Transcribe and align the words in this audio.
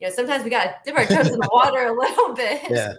you 0.00 0.08
know, 0.08 0.14
sometimes 0.14 0.44
we 0.44 0.50
got 0.50 0.64
to 0.64 0.74
dip 0.84 0.98
our 0.98 1.04
toes 1.06 1.28
in 1.28 1.38
the 1.38 1.48
water 1.52 1.86
a 1.86 1.92
little 1.92 2.34
bit 2.34 2.62
Yeah. 2.70 2.94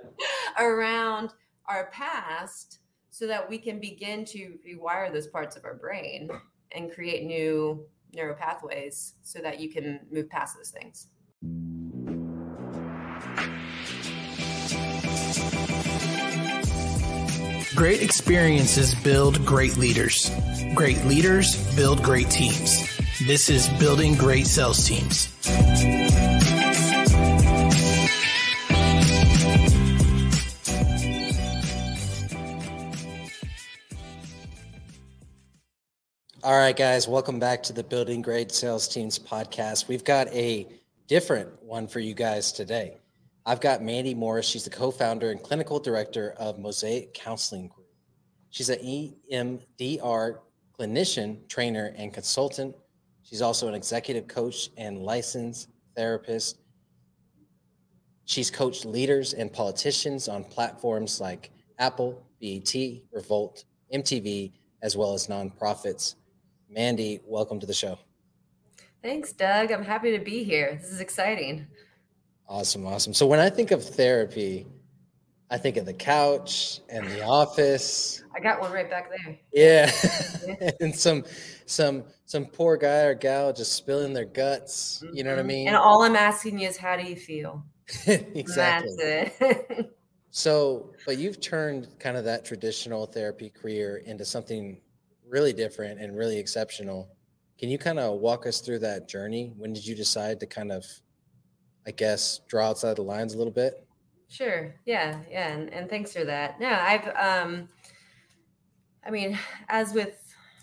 around 0.60 1.34
our 1.68 1.90
past 1.92 2.80
so 3.10 3.28
that 3.28 3.50
we 3.50 3.58
can 3.58 3.80
begin 3.80 4.24
to 4.26 4.58
rewire 4.68 5.12
those 5.12 5.28
parts 5.28 5.56
of 5.56 5.66
our 5.66 5.76
brain 5.76 6.30
and 6.74 6.92
create 6.92 7.26
new 7.26 7.86
neural 8.14 8.36
pathways 8.36 9.14
so 9.24 9.40
that 9.40 9.60
you 9.60 9.70
can 9.70 10.00
move 10.12 10.30
past 10.30 10.56
those 10.58 10.70
things. 10.70 11.08
Great 17.76 18.02
experiences 18.02 18.94
build 18.96 19.44
great 19.46 19.78
leaders. 19.78 20.30
Great 20.76 21.04
leaders 21.06 21.56
build 21.76 22.04
great 22.04 22.30
teams. 22.30 22.86
This 23.26 23.50
is 23.50 23.70
Building 23.80 24.16
Great 24.16 24.46
Sales 24.46 24.86
Teams. 24.88 25.28
All 36.44 36.58
right, 36.58 36.76
guys, 36.76 37.08
welcome 37.08 37.38
back 37.38 37.62
to 37.64 37.74
the 37.74 37.84
Building 37.84 38.24
Great 38.24 38.52
Sales 38.52 38.88
Teams 38.88 39.20
podcast. 39.20 39.88
We've 39.88 40.04
got 40.04 40.28
a 40.30 40.68
different 41.06 41.62
one 41.62 41.88
for 41.88 42.00
you 42.00 42.16
guys 42.16 42.52
today. 42.52 42.98
I've 43.46 43.62
got 43.62 43.84
Mandy 43.84 44.16
Morris. 44.16 44.48
She's 44.48 44.64
the 44.64 44.72
co 44.72 44.90
founder 44.90 45.30
and 45.30 45.44
clinical 45.44 45.80
director 45.80 46.34
of 46.40 46.58
Mosaic 46.58 47.14
Counseling 47.14 47.68
Group. 47.68 47.90
She's 48.50 48.70
an 48.70 48.80
EMDR 48.80 50.40
clinician, 50.80 51.48
trainer, 51.48 51.94
and 51.96 52.12
consultant. 52.12 52.76
She's 53.22 53.44
also 53.44 53.68
an 53.68 53.76
executive 53.76 54.28
coach 54.28 54.72
and 54.78 54.98
licensed 54.98 55.70
therapist. 55.96 56.58
She's 58.26 58.50
coached 58.50 58.84
leaders 58.84 59.36
and 59.36 59.54
politicians 59.54 60.28
on 60.28 60.44
platforms 60.44 61.22
like 61.22 61.52
Apple, 61.78 62.26
BET, 62.42 62.74
Revolt, 63.14 63.66
MTV, 63.94 64.54
as 64.82 64.98
well 64.98 65.14
as 65.14 65.28
nonprofits. 65.28 66.16
Mandy, 66.76 67.20
welcome 67.26 67.60
to 67.60 67.66
the 67.66 67.74
show. 67.74 68.00
Thanks, 69.04 69.34
Doug. 69.34 69.72
I'm 69.72 69.84
happy 69.84 70.18
to 70.18 70.24
be 70.24 70.44
here. 70.44 70.78
This 70.82 70.90
is 70.92 71.02
exciting. 71.02 71.68
Awesome, 72.48 72.86
awesome. 72.86 73.14
So 73.14 73.28
when 73.28 73.40
I 73.40 73.50
think 73.50 73.72
of 73.72 73.84
therapy, 73.84 74.66
I 75.50 75.58
think 75.58 75.76
of 75.76 75.86
the 75.86 75.94
couch 75.94 76.80
and 76.90 77.06
the 77.08 77.24
office. 77.24 78.24
I 78.34 78.40
got 78.40 78.62
one 78.62 78.72
right 78.72 78.90
back 78.90 79.10
there. 79.10 79.38
Yeah. 79.52 79.92
and 80.80 80.96
some 80.96 81.26
some 81.66 82.06
some 82.26 82.46
poor 82.46 82.78
guy 82.78 83.02
or 83.04 83.16
gal 83.16 83.52
just 83.52 83.74
spilling 83.74 84.14
their 84.14 84.26
guts. 84.26 85.04
You 85.12 85.26
know 85.26 85.32
what 85.32 85.40
I 85.40 85.44
Mhm. 85.44 85.48
mean? 85.48 85.68
And 85.68 85.76
all 85.76 86.04
I'm 86.04 86.16
asking 86.16 86.60
you 86.60 86.70
is, 86.70 86.78
how 86.78 86.96
do 86.96 87.04
you 87.04 87.18
feel? 87.18 87.66
exactly. 88.08 88.96
That's 88.98 89.42
it. 89.42 89.98
So, 90.34 90.94
but 91.06 91.18
you've 91.18 91.42
turned 91.42 91.90
kind 92.00 92.16
of 92.16 92.24
that 92.24 92.46
traditional 92.46 93.06
therapy 93.06 93.50
career 93.50 93.98
into 94.06 94.24
something 94.24 94.80
really 95.32 95.54
different 95.54 96.00
and 96.00 96.16
really 96.16 96.38
exceptional. 96.38 97.10
Can 97.58 97.70
you 97.70 97.78
kind 97.78 98.00
of 98.00 98.20
walk 98.20 98.46
us 98.46 98.60
through 98.60 98.80
that 98.80 99.08
journey? 99.08 99.54
When 99.58 99.72
did 99.72 99.86
you 99.86 99.96
decide 99.96 100.40
to 100.42 100.46
kind 100.46 100.72
of, 100.72 100.86
I 101.88 101.92
guess, 101.92 102.42
draw 102.48 102.70
outside 102.70 102.98
the 102.98 103.04
lines 103.04 103.34
a 103.34 103.38
little 103.38 103.54
bit? 103.54 103.88
Sure. 104.28 104.76
Yeah. 104.86 105.22
Yeah. 105.30 105.54
And, 105.54 105.74
and 105.74 105.90
thanks 105.90 106.14
for 106.14 106.26
that. 106.26 106.60
No, 106.60 106.70
I've, 106.70 107.08
um, 107.16 107.70
I 109.06 109.10
mean, 109.10 109.38
as 109.70 109.94
with 109.94 110.18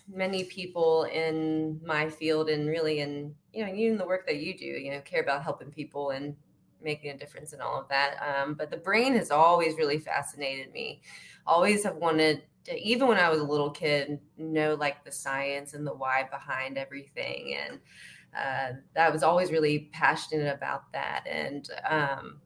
many 0.07 0.43
people 0.45 1.03
in 1.03 1.79
my 1.83 2.09
field 2.09 2.49
and 2.49 2.67
really 2.67 2.99
in, 2.99 3.33
you 3.53 3.65
know, 3.65 3.73
even 3.73 3.97
the 3.97 4.05
work 4.05 4.25
that 4.27 4.37
you 4.37 4.57
do, 4.57 4.65
you 4.65 4.91
know, 4.91 5.01
care 5.01 5.21
about 5.21 5.43
helping 5.43 5.71
people 5.71 6.11
and 6.11 6.35
making 6.81 7.11
a 7.11 7.17
difference 7.17 7.53
and 7.53 7.61
all 7.61 7.79
of 7.79 7.87
that. 7.89 8.17
Um, 8.21 8.53
but 8.53 8.69
the 8.69 8.77
brain 8.77 9.15
has 9.15 9.31
always 9.31 9.77
really 9.77 9.99
fascinated 9.99 10.71
me. 10.73 11.01
Always 11.45 11.83
have 11.83 11.95
wanted 11.95 12.43
even 12.67 13.07
when 13.07 13.17
I 13.17 13.29
was 13.29 13.39
a 13.39 13.43
little 13.43 13.71
kid, 13.71 14.19
know 14.37 14.75
like 14.75 15.03
the 15.03 15.11
science 15.11 15.73
and 15.73 15.85
the 15.85 15.93
why 15.93 16.27
behind 16.29 16.77
everything. 16.77 17.55
And, 17.55 17.79
uh, 18.37 18.99
I 18.99 19.09
was 19.09 19.23
always 19.23 19.51
really 19.51 19.89
passionate 19.91 20.53
about 20.53 20.91
that. 20.93 21.25
And, 21.27 21.67
um, 21.89 22.41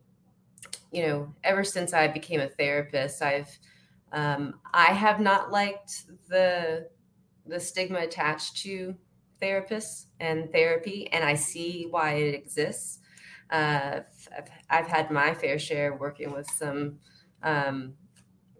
you 0.91 1.05
know, 1.07 1.33
ever 1.43 1.63
since 1.63 1.93
I 1.93 2.07
became 2.07 2.39
a 2.39 2.47
therapist, 2.47 3.21
I've 3.21 3.49
um, 4.11 4.59
I 4.73 4.93
have 4.93 5.19
not 5.19 5.51
liked 5.51 6.03
the 6.29 6.87
the 7.47 7.59
stigma 7.59 7.99
attached 7.99 8.57
to 8.57 8.95
therapists 9.41 10.05
and 10.19 10.51
therapy, 10.51 11.09
and 11.11 11.23
I 11.23 11.33
see 11.33 11.87
why 11.89 12.13
it 12.13 12.35
exists. 12.35 12.99
Uh, 13.49 14.01
I've, 14.37 14.49
I've 14.69 14.87
had 14.87 15.11
my 15.11 15.33
fair 15.33 15.59
share 15.59 15.95
working 15.95 16.31
with 16.31 16.47
some 16.49 16.99
um, 17.41 17.95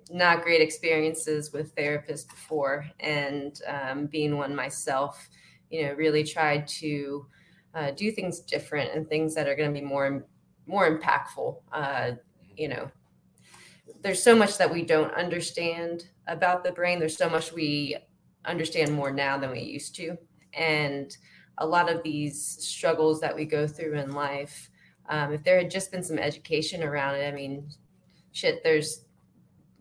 not 0.10 0.44
great 0.44 0.62
experiences 0.62 1.52
with 1.54 1.76
therapists 1.76 2.28
before, 2.28 2.86
and 3.00 3.60
um, 3.68 4.06
being 4.08 4.38
one 4.38 4.56
myself, 4.56 5.30
you 5.70 5.86
know, 5.86 5.94
really 5.94 6.24
tried 6.24 6.68
to 6.68 7.26
uh, 7.74 7.92
do 7.92 8.12
things 8.12 8.40
different 8.42 8.92
and 8.94 9.08
things 9.08 9.34
that 9.36 9.48
are 9.48 9.56
going 9.56 9.74
to 9.74 9.80
be 9.80 9.86
more 9.86 10.26
more 10.66 10.98
impactful. 10.98 11.58
Uh, 11.72 12.12
you 12.56 12.68
know, 12.68 12.90
there's 14.02 14.22
so 14.22 14.36
much 14.36 14.58
that 14.58 14.72
we 14.72 14.84
don't 14.84 15.14
understand 15.14 16.06
about 16.28 16.64
the 16.64 16.72
brain. 16.72 17.00
There's 17.00 17.18
so 17.18 17.30
much 17.30 17.52
we 17.52 17.98
understand 18.46 18.94
more 18.94 19.12
now 19.12 19.38
than 19.38 19.52
we 19.52 19.62
used 19.62 19.96
to. 19.96 20.18
And 20.54 21.16
a 21.58 21.66
lot 21.66 21.92
of 21.92 22.04
these 22.04 22.40
struggles 22.46 23.20
that 23.22 23.36
we 23.36 23.46
go 23.46 23.68
through 23.68 23.98
in 23.98 24.12
life, 24.12 24.70
um, 25.10 25.34
if 25.34 25.44
there 25.44 25.58
had 25.58 25.72
just 25.72 25.92
been 25.92 26.04
some 26.04 26.20
education 26.20 26.84
around 26.84 27.16
it, 27.16 27.28
I 27.28 27.36
mean, 27.36 27.70
shit, 28.32 28.64
there's, 28.64 29.03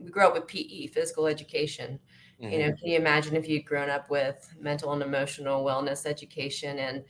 we 0.03 0.11
grew 0.11 0.27
up 0.27 0.35
with 0.35 0.47
PE, 0.47 0.89
physical 0.89 1.27
education. 1.27 1.99
You 2.39 2.49
Mm-hmm. 2.49 2.59
know, 2.59 2.77
can 2.77 2.89
you 2.89 2.97
imagine 2.97 3.37
if 3.37 3.49
you'd 3.49 3.65
grown 3.65 3.89
up 3.89 4.11
with 4.11 4.53
mental 4.59 4.93
and 4.93 5.01
emotional 5.01 5.65
wellness 5.65 6.07
education? 6.07 6.79
And 6.79 7.05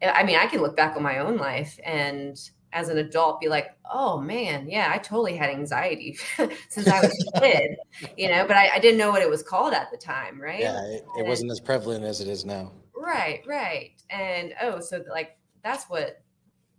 I 0.00 0.22
mean, 0.22 0.36
I 0.38 0.46
can 0.46 0.60
look 0.60 0.76
back 0.76 0.96
on 0.96 1.02
my 1.02 1.18
own 1.18 1.38
life 1.38 1.78
and 1.84 2.38
as 2.72 2.88
an 2.88 2.98
adult 2.98 3.40
be 3.40 3.48
like, 3.48 3.76
oh 3.90 4.20
man, 4.20 4.68
yeah, 4.68 4.90
I 4.92 4.98
totally 4.98 5.36
had 5.36 5.50
anxiety 5.50 6.18
since 6.68 6.86
I 6.86 7.00
was 7.00 7.32
a 7.34 7.40
kid, 7.40 7.76
you 8.16 8.28
know, 8.28 8.46
but 8.46 8.56
I, 8.56 8.68
I, 8.74 8.78
didn't 8.78 8.98
know 8.98 9.10
what 9.10 9.22
it 9.22 9.30
was 9.30 9.42
called 9.42 9.72
at 9.72 9.90
the 9.90 9.96
time, 9.96 10.40
right? 10.40 10.60
Yeah, 10.60 10.78
it, 10.84 11.04
it 11.18 11.26
wasn't 11.26 11.50
as 11.50 11.60
prevalent 11.60 12.04
as 12.04 12.20
it 12.20 12.28
is 12.28 12.44
now. 12.44 12.72
Right, 12.94 13.42
right. 13.46 13.92
And 14.10 14.52
oh, 14.60 14.80
so 14.80 15.02
like 15.10 15.38
that's 15.64 15.84
what, 15.84 16.20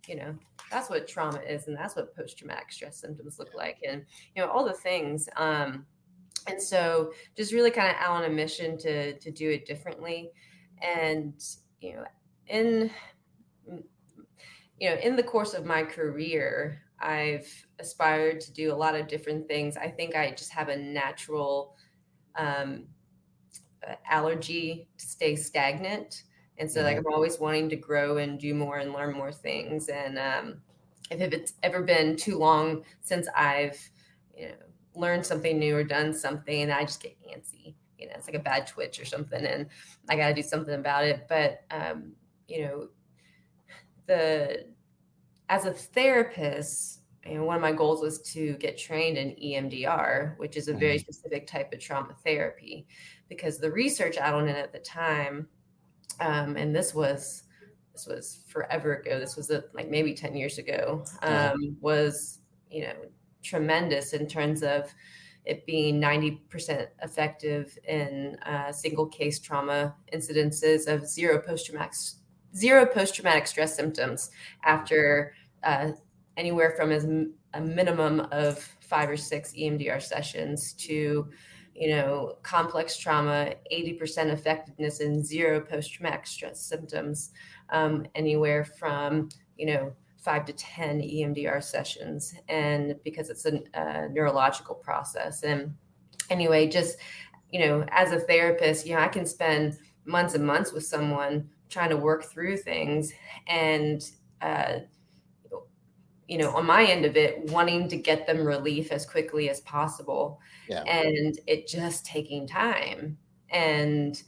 you 0.08 0.16
know, 0.16 0.34
that's 0.70 0.90
what 0.90 1.06
trauma 1.06 1.40
is, 1.40 1.68
and 1.68 1.76
that's 1.76 1.94
what 1.94 2.14
post 2.16 2.38
traumatic 2.38 2.72
stress 2.72 3.00
symptoms 3.00 3.38
look 3.38 3.54
like, 3.54 3.78
and 3.86 4.04
you 4.34 4.42
know, 4.42 4.50
all 4.50 4.64
the 4.64 4.72
things. 4.72 5.28
Um, 5.36 5.86
and 6.46 6.60
so 6.60 7.12
just 7.36 7.52
really 7.52 7.70
kind 7.70 7.90
of 7.90 7.96
out 7.98 8.16
on 8.16 8.24
a 8.24 8.30
mission 8.30 8.78
to 8.78 9.18
to 9.18 9.30
do 9.30 9.50
it 9.50 9.66
differently. 9.66 10.30
And, 10.82 11.34
you 11.80 11.96
know, 11.96 12.04
in 12.46 12.90
you 14.80 14.90
know, 14.90 14.96
in 14.96 15.16
the 15.16 15.22
course 15.22 15.54
of 15.54 15.64
my 15.64 15.82
career, 15.82 16.80
I've 17.00 17.48
aspired 17.78 18.40
to 18.40 18.52
do 18.52 18.72
a 18.72 18.76
lot 18.76 18.94
of 18.94 19.08
different 19.08 19.48
things. 19.48 19.76
I 19.76 19.88
think 19.88 20.14
I 20.14 20.30
just 20.30 20.52
have 20.52 20.68
a 20.68 20.76
natural 20.76 21.76
um, 22.36 22.86
allergy 24.08 24.88
to 24.98 25.06
stay 25.06 25.36
stagnant. 25.36 26.22
And 26.58 26.70
so, 26.70 26.82
like, 26.82 26.96
I'm 26.96 27.06
always 27.06 27.38
wanting 27.38 27.68
to 27.70 27.76
grow 27.76 28.18
and 28.18 28.38
do 28.38 28.54
more 28.54 28.78
and 28.78 28.92
learn 28.92 29.14
more 29.14 29.32
things. 29.32 29.88
And 29.88 30.18
um, 30.18 30.60
if 31.10 31.20
it's 31.20 31.54
ever 31.62 31.82
been 31.82 32.16
too 32.16 32.36
long 32.36 32.84
since 33.00 33.28
I've, 33.36 33.78
you 34.36 34.48
know, 34.48 34.54
learned 34.94 35.24
something 35.24 35.58
new 35.58 35.76
or 35.76 35.84
done 35.84 36.12
something, 36.12 36.70
I 36.70 36.82
just 36.82 37.02
get 37.02 37.16
antsy. 37.22 37.74
You 37.98 38.06
know, 38.06 38.14
it's 38.16 38.26
like 38.26 38.36
a 38.36 38.40
bad 38.40 38.66
twitch 38.66 39.00
or 39.00 39.04
something, 39.04 39.44
and 39.44 39.66
I 40.08 40.16
got 40.16 40.28
to 40.28 40.34
do 40.34 40.42
something 40.42 40.74
about 40.74 41.04
it. 41.04 41.26
But 41.28 41.62
um, 41.70 42.12
you 42.46 42.62
know, 42.62 42.88
the 44.06 44.66
as 45.48 45.64
a 45.64 45.72
therapist, 45.72 47.00
you 47.26 47.34
know, 47.34 47.44
one 47.44 47.56
of 47.56 47.62
my 47.62 47.72
goals 47.72 48.00
was 48.00 48.20
to 48.32 48.54
get 48.54 48.78
trained 48.78 49.16
in 49.16 49.30
EMDR, 49.36 50.38
which 50.38 50.56
is 50.56 50.68
a 50.68 50.74
very 50.74 50.98
specific 50.98 51.46
type 51.46 51.72
of 51.72 51.80
trauma 51.80 52.14
therapy, 52.24 52.86
because 53.28 53.58
the 53.58 53.70
research 53.70 54.16
out 54.16 54.34
on 54.34 54.48
it 54.48 54.56
at 54.56 54.72
the 54.72 54.78
time, 54.78 55.48
um, 56.20 56.56
and 56.56 56.74
this 56.74 56.94
was 56.94 57.44
this 57.92 58.06
was 58.06 58.38
forever 58.48 58.96
ago. 58.96 59.18
This 59.18 59.36
was 59.36 59.50
a, 59.50 59.64
like 59.74 59.88
maybe 59.88 60.14
ten 60.14 60.36
years 60.36 60.58
ago. 60.58 61.04
Um, 61.22 61.76
was 61.80 62.40
you 62.70 62.82
know 62.82 62.94
tremendous 63.42 64.12
in 64.12 64.26
terms 64.26 64.62
of 64.62 64.92
it 65.44 65.64
being 65.64 65.98
90% 65.98 66.88
effective 67.02 67.78
in 67.88 68.36
uh, 68.44 68.70
single 68.70 69.06
case 69.06 69.38
trauma 69.38 69.94
incidences 70.12 70.86
of 70.86 71.06
zero 71.08 71.40
post-traumatic 71.40 71.94
zero 72.54 72.84
post-traumatic 72.84 73.46
stress 73.46 73.74
symptoms 73.74 74.30
after 74.64 75.32
uh, 75.64 75.92
anywhere 76.36 76.74
from 76.76 76.92
as 76.92 77.06
a 77.54 77.60
minimum 77.60 78.20
of 78.32 78.58
five 78.80 79.08
or 79.08 79.16
six 79.16 79.52
EMDR 79.52 80.02
sessions 80.02 80.72
to 80.74 81.28
you 81.78 81.88
know 81.88 82.36
complex 82.42 82.96
trauma 82.96 83.54
80% 83.72 84.32
effectiveness 84.32 85.00
and 85.00 85.24
zero 85.24 85.60
post-traumatic 85.60 86.26
stress 86.26 86.60
symptoms 86.60 87.30
um, 87.70 88.06
anywhere 88.14 88.64
from 88.64 89.28
you 89.56 89.66
know 89.66 89.92
five 90.18 90.44
to 90.44 90.52
10 90.52 91.00
EMDR 91.00 91.62
sessions. 91.62 92.34
And 92.48 92.96
because 93.04 93.30
it's 93.30 93.46
a, 93.46 93.62
a 93.74 94.08
neurological 94.08 94.74
process. 94.74 95.42
And 95.42 95.74
anyway, 96.28 96.68
just, 96.68 96.98
you 97.50 97.60
know, 97.60 97.86
as 97.90 98.12
a 98.12 98.20
therapist, 98.20 98.86
you 98.86 98.94
know, 98.94 99.00
I 99.00 99.08
can 99.08 99.24
spend 99.24 99.78
months 100.04 100.34
and 100.34 100.46
months 100.46 100.72
with 100.72 100.84
someone 100.84 101.48
trying 101.68 101.90
to 101.90 101.96
work 101.96 102.24
through 102.24 102.58
things 102.58 103.12
and, 103.46 104.02
uh, 104.42 104.80
you 106.28 106.36
know, 106.36 106.54
on 106.54 106.66
my 106.66 106.84
end 106.84 107.04
of 107.06 107.16
it, 107.16 107.50
wanting 107.50 107.88
to 107.88 107.96
get 107.96 108.26
them 108.26 108.44
relief 108.44 108.92
as 108.92 109.06
quickly 109.06 109.48
as 109.48 109.60
possible. 109.62 110.40
Yeah. 110.68 110.82
And 110.82 111.38
it 111.46 111.66
just 111.66 112.04
taking 112.04 112.46
time. 112.46 113.16
And 113.50 114.22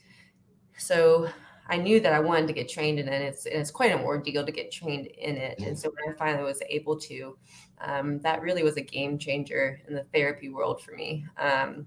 so 0.78 1.28
I 1.68 1.76
knew 1.76 2.00
that 2.00 2.14
I 2.14 2.20
wanted 2.20 2.46
to 2.48 2.54
get 2.54 2.70
trained 2.70 2.98
in 2.98 3.06
it. 3.06 3.20
It's, 3.20 3.44
it's 3.44 3.70
quite 3.70 3.92
an 3.92 4.00
ordeal 4.00 4.46
to 4.46 4.50
get 4.50 4.72
trained 4.72 5.06
in 5.06 5.36
it. 5.36 5.60
And 5.60 5.78
so 5.78 5.90
when 5.90 6.14
I 6.14 6.16
finally 6.16 6.42
was 6.42 6.62
able 6.68 6.98
to, 7.00 7.36
um, 7.82 8.18
that 8.22 8.40
really 8.40 8.62
was 8.62 8.78
a 8.78 8.82
game 8.82 9.18
changer 9.18 9.80
in 9.86 9.94
the 9.94 10.04
therapy 10.04 10.48
world 10.48 10.82
for 10.82 10.92
me. 10.92 11.26
Um, 11.38 11.86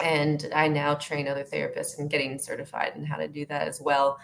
and 0.00 0.50
I 0.54 0.68
now 0.68 0.94
train 0.94 1.26
other 1.26 1.44
therapists 1.44 1.98
and 1.98 2.10
getting 2.10 2.38
certified 2.38 2.92
in 2.94 3.04
how 3.04 3.16
to 3.16 3.26
do 3.26 3.46
that 3.46 3.66
as 3.66 3.80
well 3.80 4.18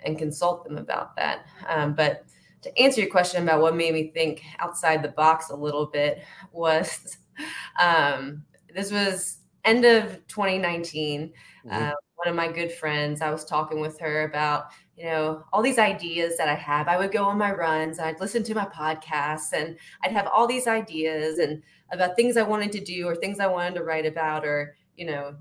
and 0.00 0.18
consult 0.18 0.64
them 0.64 0.76
about 0.76 1.16
that. 1.16 1.46
Um, 1.66 1.94
but 1.94 2.26
to 2.62 2.78
answer 2.78 3.00
your 3.00 3.10
question 3.10 3.42
about 3.42 3.60
what 3.60 3.76
made 3.76 3.94
me 3.94 4.10
think 4.12 4.42
outside 4.58 5.02
the 5.02 5.08
box 5.08 5.50
a 5.50 5.56
little 5.56 5.86
bit 5.86 6.22
was 6.52 7.18
um, 7.80 8.42
this 8.74 8.90
was 8.90 9.38
end 9.64 9.84
of 9.84 10.26
2019. 10.28 11.32
Mm-hmm. 11.66 11.70
Uh, 11.70 11.92
one 12.14 12.28
of 12.28 12.34
my 12.34 12.50
good 12.50 12.72
friends, 12.72 13.20
I 13.20 13.30
was 13.30 13.44
talking 13.44 13.80
with 13.80 13.98
her 14.00 14.24
about, 14.24 14.68
you 14.96 15.04
know, 15.04 15.44
all 15.52 15.62
these 15.62 15.78
ideas 15.78 16.36
that 16.38 16.48
I 16.48 16.54
have. 16.54 16.88
I 16.88 16.96
would 16.96 17.12
go 17.12 17.24
on 17.24 17.36
my 17.36 17.52
runs, 17.52 17.98
I'd 17.98 18.20
listen 18.20 18.42
to 18.44 18.54
my 18.54 18.64
podcasts, 18.64 19.52
and 19.52 19.76
I'd 20.02 20.12
have 20.12 20.26
all 20.26 20.46
these 20.46 20.66
ideas 20.66 21.38
and 21.38 21.62
about 21.92 22.16
things 22.16 22.36
I 22.36 22.42
wanted 22.42 22.72
to 22.72 22.80
do 22.80 23.06
or 23.06 23.14
things 23.14 23.38
I 23.38 23.46
wanted 23.46 23.74
to 23.74 23.84
write 23.84 24.06
about 24.06 24.46
or, 24.46 24.76
you 24.96 25.06
know, 25.06 25.36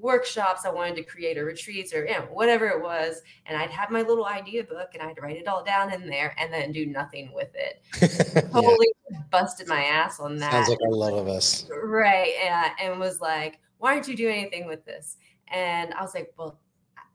workshops 0.00 0.64
I 0.64 0.70
wanted 0.70 0.96
to 0.96 1.02
create 1.02 1.38
or 1.38 1.44
retreats 1.44 1.92
or 1.92 2.04
you 2.06 2.12
know, 2.12 2.26
whatever 2.30 2.66
it 2.66 2.82
was. 2.82 3.22
And 3.46 3.56
I'd 3.56 3.70
have 3.70 3.90
my 3.90 4.02
little 4.02 4.26
idea 4.26 4.64
book 4.64 4.90
and 4.94 5.02
I'd 5.02 5.20
write 5.20 5.36
it 5.36 5.48
all 5.48 5.64
down 5.64 5.92
in 5.92 6.08
there 6.08 6.34
and 6.38 6.52
then 6.52 6.72
do 6.72 6.86
nothing 6.86 7.32
with 7.34 7.50
it. 7.54 7.82
totally 8.52 8.88
yeah. 9.10 9.20
busted 9.30 9.68
my 9.68 9.82
ass 9.82 10.20
on 10.20 10.36
that. 10.38 10.52
Sounds 10.52 10.68
like 10.68 10.78
a 10.86 10.90
lot 10.90 11.14
of 11.14 11.28
us. 11.28 11.68
Right. 11.70 12.34
And, 12.44 12.72
and 12.80 13.00
was 13.00 13.20
like, 13.20 13.60
why 13.78 13.94
aren't 13.94 14.08
you 14.08 14.16
doing 14.16 14.40
anything 14.40 14.66
with 14.66 14.84
this? 14.84 15.16
And 15.48 15.94
I 15.94 16.02
was 16.02 16.14
like, 16.14 16.32
well, 16.36 16.58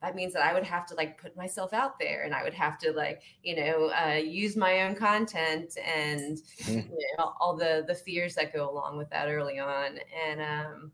that 0.02 0.16
means 0.16 0.34
that 0.34 0.44
I 0.44 0.54
would 0.54 0.66
have 0.66 0.86
to 0.88 0.96
like 0.96 1.20
put 1.20 1.36
myself 1.38 1.72
out 1.72 1.98
there 1.98 2.24
and 2.24 2.36
I 2.36 2.44
would 2.44 2.54
have 2.54 2.78
to 2.80 2.92
like, 2.92 3.22
you 3.42 3.56
know, 3.56 3.90
uh, 3.92 4.16
use 4.16 4.58
my 4.58 4.82
own 4.82 4.96
content 4.96 5.78
and 5.78 6.40
mm-hmm. 6.60 6.92
you 6.92 7.08
know, 7.18 7.34
all 7.40 7.56
the, 7.56 7.86
the 7.88 7.96
fears 7.96 8.36
that 8.36 8.54
go 8.54 8.70
along 8.70 8.98
with 8.98 9.10
that 9.12 9.30
early 9.30 9.60
on. 9.60 10.00
And 10.28 10.42
um, 10.42 10.92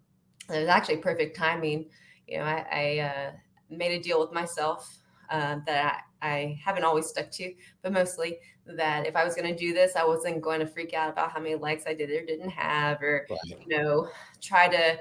it 0.55 0.61
was 0.61 0.69
actually 0.69 0.97
perfect 0.97 1.37
timing. 1.37 1.85
You 2.27 2.39
know, 2.39 2.43
I, 2.43 2.65
I 2.71 2.99
uh, 2.99 3.31
made 3.69 3.91
a 3.91 4.01
deal 4.01 4.19
with 4.19 4.31
myself 4.31 4.97
uh, 5.29 5.57
that 5.65 6.03
I, 6.21 6.27
I 6.27 6.59
haven't 6.63 6.83
always 6.83 7.07
stuck 7.07 7.31
to, 7.31 7.53
but 7.81 7.91
mostly 7.91 8.37
that 8.65 9.07
if 9.07 9.15
I 9.15 9.23
was 9.23 9.35
going 9.35 9.53
to 9.53 9.59
do 9.59 9.73
this, 9.73 9.95
I 9.95 10.05
wasn't 10.05 10.41
going 10.41 10.59
to 10.59 10.67
freak 10.67 10.93
out 10.93 11.09
about 11.09 11.31
how 11.31 11.39
many 11.39 11.55
likes 11.55 11.85
I 11.87 11.93
did 11.93 12.09
or 12.09 12.25
didn't 12.25 12.49
have, 12.49 13.01
or 13.01 13.25
right. 13.29 13.39
you 13.45 13.77
know, 13.77 14.09
try 14.41 14.67
to 14.67 14.99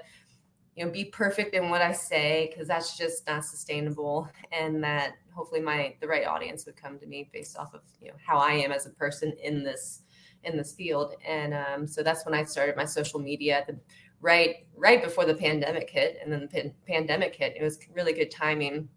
you 0.79 0.85
know 0.85 0.93
be 0.93 1.05
perfect 1.05 1.55
in 1.55 1.71
what 1.71 1.83
i 1.83 1.93
say 1.93 2.49
because 2.51 2.69
that's 2.69 2.97
just 2.97 3.27
not 3.27 3.45
sustainable 3.45 4.29
and 4.53 4.83
that 4.83 5.15
hopefully 5.35 5.61
my 5.61 5.93
the 6.01 6.07
right 6.07 6.25
audience 6.25 6.65
would 6.67 6.77
come 6.77 6.99
to 7.01 7.07
me 7.07 7.29
based 7.33 7.59
off 7.59 7.75
of 7.75 7.81
you 8.01 8.09
know 8.09 8.15
how 8.25 8.39
i 8.39 8.53
am 8.53 8.71
as 8.71 8.87
a 8.87 8.91
person 8.91 9.33
in 9.43 9.65
this 9.65 10.03
in 10.45 10.57
this 10.57 10.73
field 10.73 11.15
and 11.27 11.53
um, 11.53 11.85
so 11.85 12.01
that's 12.01 12.25
when 12.25 12.33
i 12.33 12.45
started 12.45 12.77
my 12.77 12.85
social 12.85 13.19
media 13.19 13.65
the 13.67 13.77
right 14.21 14.67
right 14.77 15.03
before 15.03 15.25
the 15.25 15.35
pandemic 15.35 15.89
hit 15.91 16.19
and 16.23 16.33
then 16.33 16.41
the 16.41 16.49
pan- 16.49 16.75
pandemic 16.87 17.35
hit 17.35 17.57
it 17.57 17.63
was 17.63 17.79
really 17.93 18.13
good 18.13 18.31
timing 18.31 18.89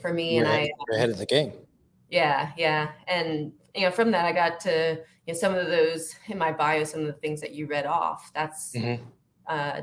for 0.00 0.12
me 0.12 0.36
you're 0.36 0.44
and 0.44 0.52
ahead, 0.52 0.70
i 0.92 0.96
ahead 0.96 1.10
of 1.10 1.18
the 1.18 1.26
game 1.26 1.52
yeah 2.10 2.52
yeah 2.56 2.92
and 3.08 3.52
you 3.74 3.82
know 3.82 3.90
from 3.90 4.10
that 4.10 4.24
i 4.24 4.32
got 4.32 4.58
to 4.60 4.98
you 5.26 5.32
know 5.32 5.38
some 5.38 5.54
of 5.54 5.66
those 5.66 6.14
in 6.28 6.38
my 6.38 6.52
bio 6.52 6.84
some 6.84 7.00
of 7.00 7.06
the 7.06 7.12
things 7.14 7.40
that 7.40 7.52
you 7.52 7.66
read 7.66 7.86
off 7.86 8.30
that's 8.34 8.72
mm-hmm. 8.72 9.02
uh, 9.46 9.82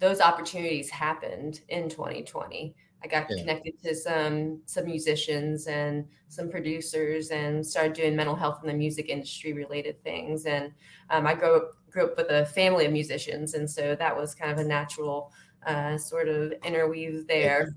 those 0.00 0.20
opportunities 0.20 0.90
happened 0.90 1.60
in 1.68 1.88
2020. 1.88 2.74
I 3.02 3.06
got 3.06 3.26
yeah. 3.30 3.36
connected 3.38 3.80
to 3.82 3.94
some 3.94 4.60
some 4.66 4.86
musicians 4.86 5.66
and 5.68 6.06
some 6.28 6.50
producers 6.50 7.30
and 7.30 7.64
started 7.64 7.92
doing 7.92 8.16
mental 8.16 8.34
health 8.34 8.60
in 8.62 8.68
the 8.68 8.74
music 8.74 9.08
industry 9.08 9.52
related 9.52 10.02
things. 10.02 10.44
And 10.44 10.72
um, 11.08 11.26
I 11.26 11.34
grew 11.34 11.56
up 11.56 11.72
grew 11.90 12.04
up 12.04 12.16
with 12.16 12.30
a 12.30 12.46
family 12.46 12.86
of 12.86 12.92
musicians, 12.92 13.54
and 13.54 13.68
so 13.68 13.94
that 13.96 14.16
was 14.16 14.34
kind 14.34 14.52
of 14.52 14.58
a 14.58 14.64
natural 14.64 15.32
uh, 15.66 15.98
sort 15.98 16.28
of 16.28 16.52
interweave 16.64 17.26
there. 17.26 17.74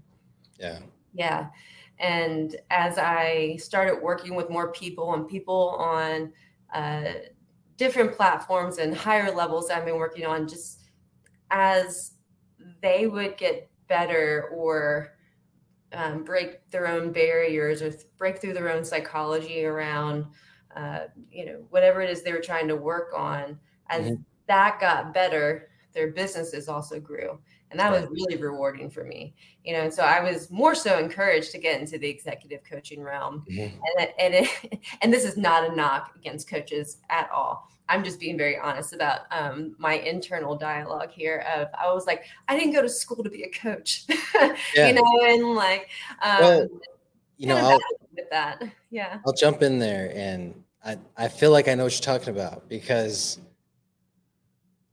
Yeah. 0.60 0.80
Yeah. 1.13 1.50
And 2.00 2.56
as 2.69 2.98
I 2.98 3.57
started 3.57 4.01
working 4.01 4.36
with 4.36 4.50
more 4.50 4.71
people 4.71 5.13
and 5.13 5.27
people 5.27 5.75
on 5.77 6.33
uh, 6.74 7.13
different 7.77 8.13
platforms 8.13 8.77
and 8.77 8.95
higher 8.95 9.31
levels 9.31 9.69
I've 9.69 9.86
been 9.86 9.98
working 9.98 10.25
on, 10.25 10.48
just 10.48 10.89
as 11.51 12.13
they 12.81 13.07
would 13.07 13.38
get 13.38 13.69
better 13.88 14.50
or 14.54 15.16
um, 15.94 16.24
break 16.24 16.68
their 16.71 16.88
own 16.88 17.12
barriers 17.12 17.81
or 17.81 17.92
th- 17.92 18.06
break 18.18 18.39
through 18.39 18.54
their 18.54 18.71
own 18.71 18.83
psychology 18.83 19.66
around 19.66 20.25
uh, 20.75 21.01
you 21.31 21.45
know 21.45 21.63
whatever 21.69 22.01
it 22.01 22.09
is 22.09 22.24
they 22.24 22.31
were 22.31 22.39
trying 22.39 22.68
to 22.68 22.75
work 22.75 23.12
on 23.16 23.59
as 23.94 24.06
mm-hmm. 24.06 24.22
that 24.48 24.80
got 24.80 25.13
better 25.13 25.69
their 25.94 26.12
businesses 26.12 26.68
also 26.68 27.00
grew 27.00 27.40
and 27.72 27.80
that 27.80 27.92
was 27.92 28.07
really 28.10 28.38
rewarding 28.38 28.90
for 28.90 29.04
me 29.04 29.34
you 29.63 29.74
know 29.74 29.81
and 29.81 29.94
so 29.94 30.04
i 30.04 30.22
was 30.22 30.50
more 30.51 30.75
so 30.75 31.00
encouraged 31.00 31.51
to 31.51 31.57
get 31.57 31.80
into 31.80 31.98
the 31.98 32.07
executive 32.07 32.62
coaching 32.69 33.01
realm 33.01 33.44
mm-hmm. 33.50 33.75
and, 34.00 34.10
and, 34.19 34.34
it, 34.34 34.80
and 35.01 35.13
this 35.13 35.24
is 35.24 35.38
not 35.38 35.69
a 35.69 35.75
knock 35.75 36.12
against 36.16 36.50
coaches 36.50 36.98
at 37.10 37.30
all 37.31 37.68
I'm 37.90 38.04
just 38.04 38.19
being 38.19 38.38
very 38.38 38.57
honest 38.57 38.94
about 38.94 39.22
um, 39.31 39.75
my 39.78 39.95
internal 39.95 40.56
dialogue 40.56 41.12
here. 41.12 41.45
Of 41.56 41.68
I 41.80 41.92
was 41.94 42.07
like, 42.07 42.24
I 42.48 42.57
didn't 42.57 42.74
go 42.74 42.81
to 42.81 42.90
school 42.90 43.24
to 43.24 43.30
be 43.30 43.44
a 43.44 43.50
coach, 43.50 44.06
yeah. 44.75 44.88
you 44.88 44.94
know, 44.94 45.04
and 45.25 45.54
like, 45.54 45.90
um, 46.24 46.40
well, 46.40 46.68
you 47.38 47.48
know, 47.48 47.57
I'll, 47.57 47.80
with 48.16 48.30
that, 48.31 48.63
yeah. 48.90 49.19
I'll 49.25 49.34
jump 49.34 49.62
in 49.62 49.80
there, 49.80 50.12
and 50.16 50.63
I 50.84 50.98
I 51.18 51.28
feel 51.28 51.51
like 51.51 51.68
I 51.68 51.75
know 51.75 51.84
what 51.84 51.94
you're 51.94 52.18
talking 52.18 52.30
about 52.30 52.69
because 52.69 53.40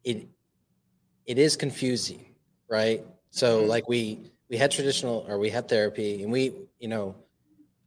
it 0.05 0.29
it 1.27 1.39
is 1.39 1.57
confusing, 1.57 2.25
right? 2.69 3.05
So 3.31 3.61
mm-hmm. 3.61 3.69
like 3.69 3.89
we 3.89 4.31
we 4.49 4.57
had 4.57 4.71
traditional 4.71 5.25
or 5.29 5.39
we 5.39 5.51
had 5.51 5.69
therapy, 5.69 6.23
and 6.23 6.33
we 6.33 6.53
you 6.79 6.89
know 6.89 7.15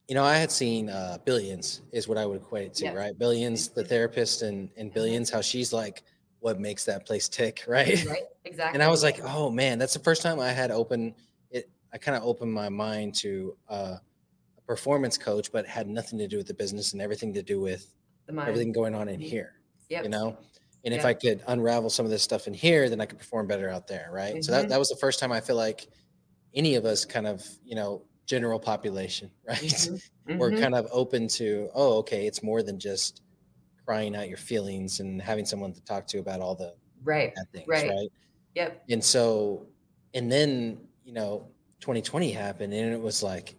you 0.07 0.15
know, 0.15 0.23
I 0.23 0.35
had 0.35 0.51
seen 0.51 0.89
uh, 0.89 1.17
Billions 1.23 1.81
is 1.91 2.07
what 2.07 2.17
I 2.17 2.25
would 2.25 2.37
equate 2.37 2.67
it 2.67 2.73
to, 2.75 2.85
yeah. 2.85 2.93
right? 2.93 3.17
Billions, 3.17 3.69
the 3.69 3.83
therapist, 3.83 4.41
and 4.41 4.69
and 4.75 4.93
Billions, 4.93 5.29
how 5.29 5.41
she's 5.41 5.71
like 5.71 6.03
what 6.39 6.59
makes 6.59 6.83
that 6.85 7.05
place 7.05 7.29
tick, 7.29 7.63
right? 7.67 8.05
Right, 8.05 8.23
exactly. 8.43 8.75
And 8.75 8.83
I 8.83 8.89
was 8.89 9.01
like, 9.01 9.19
oh 9.23 9.49
man, 9.49 9.79
that's 9.79 9.93
the 9.93 9.99
first 9.99 10.21
time 10.21 10.39
I 10.39 10.49
had 10.49 10.71
open 10.71 11.15
it. 11.51 11.69
I 11.93 11.97
kind 11.97 12.17
of 12.17 12.23
opened 12.23 12.53
my 12.53 12.69
mind 12.69 13.15
to 13.15 13.55
uh, 13.69 13.95
a 14.57 14.61
performance 14.67 15.17
coach, 15.17 15.51
but 15.51 15.65
had 15.65 15.87
nothing 15.87 16.19
to 16.19 16.27
do 16.27 16.37
with 16.37 16.47
the 16.47 16.53
business 16.53 16.93
and 16.93 17.01
everything 17.01 17.33
to 17.33 17.43
do 17.43 17.61
with 17.61 17.93
everything 18.29 18.71
going 18.71 18.93
on 18.93 19.07
in 19.07 19.19
mm-hmm. 19.19 19.29
here. 19.29 19.53
Yep. 19.89 20.03
You 20.03 20.09
know, 20.09 20.37
and 20.83 20.91
yep. 20.93 20.99
if 20.99 21.05
I 21.05 21.13
could 21.13 21.41
unravel 21.47 21.89
some 21.89 22.05
of 22.05 22.11
this 22.11 22.23
stuff 22.23 22.47
in 22.47 22.53
here, 22.53 22.89
then 22.89 22.99
I 22.99 23.05
could 23.05 23.17
perform 23.17 23.47
better 23.47 23.69
out 23.69 23.87
there, 23.87 24.09
right? 24.11 24.33
Mm-hmm. 24.33 24.41
So 24.41 24.51
that 24.51 24.61
mm-hmm. 24.61 24.69
that 24.69 24.79
was 24.79 24.89
the 24.89 24.97
first 24.97 25.19
time 25.19 25.31
I 25.31 25.39
feel 25.39 25.55
like 25.55 25.87
any 26.53 26.75
of 26.75 26.85
us 26.85 27.05
kind 27.05 27.25
of, 27.25 27.45
you 27.63 27.75
know, 27.75 28.03
general 28.25 28.59
population, 28.59 29.31
right? 29.47 29.59
Mm-hmm. 29.59 30.37
We're 30.37 30.51
mm-hmm. 30.51 30.61
kind 30.61 30.75
of 30.75 30.87
open 30.91 31.27
to, 31.29 31.69
oh, 31.73 31.97
okay, 31.99 32.27
it's 32.27 32.43
more 32.43 32.63
than 32.63 32.79
just 32.79 33.21
crying 33.85 34.15
out 34.15 34.29
your 34.29 34.37
feelings 34.37 34.99
and 34.99 35.21
having 35.21 35.45
someone 35.45 35.73
to 35.73 35.81
talk 35.83 36.07
to 36.07 36.19
about 36.19 36.39
all 36.39 36.55
the 36.55 36.73
right 37.03 37.33
things, 37.53 37.67
right. 37.67 37.89
right? 37.89 38.09
Yep. 38.55 38.83
And 38.89 39.03
so, 39.03 39.67
and 40.13 40.31
then 40.31 40.79
you 41.05 41.13
know, 41.13 41.47
2020 41.81 42.31
happened, 42.31 42.73
and 42.73 42.93
it 42.93 43.01
was 43.01 43.23
like 43.23 43.55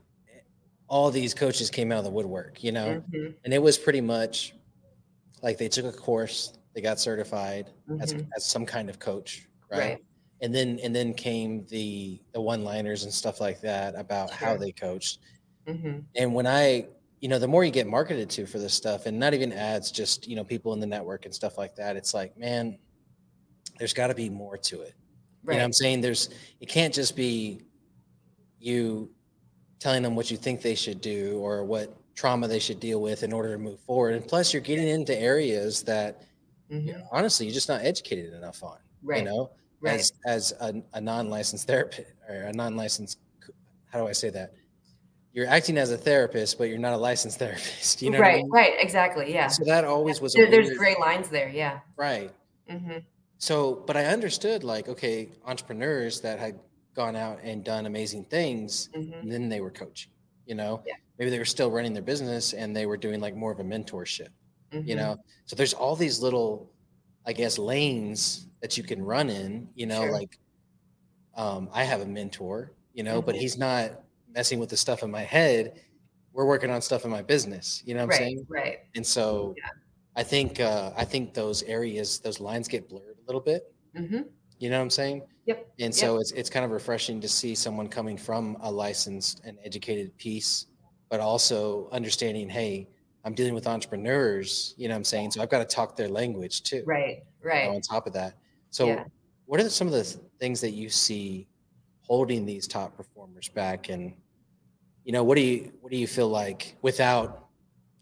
all 0.89 1.11
these 1.11 1.35
coaches 1.35 1.71
came 1.71 1.91
out 1.91 1.99
of 1.99 2.05
the 2.05 2.11
woodwork, 2.11 2.63
you 2.63 2.73
know, 2.73 3.03
mm-hmm. 3.11 3.33
and 3.45 3.55
it 3.55 3.63
was 3.63 3.79
pretty 3.79 4.01
much 4.01 4.55
like 5.43 5.59
they 5.59 5.69
took 5.69 5.87
a 5.87 5.93
course, 5.93 6.59
they 6.75 6.81
got 6.81 6.99
certified 6.99 7.71
as 8.01 8.15
mm-hmm. 8.15 8.29
as 8.37 8.45
some 8.45 8.67
kind 8.67 8.91
of 8.91 8.99
coach, 8.99 9.47
right? 9.71 9.79
right 9.79 10.05
and 10.45 10.55
then 10.55 10.79
and 10.83 10.95
then 10.95 11.15
came 11.15 11.65
the 11.69 12.21
the 12.33 12.41
one 12.41 12.65
liners 12.65 13.05
and 13.05 13.13
stuff 13.13 13.41
like 13.41 13.61
that 13.61 13.95
about 13.97 14.29
sure. 14.29 14.49
how 14.49 14.57
they 14.57 14.71
coached 14.71 15.21
mm-hmm. 15.67 16.01
and 16.17 16.35
when 16.35 16.47
i 16.47 16.87
you 17.21 17.29
know 17.29 17.39
the 17.39 17.49
more 17.49 17.65
you 17.65 17.71
get 17.71 17.87
marketed 17.87 18.29
to 18.29 18.45
for 18.45 18.59
this 18.59 18.75
stuff 18.75 19.07
and 19.07 19.19
not 19.19 19.33
even 19.33 19.53
ads 19.53 19.91
just 19.91 20.29
you 20.29 20.37
know 20.37 20.45
people 20.45 20.75
in 20.75 20.81
the 20.81 20.87
network 20.87 21.25
and 21.25 21.35
stuff 21.35 21.57
like 21.57 21.75
that 21.75 21.97
it's 21.97 22.13
like 22.13 22.37
man 22.37 22.77
there's 23.79 23.95
got 23.95 24.09
to 24.09 24.15
be 24.15 24.29
more 24.29 24.57
to 24.57 24.83
it 24.83 24.95
right. 25.45 25.55
you 25.55 25.59
know 25.59 25.65
i'm 25.65 25.73
saying 25.73 26.01
there's 26.01 26.29
it 26.61 26.69
can't 26.69 26.93
just 26.93 27.17
be 27.17 27.63
you 28.59 29.11
telling 29.79 30.03
them 30.03 30.15
what 30.15 30.31
you 30.31 30.37
think 30.37 30.61
they 30.61 30.75
should 30.75 31.01
do 31.01 31.39
or 31.39 31.65
what 31.65 31.97
trauma 32.15 32.47
they 32.47 32.59
should 32.59 32.81
deal 32.81 33.01
with 33.01 33.23
in 33.23 33.33
order 33.33 33.53
to 33.53 33.59
move 33.59 33.81
forward. 33.81 34.15
And 34.15 34.27
plus, 34.27 34.53
you're 34.55 34.63
getting 34.63 34.87
into 34.87 35.19
areas 35.19 35.83
that 35.83 36.23
Mhm. 36.75 36.87
you 36.87 36.93
know, 36.95 37.09
honestly 37.13 37.47
you're 37.47 37.55
just 37.55 37.69
not 37.69 37.83
educated 37.85 38.33
enough 38.35 38.63
on. 38.63 38.79
Right. 39.03 39.19
You 39.19 39.31
know, 39.31 39.51
Right. 39.81 40.01
as 40.01 40.13
as 40.27 40.53
a, 40.61 40.83
a 40.95 41.01
non-licensed 41.01 41.67
therapist 41.67 42.11
or 42.29 42.35
a 42.37 42.53
non-licensed, 42.53 43.19
how 43.91 44.01
do 44.01 44.09
I 44.09 44.13
say 44.13 44.31
that? 44.31 44.53
You're 45.33 45.47
acting 45.49 45.77
as 45.79 45.91
a 45.91 45.99
therapist, 45.99 46.59
but 46.59 46.69
you're 46.69 46.79
not 46.79 46.95
a 46.95 46.97
licensed 46.97 47.39
therapist. 47.45 48.01
You 48.03 48.11
know, 48.11 48.19
what 48.19 48.27
I 48.27 48.31
right. 48.31 48.37
mean? 48.43 48.51
Right. 48.51 48.73
Exactly. 48.81 49.33
Yeah. 49.33 49.49
So 49.49 49.65
that 49.65 49.85
always 49.85 50.21
was 50.21 50.35
a 50.35 50.39
There- 50.39 50.51
there's 50.51 50.71
gray 50.79 50.97
lines 51.01 51.29
there. 51.29 51.49
Yeah. 51.49 51.81
right. 51.97 52.31
hmm 52.69 52.99
So, 53.39 53.83
but 53.87 53.97
I 53.97 54.05
understood 54.07 54.65
like, 54.65 54.89
okay, 54.89 55.31
entrepreneurs 55.45 56.21
that 56.23 56.39
had 56.39 56.59
gone 56.95 57.17
out 57.17 57.41
and 57.43 57.63
done 57.65 57.85
amazing 57.87 58.25
things, 58.27 58.89
hmm 58.95 59.13
and 59.13 59.31
then 59.31 59.49
they 59.49 59.61
were 59.61 59.71
coaching, 59.73 60.13
you 60.47 60.55
know, 60.55 60.83
Yeah. 60.87 60.95
maybe 61.19 61.31
they 61.31 61.39
were 61.41 61.45
still 61.45 61.71
running 61.71 61.93
their 61.93 62.03
business 62.03 62.55
and 62.55 62.75
they 62.75 62.87
were 62.87 62.97
doing 62.97 63.21
like 63.21 63.35
more 63.35 63.53
of 63.53 63.59
a 63.61 63.65
mentorship, 63.65 64.29
Mm-hmm. 64.75 64.89
you 64.89 64.97
know? 64.97 65.17
So 65.47 65.57
there's 65.57 65.73
all 65.75 65.97
these 65.97 66.21
little, 66.21 66.71
I 67.25 67.33
guess, 67.33 67.59
lanes 67.59 68.49
that 68.61 68.77
you 68.77 68.83
can 68.83 69.03
run 69.03 69.31
in, 69.31 69.69
you 69.75 69.87
know, 69.87 70.03
Sure. 70.03 70.13
like, 70.13 70.39
um, 71.35 71.69
I 71.73 71.85
have 71.85 72.01
a 72.01 72.07
mentor, 72.07 72.73
you 72.93 73.03
know, 73.03 73.21
but 73.23 73.35
Mhm. 73.35 73.39
he's 73.41 73.57
not 73.59 74.03
messing 74.29 74.59
with 74.59 74.69
the 74.71 74.77
stuff 74.77 75.03
in 75.03 75.11
my 75.11 75.23
head. 75.23 75.81
We're 76.33 76.47
working 76.47 76.71
on 76.71 76.83
stuff 76.83 77.05
in 77.05 77.11
my 77.11 77.23
business, 77.23 77.83
you 77.85 77.95
know 77.95 78.01
what 78.01 78.05
I'm 78.05 78.09
right. 78.11 78.19
saying? 78.19 78.47
Right. 78.49 78.79
And 78.95 79.07
so 79.07 79.55
Yeah. 79.57 79.69
I 80.17 80.23
think, 80.23 80.61
uh, 80.61 80.93
I 80.97 81.05
think 81.05 81.35
those 81.35 81.63
areas, 81.65 82.21
those 82.21 82.41
lines 82.41 82.69
get 82.69 82.89
blurred 82.89 83.19
a 83.19 83.27
little 83.27 83.41
bit. 83.41 83.73
hmm 83.97 84.23
You 84.59 84.71
know 84.71 84.79
what 84.79 84.85
I'm 84.85 84.91
saying? 84.91 85.23
Yep. 85.47 85.73
And 85.81 85.95
so 85.95 86.19
it's 86.19 86.31
it's 86.33 86.49
kind 86.49 86.65
of 86.65 86.71
refreshing 86.71 87.21
to 87.21 87.29
see 87.29 87.55
someone 87.55 87.89
coming 87.89 88.17
from 88.17 88.57
a 88.61 88.71
licensed 88.71 89.41
and 89.45 89.59
educated 89.65 90.17
piece, 90.17 90.67
but 91.11 91.21
also 91.21 91.89
understanding, 91.91 92.49
hey, 92.49 92.89
I'm 93.25 93.35
dealing 93.35 93.55
with 93.55 93.67
entrepreneurs, 93.67 94.75
you 94.77 94.89
know 94.89 94.95
what 94.95 94.99
I'm 94.99 95.05
saying? 95.05 95.31
So 95.33 95.43
I've 95.43 95.49
got 95.51 95.59
to 95.59 95.65
talk 95.77 95.97
their 95.97 96.09
language 96.09 96.63
too. 96.63 96.83
Right. 96.87 97.23
you 97.43 97.49
know, 97.49 97.55
Right. 97.55 97.69
on 97.69 97.81
top 97.81 98.07
of 98.07 98.13
that. 98.15 98.39
So 98.71 98.87
Yeah. 98.87 99.05
what 99.47 99.61
are 99.61 99.69
some 99.71 99.87
of 99.87 99.93
the 99.95 100.05
things 100.39 100.61
that 100.61 100.71
you 100.73 100.89
see 100.91 101.49
holding 102.03 102.45
these 102.45 102.67
top 102.69 102.97
performers 102.97 103.49
back 103.49 103.89
and 103.89 104.15
you 105.05 105.13
know, 105.13 105.23
what 105.23 105.35
do 105.37 105.43
you 105.43 105.73
what 105.83 105.91
do 105.93 105.99
you 105.99 106.07
feel 106.07 106.29
like 106.29 106.77
without 106.81 107.49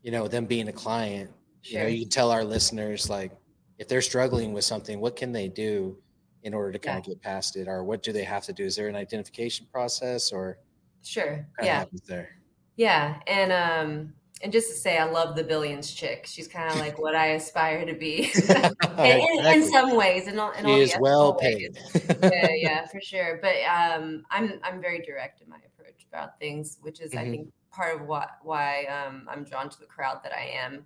you 0.02 0.10
know 0.12 0.28
them 0.28 0.46
being 0.46 0.68
a 0.68 0.72
client, 0.72 1.30
you 1.64 1.78
know, 1.78 1.86
you 1.86 2.00
can 2.00 2.08
tell 2.08 2.30
our 2.30 2.44
listeners 2.44 3.10
like 3.10 3.32
if 3.78 3.88
they're 3.88 4.00
struggling 4.02 4.52
with 4.52 4.64
something, 4.64 5.00
what 5.00 5.16
can 5.16 5.32
they 5.32 5.48
do 5.48 5.98
in 6.44 6.54
order 6.54 6.70
to 6.72 6.78
kind 6.78 6.98
of 6.98 7.04
get 7.04 7.20
past 7.20 7.56
it, 7.56 7.66
or 7.68 7.82
what 7.82 8.02
do 8.04 8.12
they 8.12 8.22
have 8.24 8.44
to 8.44 8.52
do? 8.52 8.64
Is 8.64 8.76
there 8.76 8.88
an 8.88 8.94
identification 8.96 9.66
process, 9.72 10.30
or 10.32 10.58
Sure. 11.02 11.44
Yeah. 11.60 11.84
there? 12.06 12.36
Yeah, 12.76 13.20
and 13.26 13.50
um, 13.52 14.14
and 14.42 14.52
just 14.52 14.68
to 14.68 14.74
say, 14.74 14.98
I 14.98 15.04
love 15.04 15.36
the 15.36 15.44
billions 15.44 15.92
chick. 15.92 16.26
She's 16.26 16.48
kind 16.48 16.68
of 16.70 16.76
like 16.84 16.98
what 16.98 17.14
I 17.14 17.28
aspire 17.28 17.84
to 17.86 17.94
be, 17.94 18.30
in, 19.04 19.20
in, 19.38 19.46
in 19.54 19.70
some 19.70 19.96
ways, 19.96 20.26
and 20.26 20.38
all, 20.40 20.52
in 20.52 20.66
all 20.66 20.80
is 20.80 20.94
well 20.98 21.34
paid. 21.34 21.78
yeah, 22.22 22.48
yeah, 22.56 22.86
for 22.86 23.00
sure. 23.00 23.38
But 23.40 23.56
um, 23.68 24.24
I'm 24.30 24.60
I'm 24.62 24.80
very 24.80 25.00
direct 25.00 25.40
in 25.42 25.48
my 25.48 25.58
approach 25.66 26.06
about 26.08 26.38
things, 26.38 26.78
which 26.82 27.00
is 27.00 27.12
I 27.14 27.24
Mhm. 27.24 27.30
think 27.30 27.48
part 27.70 28.00
of 28.00 28.06
what 28.06 28.30
why 28.42 28.84
um, 28.86 29.26
I'm 29.30 29.44
drawn 29.44 29.68
to 29.70 29.80
the 29.80 29.86
crowd 29.86 30.20
that 30.24 30.32
I 30.32 30.44
am. 30.44 30.84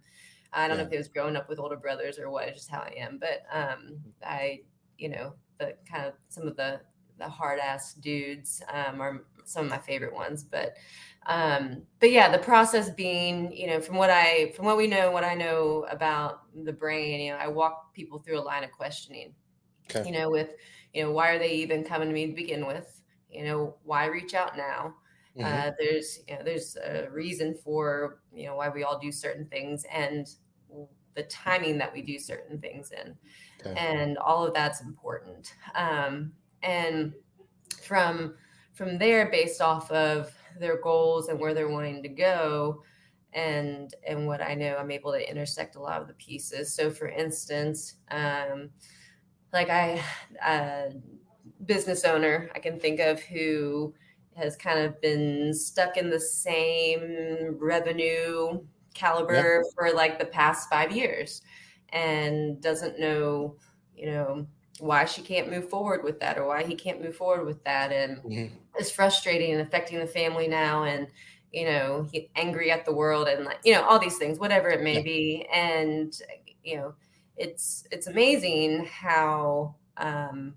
I 0.53 0.69
don't 0.69 0.79
know 0.79 0.85
if 0.85 0.93
it 0.93 0.97
was 0.99 1.09
growing 1.09 1.37
up 1.37 1.49
with 1.49 1.59
older 1.59 1.77
brothers 1.77 2.19
or 2.19 2.31
what, 2.31 2.53
just 2.55 2.71
how 2.71 2.81
I 2.81 2.95
am. 2.97 3.19
But 3.19 3.43
um, 3.53 3.99
I, 4.25 4.61
you 4.97 5.09
know, 5.09 5.35
the 5.59 5.75
kind 5.91 6.07
of 6.07 6.15
some 6.29 6.47
of 6.47 6.57
the 6.57 6.81
the 7.19 7.29
hard 7.29 7.59
ass 7.59 7.95
dudes 7.95 8.63
um, 8.73 9.01
are 9.01 9.25
some 9.47 9.65
of 9.67 9.71
my 9.71 9.79
favorite 9.79 10.15
ones. 10.15 10.45
But 10.45 10.77
um, 11.27 11.83
but 11.99 12.11
yeah, 12.13 12.31
the 12.31 12.39
process 12.39 12.91
being, 12.91 13.53
you 13.53 13.67
know, 13.67 13.81
from 13.81 13.97
what 13.97 14.11
I 14.11 14.53
from 14.53 14.65
what 14.67 14.77
we 14.77 14.87
know, 14.87 15.11
what 15.11 15.25
I 15.25 15.35
know 15.35 15.87
about 15.91 16.43
the 16.65 16.73
brain, 16.73 17.21
you 17.21 17.33
know, 17.33 17.39
I 17.39 17.49
walk 17.49 17.95
people 17.95 18.19
through 18.21 18.39
a 18.39 18.43
line 18.43 18.65
of 18.65 18.73
questioning 18.73 19.35
Okay. 19.91 20.09
you 20.09 20.13
know, 20.13 20.31
with, 20.31 20.51
you 20.93 21.03
know, 21.03 21.11
why 21.13 21.31
are 21.31 21.39
they 21.39 21.53
even 21.55 21.85
coming 21.85 22.09
to 22.09 22.15
me 22.15 22.27
to 22.27 22.33
begin 22.33 22.67
with? 22.67 23.03
You 23.31 23.45
know, 23.45 23.77
why 23.85 24.07
reach 24.07 24.35
out 24.35 24.57
now? 24.57 24.97
Mhm. 25.37 25.45
Uh, 25.45 25.73
there's, 25.79 26.21
you 26.29 26.37
know, 26.37 26.43
there's 26.43 26.77
a 26.77 27.09
reason 27.11 27.55
for, 27.55 28.23
you 28.33 28.47
know, 28.47 28.57
why 28.57 28.69
we 28.69 28.85
all 28.85 28.99
do 28.99 29.13
certain 29.13 29.47
things 29.47 29.85
and 29.93 30.27
the 31.15 31.23
timing 31.25 31.79
that 31.79 31.93
we 31.93 32.03
do 32.03 32.19
certain 32.19 32.61
things 32.61 32.93
in. 32.93 33.17
Okay. 33.61 33.75
And 33.77 34.19
all 34.19 34.47
of 34.47 34.55
that's 34.55 34.81
important. 34.83 35.55
Um, 35.75 36.33
and 36.63 37.15
from 37.83 38.37
from 38.77 38.99
there, 38.99 39.31
based 39.31 39.61
off 39.61 39.91
of 39.91 40.33
their 40.61 40.81
goals 40.81 41.29
and 41.29 41.41
where 41.41 41.55
they're 41.55 41.69
wanting 41.69 42.03
to 42.03 42.09
go, 42.09 42.83
and 43.33 43.95
and 44.07 44.27
what 44.27 44.41
I 44.41 44.55
know, 44.55 44.77
I'm 44.77 44.91
able 44.91 45.13
to 45.13 45.31
intersect 45.31 45.77
a 45.77 45.81
lot 45.81 46.01
of 46.01 46.09
the 46.09 46.15
pieces. 46.15 46.75
So, 46.75 46.91
for 46.91 47.09
instance, 47.09 47.97
um, 48.11 48.71
like 49.53 49.71
I, 49.71 50.03
a 50.47 50.93
business 51.65 52.05
owner 52.05 52.51
I 52.55 52.59
can 52.59 52.79
think 52.79 53.01
of 53.01 53.21
who 53.21 53.95
has 54.37 54.57
kind 54.57 54.79
of 54.81 55.01
been 55.01 55.55
stuck 55.55 55.97
in 55.97 56.11
the 56.11 56.21
same 56.21 57.57
revenue 57.59 58.61
caliber 58.93 59.65
for 59.75 59.93
like 59.93 60.19
the 60.19 60.27
past 60.27 60.69
five 60.69 60.93
years 60.93 61.43
and 61.91 62.61
doesn't 62.61 62.99
know, 63.01 63.57
you 63.95 64.07
know, 64.07 64.47
why 64.79 65.05
she 65.05 65.23
can't 65.23 65.51
move 65.51 65.69
forward 65.71 66.05
with 66.05 66.21
that 66.21 66.39
or 66.39 66.47
why 66.47 66.63
he 66.65 66.75
can't 66.75 67.03
move 67.03 67.17
forward 67.17 67.47
with 67.47 67.63
that 67.65 67.93
and 67.93 68.21
Mhm. 68.25 68.51
it's 68.79 68.91
frustrating 68.91 69.53
and 69.53 69.61
affecting 69.63 69.99
the 69.99 70.07
family 70.07 70.47
now 70.49 70.85
and 70.85 71.09
you 71.53 71.65
know 71.65 72.07
he, 72.13 72.31
angry 72.37 72.71
at 72.71 72.85
the 72.85 72.93
world 72.93 73.29
and 73.29 73.45
like 73.45 73.59
you 73.65 73.73
know 73.73 73.83
all 73.83 73.99
these 73.99 74.19
things 74.19 74.39
whatever 74.39 74.69
it 74.69 74.83
may 74.83 74.97
Yeah. 74.97 75.03
be 75.03 75.47
and 75.53 76.21
you 76.63 76.77
know 76.77 76.95
it's 77.37 77.87
it's 77.91 78.07
amazing 78.07 78.85
how 78.87 79.75
um 79.97 80.55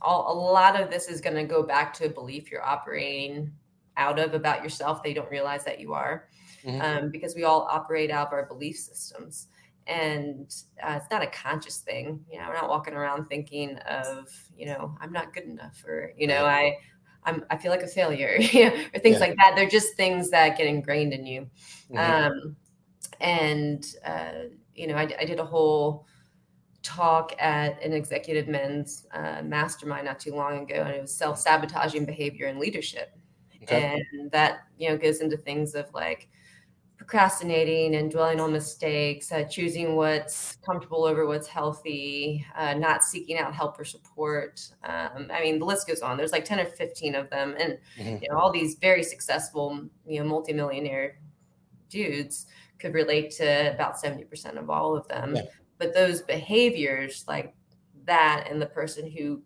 all, 0.00 0.32
a 0.32 0.36
lot 0.52 0.80
of 0.80 0.90
this 0.90 1.08
is 1.08 1.20
going 1.20 1.34
to 1.34 1.44
go 1.44 1.62
back 1.64 1.92
to 1.94 2.06
a 2.06 2.10
belief 2.10 2.50
you're 2.50 2.64
operating 2.64 3.52
out 3.96 4.18
of 4.20 4.34
about 4.34 4.62
yourself 4.62 5.02
they 5.02 5.12
don't 5.14 5.30
realize 5.30 5.64
that 5.64 5.80
you 5.80 5.92
are 5.92 6.28
Mhm. 6.64 6.80
um, 6.82 7.10
because 7.10 7.34
we 7.34 7.44
all 7.44 7.66
operate 7.70 8.10
out 8.10 8.28
of 8.28 8.32
our 8.32 8.46
belief 8.46 8.76
systems 8.76 9.48
and 9.88 10.54
uh, 10.86 10.98
it's 11.00 11.10
not 11.10 11.22
a 11.22 11.26
conscious 11.28 11.78
thing 11.78 12.24
you 12.30 12.38
know 12.38 12.46
we're 12.46 12.54
not 12.54 12.68
walking 12.68 12.94
around 12.94 13.26
thinking 13.26 13.76
of 13.78 14.28
you 14.56 14.66
know 14.66 14.94
i'm 15.00 15.12
not 15.12 15.32
good 15.32 15.44
enough 15.44 15.82
or 15.86 16.12
you 16.16 16.26
know 16.26 16.44
i 16.44 16.76
I'm, 17.24 17.44
I 17.50 17.58
feel 17.58 17.70
like 17.70 17.82
a 17.82 17.88
failure, 17.88 18.36
or 18.94 19.00
things 19.00 19.16
Yeah. 19.16 19.18
like 19.18 19.36
that. 19.36 19.52
They're 19.54 19.68
just 19.68 19.96
things 19.96 20.30
that 20.30 20.56
get 20.56 20.66
ingrained 20.66 21.12
in 21.12 21.26
you. 21.26 21.50
Mhm. 21.90 21.98
Um, 21.98 22.56
and, 23.20 23.84
uh, 24.04 24.32
you 24.74 24.86
know, 24.86 24.94
I, 24.94 25.08
I 25.20 25.24
did 25.24 25.38
a 25.38 25.44
whole 25.44 26.06
talk 26.82 27.32
at 27.38 27.82
an 27.82 27.92
executive 27.92 28.48
men's 28.48 29.06
uh, 29.12 29.42
mastermind 29.42 30.06
not 30.06 30.20
too 30.20 30.34
long 30.34 30.62
ago, 30.62 30.76
and 30.76 30.94
it 30.94 31.00
was 31.02 31.14
self 31.14 31.38
sabotaging 31.38 32.04
behavior 32.04 32.46
and 32.46 32.58
leadership. 32.58 33.10
Okay. 33.64 34.00
And 34.12 34.30
that, 34.30 34.60
you 34.78 34.88
know, 34.88 34.96
goes 34.96 35.20
into 35.20 35.36
things 35.36 35.74
of 35.74 35.92
like 35.92 36.28
procrastinating 37.08 37.94
and 37.94 38.10
dwelling 38.10 38.38
on 38.38 38.52
mistakes, 38.52 39.32
uh, 39.32 39.42
choosing 39.44 39.96
what's 39.96 40.56
comfortable 40.56 41.04
over 41.04 41.26
what's 41.26 41.48
healthy, 41.48 42.44
uh, 42.54 42.74
not 42.74 43.02
seeking 43.02 43.38
out 43.38 43.54
help 43.54 43.80
or 43.80 43.84
support. 43.84 44.60
Um, 44.84 45.30
I 45.32 45.40
mean, 45.40 45.58
the 45.58 45.64
list 45.64 45.88
goes 45.88 46.02
on. 46.02 46.18
There's 46.18 46.32
like 46.32 46.44
10 46.44 46.60
or 46.60 46.66
15 46.66 47.14
of 47.14 47.30
them. 47.30 47.56
And, 47.58 47.78
Mhm. 47.96 48.20
you 48.20 48.28
know, 48.28 48.36
all 48.38 48.52
these 48.52 48.74
very 48.74 49.02
successful, 49.02 49.88
you 50.06 50.20
know, 50.20 50.28
multimillionaire 50.28 51.18
dudes 51.88 52.46
could 52.78 52.92
relate 52.92 53.30
to 53.36 53.72
about 53.72 53.98
70% 53.98 54.58
of 54.58 54.68
all 54.68 54.94
of 54.94 55.08
them. 55.08 55.34
Yeah. 55.34 55.42
But 55.78 55.94
those 55.94 56.20
behaviors 56.20 57.24
like 57.26 57.54
that 58.04 58.48
and 58.50 58.60
the 58.60 58.66
person 58.66 59.10
who 59.10 59.42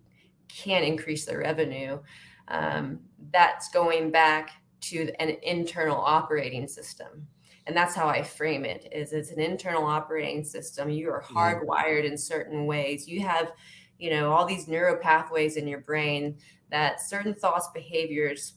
can't 0.49 0.85
increase 0.85 1.27
their 1.27 1.39
revenue, 1.39 2.03
um, 2.49 3.05
that's 3.31 3.69
going 3.71 4.11
back 4.11 4.51
to 4.81 5.13
an 5.21 5.29
internal 5.45 5.99
operating 5.99 6.67
system 6.67 7.29
and 7.67 7.77
that's 7.77 7.95
how 7.95 8.09
i 8.09 8.23
frame 8.23 8.65
it 8.65 8.89
is 8.93 9.13
it's 9.13 9.31
an 9.31 9.41
internal 9.41 9.85
operating 9.85 10.45
system 10.45 10.91
you 10.91 11.09
are 11.11 11.23
Mhm. 11.23 11.37
hardwired 11.37 12.05
in 12.05 12.17
certain 12.19 12.67
ways 12.67 13.09
you 13.09 13.21
have 13.21 13.53
you 13.99 14.11
know 14.11 14.33
all 14.33 14.47
these 14.47 14.69
neural 14.69 14.97
pathways 14.97 15.57
in 15.57 15.69
your 15.69 15.81
brain 15.81 16.39
that 16.71 17.01
certain 17.01 17.35
thoughts 17.35 17.69
behaviors 17.75 18.55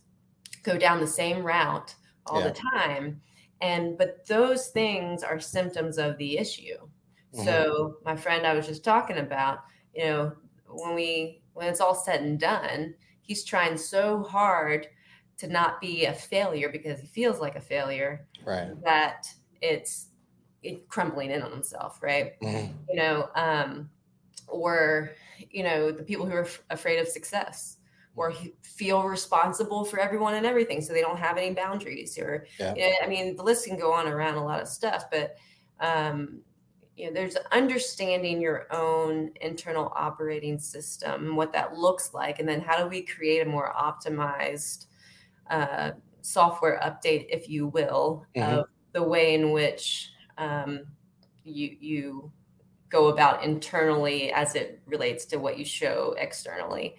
go 0.63 0.77
down 0.77 0.99
the 0.99 1.07
same 1.07 1.43
route 1.43 1.95
all 2.25 2.39
Yeah. 2.39 2.49
the 2.49 2.55
time 2.73 3.21
and 3.61 3.97
but 3.97 4.25
those 4.27 4.69
things 4.69 5.23
are 5.23 5.39
symptoms 5.39 5.97
of 5.97 6.17
the 6.17 6.37
issue 6.37 6.77
Mhm. 7.33 7.43
so 7.43 7.97
my 8.03 8.15
friend 8.15 8.45
i 8.47 8.53
was 8.53 8.65
just 8.67 8.83
talking 8.83 9.17
about 9.17 9.59
you 9.93 10.03
know 10.05 10.35
when 10.67 10.95
we 10.95 11.41
when 11.53 11.67
it's 11.67 11.81
all 11.81 11.95
said 11.95 12.21
and 12.21 12.39
done 12.39 12.95
he's 13.21 13.43
trying 13.43 13.77
so 13.77 14.23
hard 14.23 14.87
to 15.37 15.47
not 15.47 15.81
be 15.81 16.05
a 16.05 16.13
failure 16.13 16.69
because 16.69 16.99
he 16.99 17.07
feels 17.07 17.39
like 17.39 17.55
a 17.55 17.61
failure 17.61 18.27
Right. 18.45 18.71
that 18.83 19.27
it's 19.61 20.07
it 20.63 20.87
crumbling 20.87 21.31
in 21.31 21.41
on 21.41 21.51
himself 21.51 22.01
right 22.01 22.39
Mhm. 22.41 22.73
you 22.89 22.95
know 22.95 23.29
um 23.35 23.89
or 24.47 25.11
you 25.51 25.63
know 25.63 25.91
the 25.91 26.03
people 26.03 26.25
who 26.25 26.33
are 26.33 26.45
f- 26.45 26.63
afraid 26.69 26.99
of 26.99 27.07
success 27.07 27.77
or 28.15 28.33
feel 28.63 29.03
responsible 29.03 29.83
for 29.83 29.99
everyone 29.99 30.35
and 30.35 30.45
everything 30.45 30.81
so 30.81 30.93
they 30.93 31.01
don't 31.01 31.17
have 31.17 31.37
any 31.37 31.53
boundaries 31.53 32.17
or 32.17 32.47
yeah. 32.59 32.73
you 32.75 32.81
know, 32.89 32.95
i 33.03 33.07
mean 33.07 33.35
the 33.35 33.43
list 33.43 33.65
can 33.65 33.77
go 33.77 33.91
on 33.93 34.07
around 34.07 34.35
a 34.35 34.43
lot 34.43 34.61
of 34.61 34.67
stuff 34.67 35.05
but 35.11 35.35
um, 35.81 36.41
you 36.95 37.05
know 37.07 37.13
there's 37.13 37.35
understanding 37.51 38.39
your 38.39 38.67
own 38.73 39.31
internal 39.41 39.91
operating 39.95 40.57
system 40.57 41.35
what 41.35 41.51
that 41.51 41.73
looks 41.75 42.13
like 42.13 42.39
and 42.39 42.47
then 42.47 42.61
how 42.61 42.77
do 42.81 42.87
we 42.87 43.01
create 43.01 43.45
a 43.45 43.49
more 43.49 43.73
optimized 43.73 44.85
uh, 45.49 45.91
software 46.21 46.79
update 46.83 47.27
if 47.29 47.47
you 47.49 47.67
will 47.67 48.25
mm-hmm. 48.35 48.59
of 48.59 48.65
the 48.93 49.03
way 49.03 49.35
in 49.35 49.51
which 49.51 50.11
um, 50.37 50.81
you 51.43 51.75
you 51.79 52.31
go 52.89 53.07
about 53.07 53.43
internally 53.43 54.31
as 54.31 54.55
it 54.55 54.81
relates 54.85 55.25
to 55.25 55.37
what 55.37 55.57
you 55.57 55.65
show 55.65 56.15
externally 56.17 56.95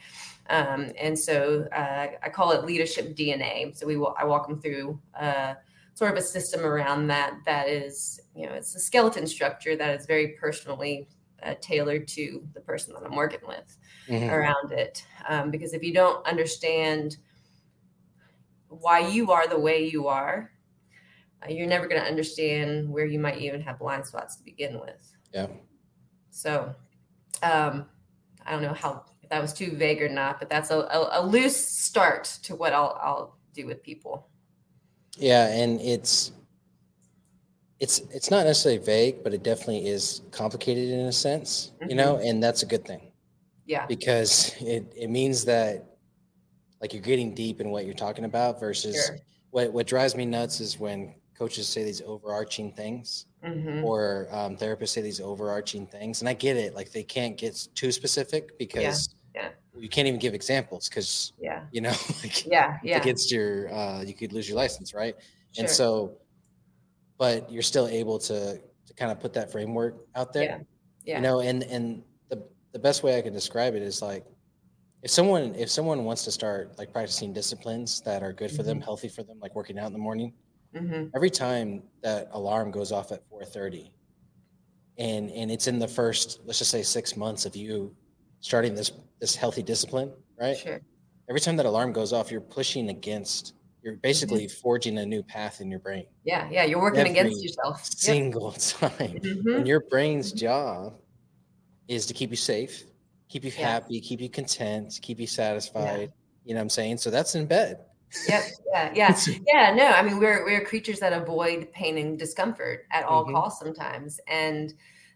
um, 0.49 0.93
and 0.99 1.19
so 1.19 1.67
uh, 1.73 2.09
I 2.23 2.29
call 2.29 2.53
it 2.53 2.65
leadership 2.65 3.17
DNA. 3.17 3.77
So 3.77 3.87
we 3.87 3.95
I 3.95 4.25
walk 4.25 4.49
them 4.49 4.61
through 4.61 5.01
uh, 5.19 5.55
sort 5.95 6.13
of 6.13 6.19
a 6.19 6.23
system 6.23 6.65
around 6.65 7.09
that. 7.09 7.35
That 7.45 7.69
is, 7.69 8.21
you 8.35 8.47
know, 8.47 8.53
it's 8.53 8.75
a 8.75 8.81
skeleton 8.81 9.27
structure 9.27 9.77
that 9.77 9.99
is 9.99 10.07
very 10.07 10.37
personally 10.41 11.09
uh, 11.43 11.55
tailored 11.61 12.09
to 12.09 12.47
the 12.55 12.61
person 12.61 12.95
that 12.95 13.03
I'm 13.05 13.17
working 13.17 13.41
with 13.47 13.77
mm-hmm. 14.09 14.31
around 14.31 14.73
it. 14.73 15.05
Um, 15.29 15.51
because 15.51 15.75
if 15.75 15.83
you 15.83 15.93
don't 15.93 16.27
understand 16.27 17.17
why 18.81 19.01
you 19.01 19.33
are 19.33 19.47
the 19.49 19.59
way 19.59 19.89
you 19.89 20.09
are, 20.09 20.51
uh, 21.43 21.51
you're 21.51 21.67
never 21.67 21.87
going 21.87 22.01
to 22.01 22.07
understand 22.07 22.89
where 22.89 23.07
you 23.07 23.19
might 23.19 23.39
even 23.39 23.61
have 23.61 23.79
blind 23.79 24.07
spots 24.07 24.37
to 24.37 24.45
begin 24.45 24.81
with. 24.81 25.15
Yeah. 25.33 25.49
So, 26.31 26.75
um, 27.43 27.87
I 28.45 28.53
don't 28.53 28.63
know 28.63 28.75
how 28.75 29.05
if 29.23 29.29
that 29.31 29.43
was 29.43 29.53
too 29.53 29.73
vague 29.77 30.01
or 30.01 30.09
not, 30.09 30.39
but 30.39 30.49
that's 30.49 30.71
a, 30.71 30.79
a, 30.79 31.21
a 31.21 31.27
loose 31.27 31.57
start 31.57 32.25
to 32.45 32.55
what 32.55 32.73
I'll, 32.73 32.99
I'll 33.03 33.39
do 33.55 33.67
with 33.67 33.83
people. 33.83 34.29
Yeah. 35.17 35.49
And 35.49 35.81
it's, 35.81 36.33
it's, 37.81 37.99
it's 38.11 38.31
not 38.31 38.47
necessarily 38.47 38.83
vague, 38.83 39.25
but 39.25 39.35
it 39.35 39.43
definitely 39.43 39.89
is 39.89 40.23
complicated 40.31 40.91
in 40.91 41.01
a 41.07 41.13
sense, 41.13 41.73
mm-hmm. 41.81 41.91
you 41.91 41.97
know, 41.97 42.19
and 42.19 42.43
that's 42.43 42.63
a 42.63 42.67
good 42.67 42.85
thing. 42.85 43.13
Yeah. 43.67 43.85
Because 43.87 44.55
it, 44.61 44.93
it 44.97 45.11
means 45.11 45.45
that 45.47 45.96
like 46.81 46.93
you're 46.93 47.03
getting 47.03 47.35
deep 47.35 47.61
in 47.61 47.71
what 47.71 47.85
you're 47.85 47.95
talking 47.95 48.25
about 48.25 48.61
versus 48.61 49.07
sure. 49.07 49.19
what, 49.51 49.73
what 49.73 49.87
drives 49.87 50.15
me 50.15 50.25
nuts 50.25 50.61
is 50.61 50.79
when 50.79 51.15
coaches 51.37 51.69
say 51.69 51.85
these 51.85 52.03
overarching 52.03 52.73
things 52.73 53.27
mm-hmm. 53.45 53.85
or 53.85 54.29
um, 54.31 54.57
therapists 54.57 54.91
say 54.91 55.03
these 55.03 55.21
overarching 55.21 55.87
things 55.87 56.21
and 56.21 56.29
i 56.29 56.33
get 56.33 56.57
it 56.57 56.75
like 56.75 56.91
they 56.93 57.03
can't 57.03 57.37
get 57.37 57.69
too 57.75 57.93
specific 57.93 58.59
because 58.59 59.15
yeah. 59.35 59.49
you 59.77 59.89
can't 59.89 60.09
even 60.09 60.19
give 60.19 60.35
examples 60.35 60.89
because 60.89 61.33
yeah 61.39 61.65
you 61.73 61.81
know 61.81 61.91
like 62.23 62.47
yeah 62.47 62.79
yeah 62.83 62.99
against 62.99 63.31
your 63.31 63.73
uh, 63.73 64.03
you 64.03 64.15
could 64.15 64.33
lose 64.33 64.49
your 64.49 64.57
license 64.57 64.95
right 64.95 65.15
sure. 65.53 65.63
and 65.63 65.71
so 65.71 66.17
but 67.19 67.51
you're 67.51 67.63
still 67.63 67.87
able 67.89 68.19
to 68.19 68.59
to 68.87 68.95
kind 68.95 69.11
of 69.11 69.21
put 69.21 69.33
that 69.33 69.51
framework 69.53 70.07
out 70.15 70.33
there 70.33 70.45
yeah. 70.45 70.59
yeah. 71.05 71.17
you 71.17 71.23
know 71.23 71.41
and 71.41 71.63
and 71.65 72.03
the 72.31 72.43
the 72.73 72.79
best 72.79 73.03
way 73.03 73.19
i 73.19 73.23
can 73.23 73.33
describe 73.33 73.75
it 73.75 73.83
is 73.83 74.01
like 74.01 74.25
if 75.07 75.11
someone 75.13 75.55
if 75.55 75.71
someone 75.71 76.03
wants 76.03 76.25
to 76.25 76.33
start 76.33 76.77
like 76.79 76.93
practicing 76.93 77.33
disciplines 77.33 78.01
that 78.01 78.25
are 78.25 78.33
good 78.33 78.51
for 78.51 78.57
mm-hmm. 78.57 78.71
them 78.71 78.81
healthy 78.81 79.07
for 79.07 79.23
them 79.23 79.39
like 79.41 79.55
working 79.55 79.79
out 79.79 79.87
in 79.87 79.93
the 79.93 80.01
morning 80.01 80.33
mm-hmm. 80.75 81.05
every 81.15 81.31
time 81.31 81.81
that 82.03 82.29
alarm 82.33 82.73
goes 82.73 82.91
off 82.91 83.13
at 83.13 83.21
4.30 83.31 83.91
and 84.99 85.31
and 85.31 85.49
it's 85.53 85.69
in 85.69 85.79
the 85.79 85.87
first 85.87 86.41
let's 86.45 86.59
just 86.59 86.73
say 86.73 86.83
six 86.83 87.17
months 87.17 87.47
of 87.47 87.55
you 87.55 87.95
starting 88.41 88.75
this 88.75 88.91
this 89.21 89.37
healthy 89.37 89.63
discipline 89.63 90.11
right 90.41 90.57
sure 90.57 90.81
every 91.31 91.41
time 91.41 91.57
that 91.57 91.67
alarm 91.67 91.93
goes 91.93 92.13
off 92.13 92.33
you're 92.33 92.41
pushing 92.41 92.89
against 92.89 93.55
you're 93.85 93.95
basically 93.99 94.47
mm-hmm. 94.47 94.61
forging 94.61 94.99
a 94.99 95.07
new 95.07 95.23
path 95.23 95.61
in 95.61 95.71
your 95.71 95.79
brain 95.79 96.07
yeah 96.25 96.49
yeah 96.51 96.65
you're 96.65 96.81
working 96.81 97.07
every 97.07 97.13
against 97.13 97.45
yourself 97.45 97.85
single 97.85 98.51
yep. 98.51 98.61
time 98.99 99.21
mm-hmm. 99.21 99.55
and 99.55 99.69
your 99.69 99.85
brain's 99.89 100.33
job 100.33 100.95
is 101.87 102.07
to 102.07 102.13
keep 102.13 102.31
you 102.31 102.37
safe 102.37 102.83
keep 103.29 103.45
you 103.45 103.53
yeah. 103.57 103.69
happy 103.69 104.01
keep 104.01 104.21
you 104.21 104.29
content 104.29 104.99
keep 105.03 105.19
you 105.19 105.27
satisfied 105.27 106.01
yeah. 106.01 106.07
you 106.45 106.55
know 106.55 106.59
what 106.59 106.63
i'm 106.63 106.71
saying 106.71 106.97
so 106.97 107.11
that's 107.11 107.35
in 107.35 107.47
bed 107.47 107.81
Yep. 108.29 108.43
Yeah. 108.73 108.93
Yeah. 108.95 109.19
Yeah. 109.47 109.75
No, 109.75 109.87
I 109.87 110.03
mean, 110.03 110.19
we're, 110.19 110.45
we're 110.45 110.65
creatures 110.65 111.01
that 111.01 111.13
avoid 111.13 111.71
pain 111.73 111.99
and 111.99 112.19
discomfort 112.19 112.87
at 112.91 113.05
all 113.05 113.25
mm-hmm. 113.25 113.35
costs 113.35 113.61
sometimes. 113.61 114.21
And 114.29 114.75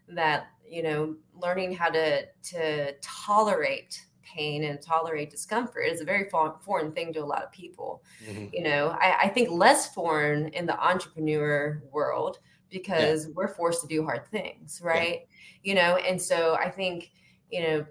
that, 0.09 0.47
you 0.67 0.83
know, 0.83 1.15
learning 1.41 1.73
how 1.73 1.89
to, 1.89 2.25
to 2.25 2.93
tolerate 3.01 4.05
pain 4.23 4.63
and 4.63 4.81
tolerate 4.81 5.29
discomfort 5.29 5.85
is 5.87 6.01
a 6.01 6.05
very 6.05 6.29
foreign 6.29 6.91
thing 6.93 7.11
to 7.13 7.19
a 7.19 7.25
lot 7.25 7.43
of 7.43 7.51
people. 7.51 8.03
Mm-hmm. 8.25 8.47
You 8.53 8.63
know, 8.63 8.97
I, 8.99 9.17
I, 9.23 9.27
think 9.27 9.49
less 9.51 9.93
foreign 9.93 10.47
in 10.49 10.65
the 10.65 10.79
entrepreneur 10.79 11.83
world 11.91 12.39
because 12.69 13.25
yeah. 13.25 13.31
we're 13.35 13.49
forced 13.49 13.81
to 13.81 13.87
do 13.87 14.05
hard 14.05 14.25
things. 14.27 14.79
Right. 14.81 15.27
Yeah. 15.63 15.71
You 15.71 15.75
know, 15.75 15.95
and 15.97 16.21
so 16.21 16.55
I 16.55 16.69
think, 16.69 17.11
you 17.49 17.61
know, 17.61 17.85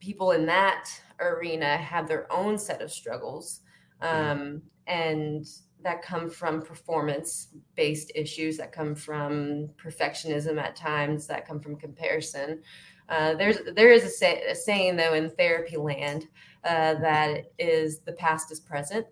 people 0.00 0.32
in 0.32 0.46
that 0.46 0.88
arena 1.20 1.76
have 1.76 2.06
their 2.06 2.30
own 2.32 2.58
set 2.58 2.80
of 2.80 2.90
struggles 2.90 3.60
Mm-hmm. 4.02 4.30
um, 4.30 4.62
and 4.86 5.46
that 5.82 6.02
come 6.02 6.30
from 6.30 6.62
performance 6.62 7.48
based 7.76 8.12
issues 8.14 8.56
that 8.56 8.72
come 8.72 8.94
from 8.94 9.68
perfectionism 9.82 10.60
at 10.60 10.76
times 10.76 11.26
that 11.26 11.46
come 11.46 11.60
from 11.60 11.76
comparison 11.76 12.62
uh, 13.08 13.34
there's 13.34 13.58
there 13.74 13.90
is 13.90 14.04
a, 14.04 14.08
say, 14.08 14.42
a, 14.48 14.54
saying 14.54 14.96
though 14.96 15.14
in 15.14 15.30
therapy 15.30 15.76
land 15.76 16.26
uh, 16.64 16.94
that 16.94 17.50
is 17.58 18.00
the 18.00 18.12
past 18.12 18.52
is 18.52 18.60
present 18.60 19.06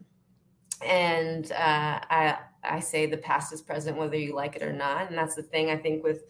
and 0.85 1.53
uh, 1.53 2.01
I 2.11 2.39
I 2.63 2.81
say 2.81 3.07
the 3.07 3.17
past 3.17 3.53
is 3.53 3.63
present 3.63 3.97
whether 3.97 4.17
you 4.17 4.35
like 4.35 4.57
it 4.57 4.63
or 4.63 4.73
not 4.73 5.09
and 5.09 5.19
that's 5.19 5.35
the 5.35 5.43
thing 5.43 5.71
I 5.71 5.77
think 5.77 6.05
with 6.05 6.25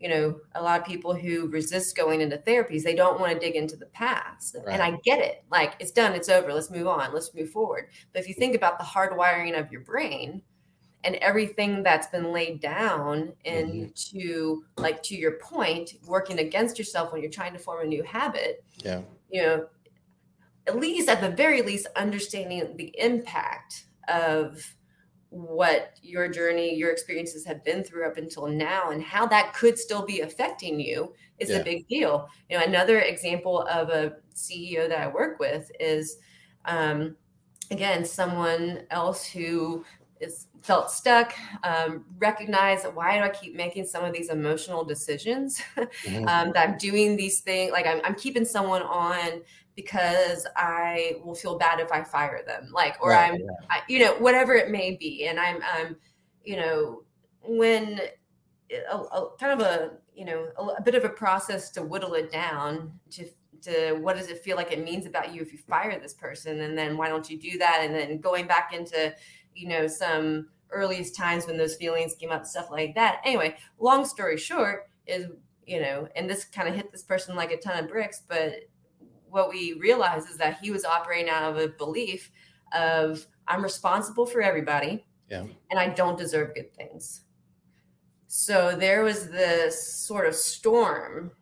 you 0.00 0.08
know 0.08 0.38
a 0.54 0.62
lot 0.62 0.80
of 0.80 0.86
people 0.86 1.14
who 1.14 1.48
resist 1.48 1.96
going 1.96 2.20
into 2.20 2.36
therapies 2.38 2.82
they 2.82 2.94
don't 2.94 3.18
want 3.18 3.32
to 3.32 3.38
dig 3.38 3.56
into 3.56 3.76
the 3.76 3.86
past 3.86 4.56
right. 4.64 4.74
and 4.74 4.82
i 4.82 4.98
get 5.04 5.20
it 5.20 5.44
like 5.50 5.74
it's 5.80 5.90
done 5.90 6.12
it's 6.12 6.28
over 6.28 6.52
let's 6.52 6.70
move 6.70 6.86
on 6.86 7.12
let's 7.14 7.34
move 7.34 7.50
forward 7.50 7.88
but 8.12 8.20
if 8.20 8.28
you 8.28 8.34
think 8.34 8.54
about 8.54 8.78
the 8.78 8.84
hardwiring 8.84 9.58
of 9.58 9.70
your 9.72 9.80
brain 9.80 10.42
and 11.04 11.14
everything 11.16 11.82
that's 11.82 12.08
been 12.08 12.32
laid 12.32 12.60
down 12.60 13.32
mm-hmm. 13.44 13.56
into 13.56 14.56
mm-hmm. 14.56 14.82
like 14.82 15.02
to 15.02 15.14
your 15.14 15.32
point 15.38 15.94
working 16.06 16.40
against 16.40 16.78
yourself 16.78 17.12
when 17.12 17.22
you're 17.22 17.30
trying 17.30 17.52
to 17.52 17.58
form 17.58 17.84
a 17.84 17.88
new 17.88 18.02
habit 18.02 18.62
yeah 18.82 19.00
you 19.30 19.42
know 19.42 19.66
at 20.66 20.76
least 20.78 21.08
at 21.08 21.20
the 21.20 21.30
very 21.30 21.62
least 21.62 21.86
understanding 21.96 22.76
the 22.76 22.94
impact 22.98 23.84
of 24.08 24.74
what 25.30 25.98
your 26.02 26.28
journey, 26.28 26.74
your 26.74 26.90
experiences 26.90 27.44
have 27.44 27.64
been 27.64 27.82
through 27.82 28.06
up 28.06 28.16
until 28.16 28.46
now, 28.46 28.90
and 28.90 29.02
how 29.02 29.26
that 29.26 29.54
could 29.54 29.78
still 29.78 30.04
be 30.04 30.20
affecting 30.20 30.80
you 30.80 31.12
is 31.38 31.50
yeah. 31.50 31.56
a 31.56 31.64
big 31.64 31.86
deal. 31.88 32.28
You 32.48 32.58
know, 32.58 32.64
another 32.64 33.00
example 33.00 33.62
of 33.62 33.88
a 33.88 34.16
CEO 34.34 34.88
that 34.88 35.00
I 35.00 35.08
work 35.08 35.38
with 35.38 35.70
is, 35.80 36.18
um, 36.64 37.16
again, 37.70 38.04
someone 38.04 38.84
else 38.90 39.26
who 39.26 39.84
is 40.20 40.46
felt 40.62 40.90
stuck, 40.90 41.34
um, 41.62 42.04
recognize 42.18 42.84
why 42.94 43.18
do 43.18 43.24
I 43.24 43.28
keep 43.28 43.54
making 43.54 43.84
some 43.86 44.04
of 44.04 44.12
these 44.12 44.30
emotional 44.30 44.84
decisions? 44.84 45.60
Mm-hmm. 45.76 46.28
um, 46.28 46.52
that 46.52 46.68
I'm 46.68 46.78
doing 46.78 47.16
these 47.16 47.40
things, 47.40 47.72
like 47.72 47.86
I'm, 47.86 48.00
I'm 48.04 48.14
keeping 48.14 48.44
someone 48.44 48.82
on 48.82 49.42
because 49.76 50.46
I 50.56 51.16
will 51.22 51.34
feel 51.34 51.58
bad 51.58 51.78
if 51.80 51.92
I 51.92 52.02
fire 52.02 52.42
them, 52.46 52.70
like, 52.72 52.96
or 53.00 53.10
right, 53.10 53.32
I'm, 53.32 53.40
yeah. 53.40 53.46
I, 53.68 53.80
you 53.88 53.98
know, 53.98 54.14
whatever 54.14 54.54
it 54.54 54.70
may 54.70 54.96
be. 54.96 55.26
And 55.26 55.38
I'm, 55.38 55.60
I'm, 55.62 55.96
you 56.42 56.56
know, 56.56 57.02
when 57.42 58.00
uh, 58.72 58.96
a, 58.96 59.18
a 59.18 59.36
kind 59.38 59.60
of 59.60 59.66
a, 59.66 59.90
you 60.14 60.24
know, 60.24 60.48
a, 60.58 60.62
a, 60.64 60.82
bit 60.82 60.94
of 60.94 61.04
a 61.04 61.10
process 61.10 61.70
to 61.72 61.82
whittle 61.82 62.14
it 62.14 62.32
down 62.32 62.98
to, 63.10 63.26
to 63.62 63.92
what 64.00 64.16
does 64.16 64.28
it 64.28 64.38
feel 64.38 64.56
like 64.56 64.72
it 64.72 64.82
means 64.82 65.04
about 65.04 65.34
you 65.34 65.42
if 65.42 65.52
you 65.52 65.58
fire 65.58 66.00
this 66.00 66.14
person, 66.14 66.62
and 66.62 66.76
then 66.76 66.96
why 66.96 67.08
don't 67.08 67.28
you 67.28 67.38
do 67.38 67.58
that? 67.58 67.80
And 67.82 67.94
then 67.94 68.18
going 68.18 68.46
back 68.46 68.72
into, 68.72 69.14
you 69.54 69.68
know, 69.68 69.86
some 69.86 70.48
earliest 70.70 71.14
times 71.14 71.46
when 71.46 71.58
those 71.58 71.76
feelings 71.76 72.14
came 72.14 72.30
up, 72.30 72.46
stuff 72.46 72.70
like 72.70 72.94
that. 72.94 73.20
Anyway, 73.24 73.56
long 73.78 74.06
story 74.06 74.38
short 74.38 74.88
is, 75.06 75.26
you 75.66 75.80
know, 75.80 76.08
and 76.16 76.30
this 76.30 76.44
kind 76.46 76.66
of 76.66 76.74
hit 76.74 76.90
this 76.90 77.02
person 77.02 77.36
like 77.36 77.52
a 77.52 77.58
ton 77.58 77.84
of 77.84 77.90
bricks, 77.90 78.22
but 78.26 78.54
what 79.36 79.50
we 79.50 79.74
realize 79.74 80.24
is 80.30 80.38
that 80.38 80.58
he 80.62 80.70
was 80.70 80.86
operating 80.86 81.28
out 81.28 81.42
of 81.42 81.58
a 81.58 81.68
belief 81.68 82.30
of 82.74 83.26
I'm 83.46 83.62
responsible 83.62 84.24
for 84.24 84.40
everybody 84.40 85.04
yeah. 85.30 85.44
and 85.70 85.78
I 85.78 85.90
don't 85.90 86.18
deserve 86.18 86.54
good 86.54 86.74
things. 86.74 87.20
So 88.28 88.74
there 88.74 89.04
was 89.04 89.28
this 89.28 89.94
sort 89.94 90.26
of 90.26 90.34
storm 90.34 91.32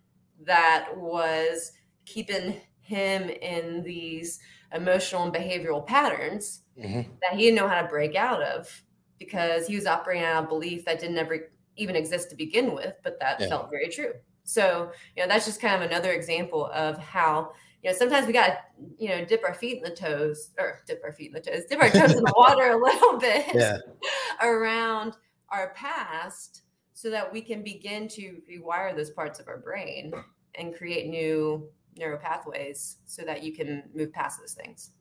that 0.44 0.88
was 0.96 1.70
keeping 2.04 2.60
him 2.80 3.30
in 3.30 3.84
these 3.84 4.40
emotional 4.74 5.22
and 5.22 5.32
behavioral 5.32 5.86
patterns 5.86 6.62
mm-hmm. 6.76 7.08
that 7.22 7.38
he 7.38 7.44
didn't 7.44 7.56
know 7.56 7.68
how 7.68 7.80
to 7.80 7.88
break 7.88 8.16
out 8.16 8.42
of 8.42 8.82
because 9.20 9.68
he 9.68 9.76
was 9.76 9.86
operating 9.86 10.24
out 10.24 10.42
of 10.42 10.48
belief 10.48 10.84
that 10.84 10.98
didn't 10.98 11.16
ever 11.16 11.48
even 11.76 11.94
exist 11.94 12.28
to 12.30 12.36
begin 12.36 12.74
with, 12.74 12.94
but 13.04 13.20
that 13.20 13.40
yeah. 13.40 13.48
felt 13.48 13.70
very 13.70 13.88
true. 13.88 14.12
So, 14.42 14.90
you 15.16 15.22
know, 15.22 15.28
that's 15.28 15.46
just 15.46 15.60
kind 15.60 15.80
of 15.80 15.88
another 15.88 16.10
example 16.10 16.66
of 16.74 16.98
how 16.98 17.52
you 17.84 17.90
know, 17.90 17.96
sometimes 17.96 18.26
we 18.26 18.32
got 18.32 18.46
to, 18.46 18.58
you 18.98 19.10
know, 19.10 19.24
dip 19.26 19.44
our 19.46 19.52
feet 19.52 19.76
in 19.76 19.82
the 19.82 19.94
toes 19.94 20.50
or 20.58 20.80
dip 20.86 21.02
our 21.04 21.12
feet 21.12 21.28
in 21.28 21.32
the 21.34 21.40
toes, 21.40 21.64
dip 21.68 21.80
our 21.82 21.90
toes 21.90 22.12
in 22.12 22.22
the 22.24 22.34
water 22.34 22.70
a 22.70 22.82
little 22.82 23.18
bit 23.18 23.54
Yeah. 23.54 23.76
around 24.42 25.18
our 25.50 25.74
past 25.74 26.62
so 26.94 27.10
that 27.10 27.30
we 27.30 27.42
can 27.42 27.62
begin 27.62 28.08
to 28.08 28.40
rewire 28.50 28.96
those 28.96 29.10
parts 29.10 29.38
of 29.38 29.48
our 29.48 29.58
brain 29.58 30.14
and 30.54 30.74
create 30.74 31.08
new 31.08 31.68
neural 31.96 32.18
pathways 32.18 32.96
so 33.04 33.22
that 33.22 33.42
you 33.42 33.52
can 33.52 33.82
move 33.94 34.12
past 34.12 34.40
those 34.40 34.54
things. 34.54 34.92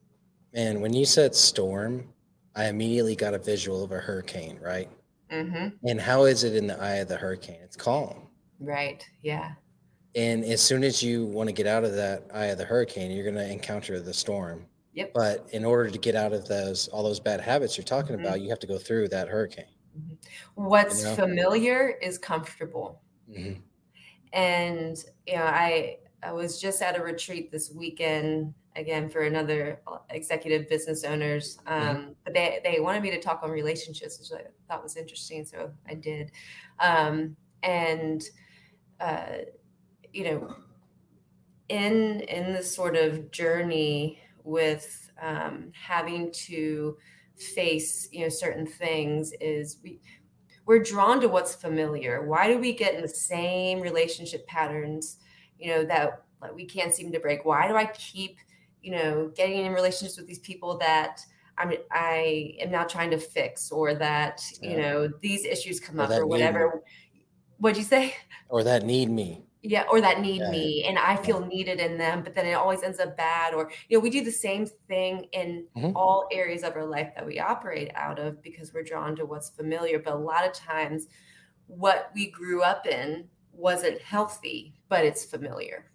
Man, 0.53 0.81
when 0.81 0.93
you 0.93 1.05
said 1.05 1.33
storm, 1.33 2.09
I 2.53 2.65
immediately 2.65 3.15
got 3.15 3.33
a 3.33 3.39
visual 3.39 3.83
of 3.83 3.93
a 3.93 3.97
hurricane, 3.97 4.59
right? 4.61 4.89
Mm-hmm. 5.31 5.87
And 5.87 6.01
how 6.01 6.25
is 6.25 6.43
it 6.43 6.53
in 6.53 6.67
the 6.67 6.79
eye 6.79 6.95
of 6.95 7.07
the 7.07 7.15
hurricane? 7.17 7.59
It's 7.63 7.77
calm. 7.77 8.27
Right. 8.59 9.07
Yeah. 9.21 9.53
And 10.15 10.43
as 10.45 10.61
soon 10.61 10.83
as 10.83 11.01
you 11.01 11.25
want 11.25 11.49
to 11.49 11.53
get 11.53 11.65
out 11.67 11.83
of 11.83 11.93
that 11.95 12.23
eye 12.33 12.47
of 12.47 12.57
the 12.57 12.65
hurricane, 12.65 13.11
you're 13.11 13.23
going 13.23 13.35
to 13.35 13.51
encounter 13.51 13.99
the 13.99 14.13
storm. 14.13 14.67
Yep. 14.93 15.13
But 15.13 15.49
in 15.51 15.65
order 15.65 15.89
to 15.89 15.97
get 15.97 16.15
out 16.15 16.33
of 16.33 16.47
those 16.47 16.87
all 16.89 17.03
those 17.03 17.19
bad 17.19 17.41
habits 17.41 17.77
you're 17.77 17.83
talking 17.83 18.15
Mhm. 18.15 18.19
about, 18.21 18.41
you 18.41 18.49
have 18.49 18.59
to 18.59 18.67
go 18.67 18.77
through 18.77 19.07
that 19.09 19.27
hurricane. 19.27 19.65
What's 20.55 20.99
You 20.99 21.05
know? 21.05 21.15
familiar 21.15 21.89
is 21.89 22.17
comfortable. 22.17 23.01
Mhm. 23.29 23.61
and 24.33 24.97
you 25.27 25.35
know 25.35 25.45
i 25.45 25.99
i 26.23 26.31
was 26.31 26.59
just 26.59 26.81
at 26.81 26.97
a 26.97 27.03
retreat 27.03 27.51
this 27.51 27.71
weekend 27.71 28.53
again 28.75 29.09
for 29.09 29.21
another 29.21 29.81
uh, 29.87 29.99
executive 30.09 30.67
business 30.69 31.03
owners 31.03 31.57
um 31.67 32.15
but 32.25 32.33
they 32.33 32.59
they 32.63 32.79
wanted 32.79 33.01
me 33.03 33.11
to 33.11 33.21
talk 33.21 33.41
on 33.43 33.51
relationships 33.51 34.19
which 34.19 34.41
i 34.41 34.45
thought 34.67 34.83
was 34.83 34.97
interesting 34.97 35.45
so 35.45 35.71
i 35.87 35.93
did 35.93 36.31
um 36.79 37.37
and 37.63 38.23
uh 38.99 39.37
you 40.13 40.23
know 40.25 40.55
in 41.69 42.21
in 42.21 42.53
this 42.53 42.73
sort 42.73 42.95
of 42.95 43.31
journey 43.31 44.19
with 44.43 45.09
um 45.21 45.71
having 45.73 46.31
to 46.31 46.97
face 47.37 48.07
you 48.11 48.21
know 48.21 48.29
certain 48.29 48.65
things 48.67 49.31
is 49.41 49.77
we 49.83 49.99
we're 50.65 50.83
drawn 50.83 51.19
to 51.21 51.27
what's 51.27 51.55
familiar. 51.55 52.25
Why 52.27 52.47
do 52.47 52.59
we 52.59 52.73
get 52.73 52.95
in 52.95 53.01
the 53.01 53.07
same 53.07 53.81
relationship 53.81 54.47
patterns, 54.47 55.17
you 55.59 55.69
know, 55.69 55.85
that 55.85 56.23
like 56.41 56.55
we 56.55 56.65
can't 56.65 56.93
seem 56.93 57.11
to 57.11 57.19
break? 57.19 57.45
Why 57.45 57.67
do 57.67 57.75
I 57.75 57.85
keep, 57.87 58.37
you 58.81 58.91
know, 58.91 59.29
getting 59.35 59.65
in 59.65 59.73
relationships 59.73 60.17
with 60.17 60.27
these 60.27 60.39
people 60.39 60.77
that 60.79 61.21
I'm 61.57 61.73
I 61.91 62.55
am 62.59 62.71
now 62.71 62.85
trying 62.85 63.11
to 63.11 63.17
fix 63.19 63.71
or 63.71 63.93
that, 63.95 64.41
you 64.61 64.77
Yeah. 64.77 64.81
know, 64.81 65.07
these 65.21 65.45
issues 65.45 65.79
come 65.79 65.99
Or 65.99 66.03
up 66.03 66.17
or 66.17 66.25
whatever. 66.27 66.83
What'd 67.59 67.77
you 67.77 67.83
say? 67.83 68.15
Or 68.47 68.63
that 68.63 68.83
need 68.83 69.09
me. 69.09 69.45
Yeah, 69.65 69.85
or 69.89 70.01
that 70.01 70.19
need 70.19 70.41
Yeah. 70.41 70.51
me 70.51 70.83
and 70.83 70.99
I 70.99 71.15
feel 71.15 71.39
needed 71.39 71.79
in 71.79 71.97
them, 71.97 72.21
but 72.21 72.35
then 72.35 72.45
it 72.45 72.53
always 72.53 72.83
ends 72.83 72.99
up 72.99 73.15
bad. 73.15 73.53
Or, 73.53 73.71
you 73.87 73.97
know, 73.97 74.01
we 74.01 74.09
do 74.09 74.21
the 74.23 74.31
same 74.31 74.65
thing 74.65 75.23
in 75.31 75.65
Mhm. 75.77 75.93
all 75.95 76.27
areas 76.31 76.63
of 76.63 76.75
our 76.75 76.85
life 76.85 77.13
that 77.15 77.25
we 77.25 77.39
operate 77.39 77.89
out 77.95 78.19
of 78.19 78.41
because 78.41 78.73
we're 78.73 78.83
drawn 78.83 79.15
to 79.15 79.25
what's 79.25 79.49
familiar. 79.49 79.99
But 79.99 80.13
a 80.13 80.17
lot 80.17 80.45
of 80.45 80.51
times, 80.51 81.07
what 81.67 82.11
we 82.13 82.29
grew 82.29 82.61
up 82.61 82.85
in 82.85 83.29
wasn't 83.53 84.01
healthy, 84.01 84.73
but 84.89 85.05
it's 85.05 85.23
familiar. 85.23 85.89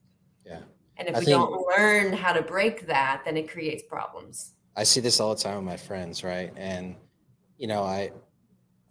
Yeah. 0.47 0.63
And 0.97 1.07
if 1.09 1.15
I 1.15 1.19
we 1.19 1.25
think- 1.27 1.37
don't 1.39 1.67
learn 1.69 2.13
how 2.15 2.33
to 2.33 2.41
break 2.41 2.87
that, 2.87 3.23
then 3.27 3.37
it 3.37 3.51
creates 3.51 3.83
problems. 3.83 4.55
I 4.77 4.85
see 4.85 5.01
this 5.01 5.21
all 5.21 5.35
the 5.35 5.41
time 5.43 5.57
with 5.57 5.65
my 5.65 5.77
friends, 5.77 6.25
right? 6.25 6.53
And 6.57 6.97
you 7.59 7.67
know, 7.67 7.83
I 7.83 8.13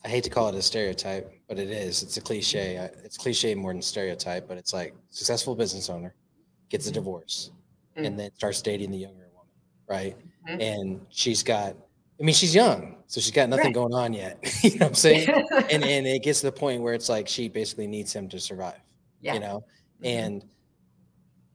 I 0.03 0.09
hate 0.09 0.23
to 0.25 0.29
call 0.29 0.49
it 0.49 0.55
a 0.55 0.61
stereotype, 0.61 1.33
but 1.47 1.57
it 1.60 1.69
is. 1.69 2.03
It's 2.03 2.17
a 2.17 2.21
cliche. 2.21 2.75
It's 3.03 3.17
cliche 3.17 3.55
more 3.55 3.73
than 3.73 3.81
stereotype, 3.81 4.47
but 4.47 4.57
it's 4.57 4.73
like 4.73 4.93
successful 5.10 5.55
business 5.55 5.89
owner 5.89 6.13
gets 6.69 6.88
a 6.88 6.91
Mhm. 6.91 6.95
divorce 6.95 7.51
Mm. 7.95 8.05
and 8.07 8.19
then 8.19 8.31
starts 8.36 8.62
dating 8.62 8.91
the 8.91 8.97
younger 8.97 9.29
woman, 9.33 9.51
right? 9.88 10.15
Mhm. 10.47 10.62
And 10.62 11.05
she's 11.10 11.43
got 11.43 11.75
I 12.19 12.23
mean, 12.23 12.33
she's 12.33 12.55
young, 12.55 13.03
so 13.05 13.21
she's 13.21 13.29
got 13.31 13.47
nothing 13.47 13.65
Right. 13.67 13.73
going 13.75 13.93
on 13.93 14.12
yet. 14.12 14.39
you 14.63 14.71
know 14.79 14.86
what 14.88 14.89
I'm 14.89 14.95
saying? 14.95 15.29
and 15.71 15.83
and 15.83 16.07
it 16.07 16.23
gets 16.23 16.39
to 16.41 16.47
the 16.47 16.51
point 16.51 16.81
where 16.81 16.95
it's 16.95 17.10
like 17.10 17.27
she 17.27 17.47
basically 17.47 17.86
needs 17.88 18.12
him 18.13 18.27
to 18.29 18.39
survive. 18.39 18.81
yeah. 19.21 19.33
You 19.36 19.39
know? 19.39 19.63
Mhm. 20.01 20.05
and 20.05 20.45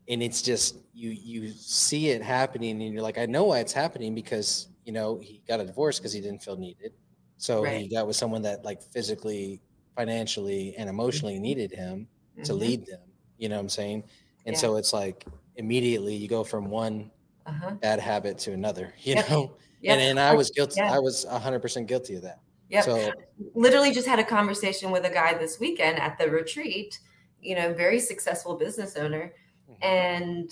and 0.09 0.23
it's 0.23 0.43
just 0.43 0.77
you 0.93 1.11
you 1.11 1.51
see 1.53 2.09
it 2.09 2.23
happening 2.23 2.83
and 2.83 2.93
you're 2.93 3.03
like 3.03 3.19
i 3.19 3.25
know 3.27 3.45
why 3.45 3.61
it's 3.61 3.73
happening 3.73 4.15
because 4.17 4.69
you 4.85 4.93
know 4.93 5.19
he 5.19 5.41
got 5.47 5.61
a 5.61 5.65
divorce 5.65 5.99
because 5.99 6.13
he 6.13 6.21
didn't 6.21 6.43
feel 6.43 6.57
needed 6.57 6.93
so 7.39 7.63
he 7.63 7.87
got 7.89 8.07
with 8.07 8.17
someone 8.17 8.43
that 8.43 8.65
like 8.65 8.83
physically 8.83 9.61
financially 9.97 10.75
and 10.77 10.89
emotionally 10.89 11.39
needed 11.39 11.71
him 11.71 12.09
to 12.45 12.53
Mhm. 12.53 12.59
lead 12.59 12.87
them 12.87 13.01
you 13.39 13.49
know 13.49 13.57
what 13.57 13.61
i'm 13.63 13.69
saying 13.69 14.03
and 14.47 14.55
Yeah. 14.55 14.61
so 14.61 14.77
it's 14.77 14.93
like 14.93 15.25
immediately 15.57 16.15
you 16.15 16.29
go 16.29 16.43
from 16.45 16.71
one 16.71 17.11
Uh-huh. 17.47 17.73
bad 17.81 17.99
habit 18.01 18.39
to 18.39 18.53
another 18.53 18.95
you 19.03 19.15
Yep. 19.17 19.29
know 19.31 19.57
Yep. 19.83 19.93
and, 19.93 20.01
and 20.01 20.21
i 20.21 20.33
was 20.35 20.51
guilty 20.51 20.75
Yeah. 20.79 20.93
i 20.95 20.99
was 20.99 21.25
100% 21.29 21.87
guilty 21.87 22.15
of 22.17 22.23
that 22.23 22.41
Yeah. 22.69 22.83
so 22.83 23.13
literally 23.55 23.93
just 23.93 24.07
had 24.09 24.19
a 24.19 24.25
conversation 24.25 24.91
with 24.91 25.05
a 25.05 25.11
guy 25.11 25.35
this 25.35 25.59
weekend 25.61 25.99
at 25.99 26.17
the 26.19 26.31
retreat, 26.31 26.99
you 27.41 27.55
know, 27.57 27.75
very 27.75 27.99
successful 28.01 28.55
business 28.57 28.97
owner, 28.97 29.35
Mhm. 29.69 29.77
and 29.85 30.51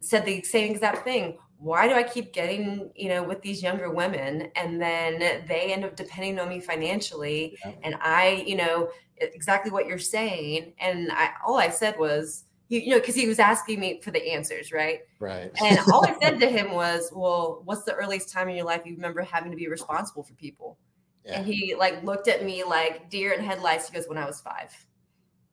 said 0.00 0.24
the 0.26 0.42
same 0.42 0.70
exact 0.70 1.02
thing. 1.04 1.38
Why 1.64 1.88
do 1.88 1.94
I 1.94 2.02
keep 2.02 2.32
getting, 2.34 2.90
you 2.94 3.08
know, 3.08 3.22
with 3.22 3.40
these 3.40 3.62
younger 3.62 3.90
women 3.90 4.50
and 4.54 4.80
then 4.80 5.18
they 5.48 5.72
end 5.72 5.84
up 5.84 5.96
depending 5.96 6.38
on 6.38 6.48
me 6.50 6.60
financially? 6.60 7.56
Yeah. 7.64 7.72
And 7.82 7.96
I, 8.02 8.44
you 8.46 8.56
know, 8.56 8.90
exactly 9.16 9.70
what 9.72 9.86
you're 9.86 9.98
saying. 9.98 10.74
And 10.78 11.10
I, 11.10 11.30
all 11.46 11.56
I 11.56 11.70
said 11.70 11.98
was, 11.98 12.44
you, 12.68 12.80
you 12.80 12.90
know, 12.90 13.00
because 13.00 13.14
he 13.14 13.26
was 13.26 13.38
asking 13.38 13.80
me 13.80 14.00
for 14.02 14.10
the 14.10 14.32
answers, 14.32 14.72
right? 14.72 15.00
right 15.18 15.50
And 15.62 15.78
all 15.90 16.06
I 16.06 16.14
said 16.20 16.38
to 16.40 16.50
him 16.58 16.72
was, 16.72 17.10
well, 17.14 17.62
what's 17.64 17.84
the 17.84 17.94
earliest 17.94 18.30
time 18.30 18.48
in 18.50 18.56
your 18.56 18.66
life 18.66 18.82
you 18.84 18.94
remember 18.94 19.22
having 19.22 19.50
to 19.50 19.56
be 19.56 19.68
responsible 19.68 20.22
for 20.22 20.34
people? 20.34 20.78
yeah 21.24 21.38
And 21.38 21.46
he 21.46 21.74
like 21.74 22.02
looked 22.04 22.28
at 22.28 22.44
me 22.44 22.64
like 22.64 23.08
deer 23.10 23.32
in 23.32 23.42
headlights. 23.42 23.88
He 23.88 23.94
goes, 23.94 24.06
When 24.08 24.18
I 24.18 24.26
was 24.26 24.40
five. 24.40 24.70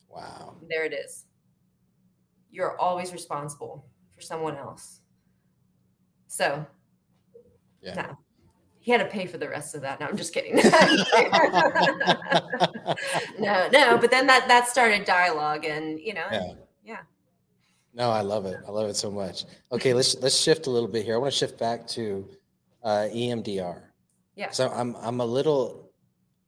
wow 0.10 0.56
There 0.70 0.84
it 0.86 0.94
is. 0.94 1.26
You're 2.50 2.80
always 2.80 3.14
responsible 3.14 3.86
for 4.14 4.22
someone 4.22 4.58
else. 4.58 5.01
So 6.32 6.66
yeah 7.82 7.96
no. 7.96 8.18
He 8.80 8.92
had 8.92 8.98
to 8.98 9.06
pay 9.06 9.28
for 9.28 9.38
the 9.38 9.48
rest 9.48 9.76
of 9.76 9.82
that. 9.82 10.00
No, 10.00 10.08
I'm 10.08 10.18
just 10.18 10.34
kidding. 10.34 10.56
no, 13.38 13.70
no, 13.70 14.00
but 14.00 14.10
then 14.10 14.26
that 14.26 14.48
that 14.48 14.68
started 14.68 15.06
dialogue 15.06 15.66
and 15.66 16.00
you 16.00 16.16
know, 16.16 16.26
Yeah. 16.32 16.54
yeah. 16.84 17.00
No, 17.94 18.10
I 18.10 18.22
love 18.22 18.48
it. 18.48 18.58
I 18.68 18.72
love 18.72 18.90
it 18.90 18.96
so 18.96 19.12
much. 19.12 19.46
Okay, 19.72 19.94
let's 19.94 20.20
let's 20.22 20.36
shift 20.36 20.66
a 20.66 20.72
little 20.72 20.88
bit 20.88 21.06
here. 21.06 21.14
I 21.14 21.20
want 21.20 21.32
to 21.32 21.38
shift 21.38 21.60
back 21.60 21.86
to 21.90 22.28
uh, 22.84 23.08
EMDR. 23.14 23.84
Yeah. 24.36 24.50
So 24.50 24.70
I'm 24.70 24.96
I'm 24.96 25.20
a 25.20 25.26
little. 25.26 25.92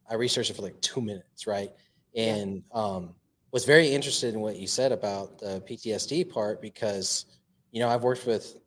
I 0.09 0.15
researched 0.15 0.49
it 0.49 0.55
for 0.55 0.63
like 0.63 0.81
two 0.81 1.01
minutes, 1.01 1.45
right? 1.45 1.69
Yeah. 2.13 2.35
And 2.35 2.63
um, 2.73 3.13
was 3.51 3.65
very 3.65 3.89
interested 3.89 4.33
in 4.33 4.39
what 4.39 4.57
you 4.57 4.65
said 4.65 4.91
about 4.91 5.37
the 5.37 5.61
PTSD 5.69 6.31
part 6.31 6.61
because, 6.61 7.25
you 7.71 7.79
know, 7.79 7.89
I've 7.89 8.03
worked 8.03 8.25
with 8.25 8.57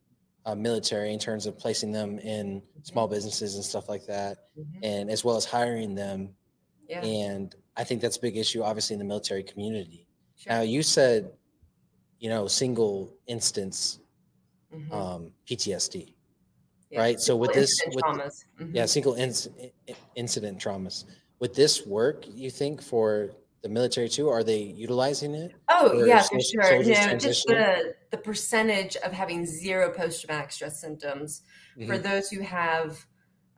uh, 0.47 0.55
military 0.55 1.13
in 1.13 1.19
terms 1.19 1.45
of 1.47 1.59
placing 1.59 1.93
them 1.93 2.19
in 2.21 2.63
small 2.83 3.07
businesses 3.09 3.57
and 3.57 3.65
stuff 3.65 3.89
like 3.89 4.07
that, 4.07 4.39
Mhm. 4.57 4.79
and 4.83 5.11
as 5.11 5.25
well 5.25 5.37
as 5.37 5.45
hiring 5.45 5.95
them. 5.95 6.35
Yeah. 6.89 7.03
And 7.05 7.55
I 7.77 7.85
think 7.85 8.01
that's 8.01 8.17
a 8.17 8.21
big 8.21 8.37
issue, 8.37 8.63
obviously, 8.63 8.95
in 8.95 8.99
the 9.01 9.05
military 9.05 9.43
community. 9.43 10.07
Sure. 10.37 10.53
Now, 10.53 10.61
you 10.63 10.83
said, 10.83 11.33
you 12.21 12.29
know, 12.31 12.47
single 12.47 13.13
instance 13.27 13.99
Mhm. 14.73 14.93
um, 14.93 15.33
PTSD. 15.47 16.13
Yeah. 16.91 17.01
right, 17.01 17.21
so 17.21 17.37
with 17.37 17.53
this- 17.53 17.83
with-. 17.89 18.05
Mhm. 18.05 18.73
Yeah, 18.73 18.87
single 18.87 19.15
inc- 19.15 19.73
incident 20.15 20.61
traumas. 20.61 21.05
Would 21.41 21.53
this 21.55 21.85
work, 21.85 22.25
you 22.33 22.49
think, 22.49 22.81
for 22.81 23.35
the 23.67 23.73
military 23.75 24.09
too? 24.09 24.29
Are 24.29 24.45
they 24.45 24.59
utilizing 24.59 25.35
it? 25.35 25.53
Oh 25.69 26.05
yeah, 26.05 26.23
for 26.23 26.41
sure. 26.41 26.83
No, 26.83 27.17
just 27.17 27.47
the 27.47 27.95
the 28.11 28.19
percentage 28.19 28.97
of 28.97 29.13
having 29.13 29.45
zero 29.45 29.93
post 29.93 30.25
traumatic 30.25 30.53
stress 30.53 30.81
symptoms 30.81 31.43
for 31.87 31.99
Mhm. 31.99 32.03
those 32.03 32.29
who 32.31 32.41
have, 32.41 33.05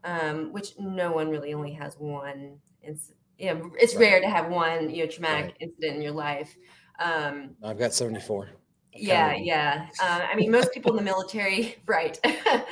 um, 0.04 0.52
which 0.52 0.68
no 0.78 1.12
one 1.12 1.28
really 1.28 1.52
only 1.54 1.72
has 1.72 1.96
one. 1.98 2.58
It's 2.82 3.12
yeah, 3.38 3.60
it's 3.78 3.94
Right. 3.94 4.10
rare 4.10 4.20
to 4.20 4.28
have 4.28 4.50
one 4.50 4.90
you 4.90 5.04
know 5.04 5.10
traumatic 5.10 5.44
Right. 5.46 5.56
incident 5.60 5.96
in 5.96 6.02
your 6.02 6.12
life. 6.12 6.56
Um, 6.98 7.54
I've 7.62 7.78
got 7.78 7.92
74. 7.94 8.48
yeah, 8.92 9.28
Counting. 9.28 9.46
yeah. 9.46 9.88
Uh, 10.02 10.26
I 10.32 10.34
mean, 10.34 10.50
most 10.50 10.72
people 10.72 10.90
in 10.92 10.96
the 10.96 11.02
military, 11.12 11.76
right? 11.86 12.18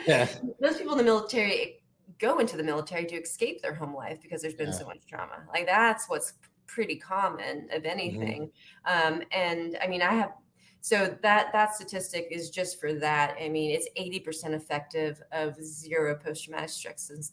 Yeah. 0.07 0.27
most 0.61 0.79
people 0.79 0.93
in 0.93 0.99
the 0.99 1.05
military 1.05 1.83
go 2.19 2.39
into 2.39 2.57
the 2.57 2.63
military 2.65 3.05
to 3.05 3.15
escape 3.17 3.61
their 3.63 3.75
home 3.75 3.95
life 3.95 4.21
because 4.23 4.41
there's 4.43 4.55
been 4.55 4.69
Yeah. 4.69 4.79
so 4.79 4.87
much 4.87 5.07
trauma. 5.07 5.47
Like 5.53 5.67
that's 5.67 6.09
what's 6.09 6.33
pretty 6.67 6.97
common 6.97 7.69
of 7.73 7.85
anything. 7.85 8.51
Um, 8.85 9.23
and 9.33 9.79
I 9.81 9.87
mean, 9.87 10.03
I 10.03 10.13
have 10.15 10.33
so 10.81 11.17
that 11.23 11.53
that 11.53 11.75
statistic 11.75 12.29
is 12.31 12.51
just 12.51 12.79
for 12.81 12.93
that. 12.95 13.37
I 13.41 13.49
mean, 13.49 13.73
it's 13.73 13.89
80% 13.97 14.55
effective 14.55 15.21
of 15.33 15.57
zero 15.61 16.17
post-traumatic 16.17 16.69
stress 16.71 17.33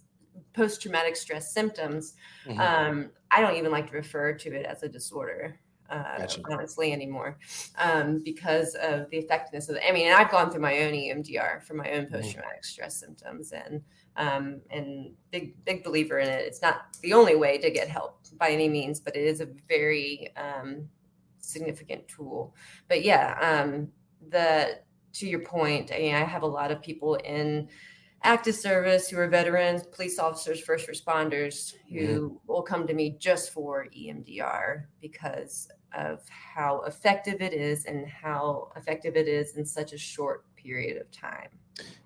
post-traumatic 0.54 1.16
stress 1.16 1.54
symptoms. 1.54 2.16
Mhm. 2.46 2.60
Um, 2.60 3.12
I 3.30 3.42
don't 3.42 3.56
even 3.56 3.72
like 3.72 3.88
to 3.92 3.94
refer 3.96 4.34
to 4.34 4.54
it 4.54 4.66
as 4.66 4.82
a 4.84 4.90
disorder. 4.90 5.60
Uh, 5.90 6.18
Gotcha. 6.18 6.42
honestly 6.52 6.92
anymore 6.92 7.38
um, 7.78 8.22
because 8.24 8.76
of 8.76 9.10
the 9.10 9.18
effectiveness 9.18 9.70
of 9.70 9.76
it. 9.76 9.84
I 9.88 9.92
mean, 9.92 10.12
I've 10.12 10.32
gone 10.32 10.52
through 10.52 10.62
my 10.62 10.80
own 10.80 10.94
EMDR 10.94 11.64
for 11.64 11.74
my 11.76 11.92
own 11.92 12.06
Mm-hmm. 12.12 12.14
post 12.16 12.32
traumatic 12.32 12.64
stress 12.64 13.00
symptoms, 13.00 13.52
and 13.52 13.82
um, 14.16 14.62
and 14.70 15.12
big 15.32 15.64
big 15.66 15.84
believer 15.84 16.20
in 16.20 16.30
it. 16.30 16.46
It's 16.46 16.62
not 16.62 16.86
the 17.02 17.14
only 17.14 17.36
way 17.36 17.58
to 17.58 17.70
get 17.72 17.88
help 17.90 18.20
by 18.38 18.50
any 18.50 18.70
means, 18.70 19.00
but 19.00 19.16
it 19.16 19.24
is 19.24 19.42
a 19.42 19.48
very 19.68 20.30
um, 20.38 20.88
significant 21.40 22.08
tool. 22.08 22.56
But 22.88 23.04
yeah, 23.04 23.38
um, 23.42 23.90
the 24.30 24.80
to 25.14 25.28
your 25.28 25.42
point, 25.42 25.92
I 25.94 26.00
mean, 26.00 26.16
I 26.16 26.24
have 26.24 26.44
a 26.44 26.48
lot 26.48 26.72
of 26.72 26.82
people 26.82 27.16
in 27.16 27.70
active 28.24 28.56
service 28.56 29.10
who 29.10 29.18
are 29.20 29.28
veterans, 29.28 29.84
police 29.88 30.18
officers, 30.18 30.62
first 30.62 30.88
responders 30.88 31.74
who 31.92 32.40
will 32.48 32.62
come 32.62 32.88
to 32.88 32.94
me 32.94 33.18
just 33.20 33.52
for 33.52 33.88
EMDR 33.96 34.86
because 35.02 35.70
of 35.94 36.22
how 36.30 36.82
effective 36.82 37.42
it 37.42 37.54
is 37.54 37.86
and 37.86 38.08
how 38.08 38.72
effective 38.76 39.16
it 39.16 39.28
is 39.28 39.58
in 39.58 39.66
such 39.66 39.94
a 39.94 39.98
short 39.98 40.46
period 40.56 41.00
of 41.00 41.12
time. 41.12 41.50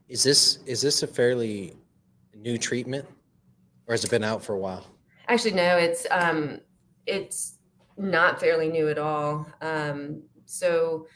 Is 0.10 0.24
this 0.24 0.60
is 0.66 0.82
this 0.82 1.04
a 1.04 1.08
fairly 1.08 1.76
new 2.36 2.58
treatment, 2.58 3.06
or 3.88 3.94
has 3.94 4.04
it 4.04 4.12
been 4.12 4.24
out 4.24 4.44
for 4.44 4.54
a 4.54 4.60
while? 4.60 4.86
Actually, 5.28 5.54
no, 5.54 5.78
it's 5.78 6.08
um, 6.12 6.60
it's 7.06 7.56
not 7.98 8.40
fairly 8.40 8.70
new 8.70 8.90
at 8.90 8.98
all. 8.98 9.48
Um, 9.62 10.24
so 10.46 11.08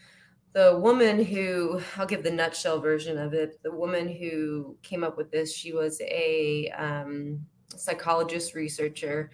the 0.54 0.78
woman 0.78 1.24
who 1.24 1.82
I'll 1.98 2.06
give 2.06 2.24
the 2.24 2.32
nutshell 2.32 2.80
version 2.80 3.18
of 3.18 3.34
it. 3.34 3.62
The 3.64 3.72
woman 3.72 4.10
who 4.10 4.78
came 4.84 5.04
up 5.04 5.18
with 5.18 5.32
this, 5.32 5.54
she 5.56 5.74
was 5.74 6.02
a 6.02 6.70
um, 6.70 7.46
psychologist 7.70 8.54
researcher, 8.54 9.32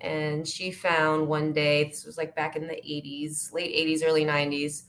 and 0.00 0.46
she 0.46 0.70
found 0.70 1.28
one 1.28 1.52
day 1.52 1.84
this 1.84 2.04
was 2.04 2.18
like 2.18 2.34
back 2.34 2.56
in 2.56 2.66
the 2.66 2.74
80s, 2.74 3.52
late 3.52 3.72
80s, 3.72 4.02
early 4.04 4.24
90s. 4.24 4.84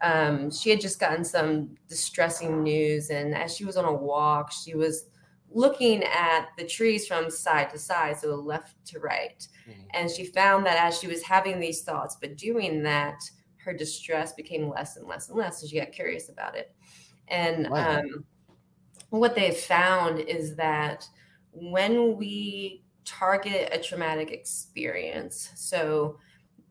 Um, 0.00 0.50
she 0.50 0.70
had 0.70 0.80
just 0.80 1.00
gotten 1.00 1.24
some 1.24 1.76
distressing 1.88 2.62
news, 2.62 3.10
and 3.10 3.34
as 3.34 3.54
she 3.54 3.64
was 3.64 3.76
on 3.76 3.84
a 3.84 3.92
walk, 3.92 4.50
she 4.52 4.74
was 4.74 5.06
looking 5.50 6.02
at 6.04 6.48
the 6.56 6.66
trees 6.66 7.06
from 7.06 7.30
side 7.30 7.70
to 7.70 7.78
side, 7.78 8.18
so 8.18 8.34
left 8.34 8.74
to 8.86 8.98
right. 9.00 9.46
Mhm. 9.68 9.86
And 9.90 10.10
she 10.10 10.26
found 10.26 10.66
that 10.66 10.78
as 10.78 10.98
she 10.98 11.06
was 11.06 11.22
having 11.22 11.58
these 11.58 11.82
thoughts, 11.82 12.16
but 12.20 12.36
doing 12.36 12.82
that, 12.82 13.18
her 13.68 13.76
distress 13.76 14.32
became 14.32 14.68
less 14.70 14.96
and 14.96 15.06
less 15.06 15.28
and 15.28 15.36
less. 15.38 15.60
So 15.60 15.66
she 15.66 15.78
got 15.78 15.92
curious 15.92 16.30
about 16.30 16.56
it. 16.56 16.74
And 17.28 17.68
Wow. 17.68 17.98
um, 17.98 18.24
what 19.10 19.34
they've 19.34 19.56
found 19.56 20.20
is 20.20 20.56
that 20.56 21.06
when 21.52 22.16
we 22.16 22.82
target 23.04 23.68
a 23.72 23.78
traumatic 23.78 24.30
experience, 24.30 25.50
so 25.54 26.16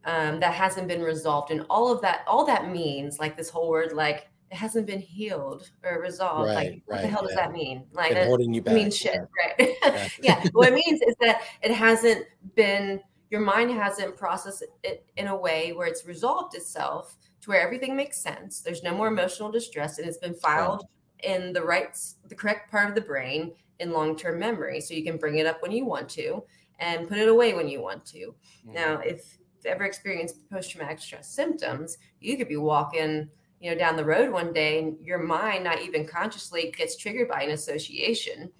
um, 0.05 0.39
that 0.39 0.53
hasn't 0.53 0.87
been 0.87 1.01
resolved, 1.01 1.51
and 1.51 1.65
all 1.69 1.91
of 1.91 2.01
that, 2.01 2.21
all 2.27 2.45
that 2.45 2.69
means, 2.71 3.19
like 3.19 3.37
this 3.37 3.49
whole 3.49 3.69
word, 3.69 3.93
like 3.93 4.27
it 4.49 4.55
hasn't 4.55 4.87
been 4.87 4.99
healed 5.01 5.69
or 5.83 6.01
resolved. 6.01 6.49
Right, 6.49 6.71
like, 6.71 6.81
what 6.85 7.01
the 7.01 7.07
hell 7.07 7.21
does 7.21 7.31
yeah. 7.35 7.45
that 7.47 7.51
mean? 7.51 7.83
Like, 7.91 8.13
Been 8.13 8.27
holding 8.27 8.53
you 8.53 8.61
it 8.61 8.65
back. 8.65 8.73
means 8.73 8.97
shit, 8.97 9.15
yeah. 9.15 9.65
right? 9.65 9.73
Yeah. 9.83 10.41
yeah. 10.43 10.49
What 10.53 10.69
it 10.69 10.73
means 10.73 11.01
is 11.01 11.15
that 11.19 11.41
it 11.61 11.71
hasn't 11.71 12.25
been, 12.55 13.01
your 13.29 13.41
mind 13.41 13.71
hasn't 13.71 14.15
processed 14.17 14.63
it 14.83 15.05
in 15.17 15.27
a 15.27 15.35
way 15.35 15.73
where 15.73 15.87
it's 15.87 16.05
resolved 16.05 16.55
itself 16.55 17.17
to 17.41 17.49
where 17.49 17.61
everything 17.61 17.95
makes 17.95 18.17
sense. 18.21 18.61
There's 18.61 18.83
no 18.83 18.93
more 18.93 19.07
emotional 19.07 19.51
distress 19.51 19.99
and 19.99 20.07
it's 20.07 20.17
been 20.17 20.33
filed 20.35 20.87
in 21.23 21.53
the 21.53 21.61
right, 21.61 21.97
the 22.27 22.35
correct 22.35 22.71
part 22.71 22.89
of 22.89 22.95
the 22.95 23.01
brain 23.01 23.53
in 23.79 23.91
long 23.91 24.15
term 24.15 24.39
memory. 24.39 24.79
So 24.81 24.93
you 24.93 25.03
can 25.03 25.17
bring 25.17 25.37
it 25.37 25.45
up 25.45 25.61
when 25.61 25.71
you 25.71 25.85
want 25.85 26.09
to 26.09 26.43
and 26.79 27.07
put 27.07 27.17
it 27.17 27.27
away 27.27 27.53
when 27.53 27.67
you 27.67 27.81
want 27.81 28.05
to. 28.05 28.35
Mhm. 28.65 28.73
Now, 28.73 28.99
if 28.99 29.37
you've 29.55 29.65
ever 29.65 29.83
experienced 29.83 30.49
post 30.49 30.71
traumatic 30.71 30.99
stress 30.99 31.29
symptoms, 31.29 31.97
you 32.19 32.37
could 32.37 32.47
be 32.47 32.57
walking, 32.57 33.29
you 33.59 33.71
know, 33.71 33.77
down 33.77 33.95
the 33.95 34.05
road 34.05 34.31
one 34.31 34.53
day 34.53 34.79
and 34.79 34.99
your 35.05 35.17
mind, 35.17 35.63
not 35.63 35.81
even 35.81 36.07
consciously, 36.07 36.71
gets 36.71 36.95
triggered 36.95 37.27
by 37.27 37.41
an 37.41 37.49
association, 37.51 38.51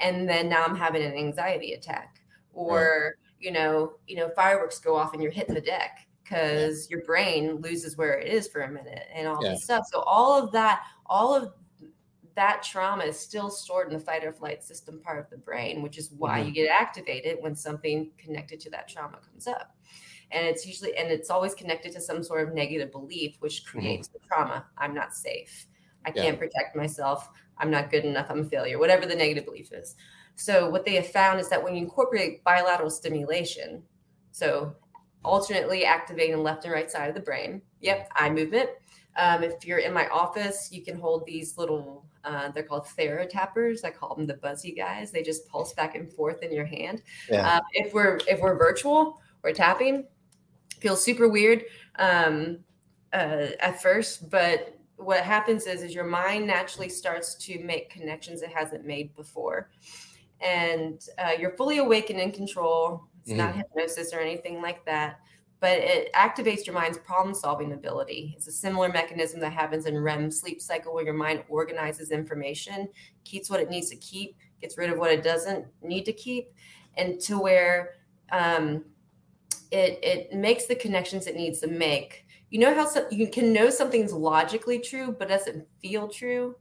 and 0.00 0.28
then 0.28 0.48
now 0.48 0.64
I'm 0.64 0.76
having 0.76 1.02
an 1.02 1.14
anxiety 1.14 1.72
attack, 1.74 2.20
or 2.52 3.16
you 3.44 3.52
know, 3.52 3.92
you 4.06 4.16
know, 4.16 4.30
fireworks 4.34 4.78
go 4.78 4.96
off 4.96 5.12
and 5.12 5.22
you're 5.22 5.30
hitting 5.30 5.54
the 5.54 5.60
deck 5.60 6.08
because 6.22 6.88
your 6.88 7.02
brain 7.02 7.56
loses 7.56 7.98
where 7.98 8.18
it 8.18 8.26
is 8.32 8.48
for 8.48 8.62
a 8.62 8.70
minute 8.70 9.06
and 9.12 9.28
all 9.28 9.42
Yeah. 9.42 9.50
this 9.50 9.64
stuff. 9.64 9.84
So 9.92 10.00
all 10.00 10.42
of 10.42 10.50
that, 10.52 10.82
all 11.06 11.34
of 11.34 11.52
that 12.34 12.62
trauma 12.62 13.04
is 13.04 13.20
still 13.20 13.50
stored 13.50 13.88
in 13.88 13.92
the 13.92 14.00
fight 14.00 14.24
or 14.24 14.32
flight 14.32 14.64
system 14.64 15.00
part 15.02 15.18
of 15.20 15.28
the 15.28 15.36
brain, 15.36 15.82
which 15.82 15.98
is 15.98 16.10
why 16.12 16.40
Mhm. 16.40 16.46
you 16.46 16.52
get 16.52 16.70
activated 16.70 17.36
when 17.42 17.54
something 17.54 18.10
connected 18.16 18.58
to 18.60 18.70
that 18.70 18.88
trauma 18.88 19.18
comes 19.18 19.46
up. 19.46 19.76
And 20.30 20.46
it's 20.46 20.66
usually, 20.66 20.96
and 20.96 21.12
it's 21.12 21.28
always 21.28 21.54
connected 21.54 21.92
to 21.92 22.00
some 22.00 22.22
sort 22.24 22.48
of 22.48 22.54
negative 22.54 22.90
belief, 22.90 23.36
which 23.40 23.66
creates 23.66 24.08
the 24.08 24.18
trauma. 24.20 24.66
I'm 24.78 24.94
not 24.94 25.14
safe. 25.14 25.66
I 26.06 26.12
Yeah. 26.14 26.22
can't 26.22 26.38
protect 26.38 26.74
myself. 26.74 27.28
I'm 27.58 27.70
not 27.70 27.90
good 27.90 28.04
enough. 28.04 28.30
I'm 28.30 28.40
a 28.40 28.44
failure, 28.44 28.78
whatever 28.78 29.06
the 29.06 29.14
negative 29.14 29.44
belief 29.44 29.70
is. 29.72 29.94
So, 30.36 30.68
what 30.68 30.84
they 30.84 30.94
have 30.94 31.06
found 31.06 31.40
is 31.40 31.48
that 31.48 31.62
when 31.62 31.74
you 31.74 31.82
incorporate 31.82 32.42
bilateral 32.44 32.90
stimulation, 32.90 33.82
so 34.32 34.74
alternately 35.24 35.84
activating 35.84 36.42
left 36.42 36.64
and 36.64 36.72
right 36.72 36.90
side 36.90 37.08
of 37.08 37.14
the 37.14 37.20
brain, 37.20 37.62
yep, 37.80 38.10
eye 38.16 38.30
movement. 38.30 38.70
Um, 39.16 39.44
if 39.44 39.64
you're 39.64 39.78
in 39.78 39.92
my 39.92 40.08
office, 40.08 40.70
you 40.72 40.82
can 40.82 40.98
hold 40.98 41.24
these 41.24 41.56
little, 41.56 42.04
uh, 42.24 42.50
they're 42.50 42.64
called 42.64 42.86
TheraTappers. 42.98 43.84
I 43.84 43.90
call 43.90 44.14
them 44.16 44.26
the 44.26 44.34
buzzy 44.34 44.72
guys. 44.72 45.12
They 45.12 45.22
just 45.22 45.46
pulse 45.48 45.72
back 45.72 45.94
and 45.94 46.12
forth 46.12 46.42
in 46.42 46.52
your 46.52 46.64
hand. 46.64 47.02
Yeah. 47.30 47.48
Um, 47.48 47.62
if 47.72 47.94
we're 47.94 48.18
if 48.28 48.40
we're 48.40 48.56
virtual, 48.56 49.20
we're 49.42 49.52
tapping. 49.52 50.06
Feels 50.80 51.04
super 51.04 51.28
weird 51.28 51.64
um, 51.98 52.58
uh, 53.12 53.46
at 53.60 53.80
first, 53.80 54.28
but 54.30 54.76
what 54.96 55.20
happens 55.20 55.66
is 55.66 55.82
is 55.82 55.94
your 55.94 56.04
mind 56.04 56.46
naturally 56.46 56.88
starts 56.88 57.34
to 57.34 57.62
make 57.62 57.90
connections 57.90 58.42
it 58.42 58.50
hasn't 58.50 58.84
made 58.84 59.14
before, 59.14 59.70
and 60.44 61.00
uh, 61.18 61.32
you're 61.38 61.56
fully 61.56 61.78
awake 61.78 62.10
and 62.10 62.20
in 62.20 62.30
control. 62.30 63.04
It's 63.22 63.32
not 63.32 63.56
hypnosis 63.56 64.12
or 64.12 64.20
anything 64.20 64.60
like 64.60 64.84
that, 64.84 65.18
but 65.58 65.78
it 65.78 66.12
activates 66.12 66.66
your 66.66 66.74
mind's 66.74 66.98
problem 66.98 67.34
solving 67.34 67.72
ability. 67.72 68.34
It's 68.36 68.48
a 68.48 68.52
similar 68.52 68.90
mechanism 68.90 69.40
that 69.40 69.54
happens 69.54 69.86
in 69.86 69.98
REM 69.98 70.30
sleep 70.30 70.60
cycle 70.60 70.92
where 70.92 71.06
your 71.06 71.14
mind 71.14 71.42
organizes 71.48 72.10
information, 72.10 72.86
keeps 73.24 73.48
what 73.48 73.60
it 73.60 73.70
needs 73.70 73.88
to 73.88 73.96
keep, 73.96 74.36
gets 74.60 74.76
rid 74.76 74.90
of 74.90 74.98
what 74.98 75.10
it 75.10 75.22
doesn't 75.22 75.64
need 75.82 76.04
to 76.04 76.12
keep, 76.12 76.52
and 76.98 77.18
to 77.20 77.38
where 77.38 77.94
um, 78.30 78.84
it 79.70 79.98
it 80.02 80.34
makes 80.34 80.66
the 80.66 80.74
connections 80.74 81.26
it 81.26 81.34
needs 81.34 81.60
to 81.60 81.66
make. 81.66 82.26
You 82.50 82.60
know 82.60 82.74
how 82.74 82.86
so, 82.86 83.06
you 83.10 83.28
can 83.28 83.52
know 83.52 83.70
something's 83.70 84.12
logically 84.12 84.78
true, 84.78 85.16
but 85.18 85.28
doesn't 85.28 85.66
feel 85.80 86.08
true. 86.08 86.56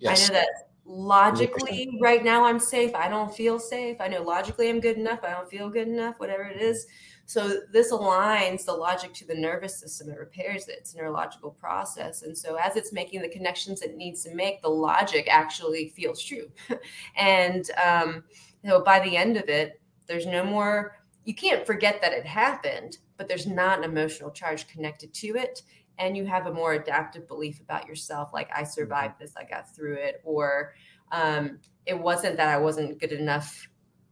Yes. 0.00 0.28
I 0.28 0.32
know 0.32 0.40
that 0.40 0.67
logically 0.88 1.98
right 2.00 2.24
now 2.24 2.44
I'm 2.44 2.58
safe. 2.58 2.94
I 2.94 3.08
don't 3.08 3.32
feel 3.32 3.58
safe. 3.58 3.98
I 4.00 4.08
know 4.08 4.22
logically 4.22 4.70
I'm 4.70 4.80
good 4.80 4.96
enough. 4.96 5.20
I 5.22 5.30
don't 5.30 5.48
feel 5.48 5.68
good 5.68 5.86
enough, 5.86 6.18
whatever 6.18 6.44
it 6.44 6.60
is. 6.60 6.86
So 7.26 7.60
this 7.70 7.92
aligns 7.92 8.64
the 8.64 8.72
logic 8.72 9.12
to 9.14 9.26
the 9.26 9.34
nervous 9.34 9.78
system. 9.78 10.08
It 10.08 10.18
repairs 10.18 10.66
it. 10.66 10.76
It's 10.78 10.94
a 10.94 10.96
neurological 10.96 11.50
process. 11.50 12.22
And 12.22 12.36
so 12.36 12.54
as 12.56 12.76
it's 12.76 12.90
making 12.90 13.20
the 13.20 13.28
connections 13.28 13.82
it 13.82 13.96
needs 13.96 14.24
to 14.24 14.34
make, 14.34 14.62
the 14.62 14.70
logic 14.70 15.28
actually 15.30 15.90
feels 15.90 16.24
true. 16.24 16.50
and 17.16 17.70
um, 17.84 18.24
so 18.64 18.82
by 18.82 19.00
the 19.00 19.14
end 19.14 19.36
of 19.36 19.50
it, 19.50 19.78
there's 20.06 20.26
no 20.26 20.42
more, 20.42 20.96
you 21.26 21.34
can't 21.34 21.66
forget 21.66 22.00
that 22.00 22.14
it 22.14 22.24
happened, 22.24 22.96
but 23.18 23.28
there's 23.28 23.46
not 23.46 23.76
an 23.76 23.84
emotional 23.84 24.30
charge 24.30 24.66
connected 24.66 25.12
to 25.12 25.36
it 25.36 25.62
and 25.98 26.16
you 26.16 26.24
have 26.24 26.46
a 26.46 26.52
more 26.52 26.74
adaptive 26.74 27.26
belief 27.28 27.60
about 27.60 27.86
yourself 27.86 28.30
like 28.32 28.48
i 28.54 28.62
survived 28.62 29.18
this 29.18 29.34
i 29.36 29.44
got 29.44 29.74
through 29.74 29.94
it 29.94 30.20
or 30.24 30.74
um, 31.10 31.58
it 31.86 31.98
wasn't 31.98 32.36
that 32.36 32.48
i 32.48 32.56
wasn't 32.56 32.98
good 32.98 33.12
enough 33.12 33.68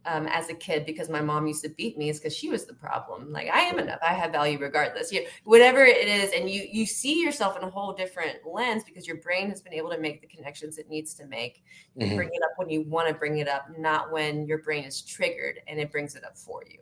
um, 0.07 0.27
as 0.29 0.49
a 0.49 0.55
kid 0.55 0.87
because 0.87 1.09
my 1.09 1.21
mom 1.21 1.47
used 1.47 1.63
to 1.65 1.69
beat 1.71 1.99
me 1.99 2.09
is 2.09 2.19
because 2.19 2.35
she 2.35 2.49
was 2.49 2.65
the 2.65 2.75
problem. 2.75 3.33
Like 3.33 3.49
i 3.53 3.61
am 3.61 3.79
enough 3.79 3.99
i 4.03 4.15
have 4.15 4.33
value 4.33 4.59
regardless. 4.59 5.13
You, 5.13 5.23
know, 5.23 5.29
whatever 5.45 5.85
it 5.85 6.09
is 6.09 6.33
and 6.33 6.49
you 6.49 6.67
you 6.71 6.87
see 6.87 7.21
yourself 7.21 7.57
in 7.57 7.65
a 7.65 7.71
whole 7.71 7.93
different 7.93 8.39
lens 8.47 8.85
because 8.85 9.07
your 9.07 9.17
brain 9.17 9.51
has 9.51 9.61
been 9.61 9.75
able 9.75 9.91
to 9.91 9.99
make 9.99 10.21
the 10.21 10.29
connections 10.29 10.79
it 10.79 10.89
needs 10.89 11.13
to 11.15 11.27
make 11.27 11.65
and 12.01 12.11
Mhm. 12.11 12.17
bring 12.17 12.29
it 12.33 12.43
up 12.43 12.53
when 12.57 12.71
you 12.71 12.83
want 12.83 13.09
to 13.09 13.15
bring 13.15 13.39
it 13.39 13.49
up 13.49 13.67
not 13.79 14.13
when 14.13 14.47
your 14.47 14.59
brain 14.59 14.85
is 14.85 15.03
triggered 15.03 15.61
and 15.67 15.81
it 15.81 15.91
brings 15.91 16.15
it 16.15 16.25
up 16.25 16.39
for 16.39 16.63
you. 16.71 16.79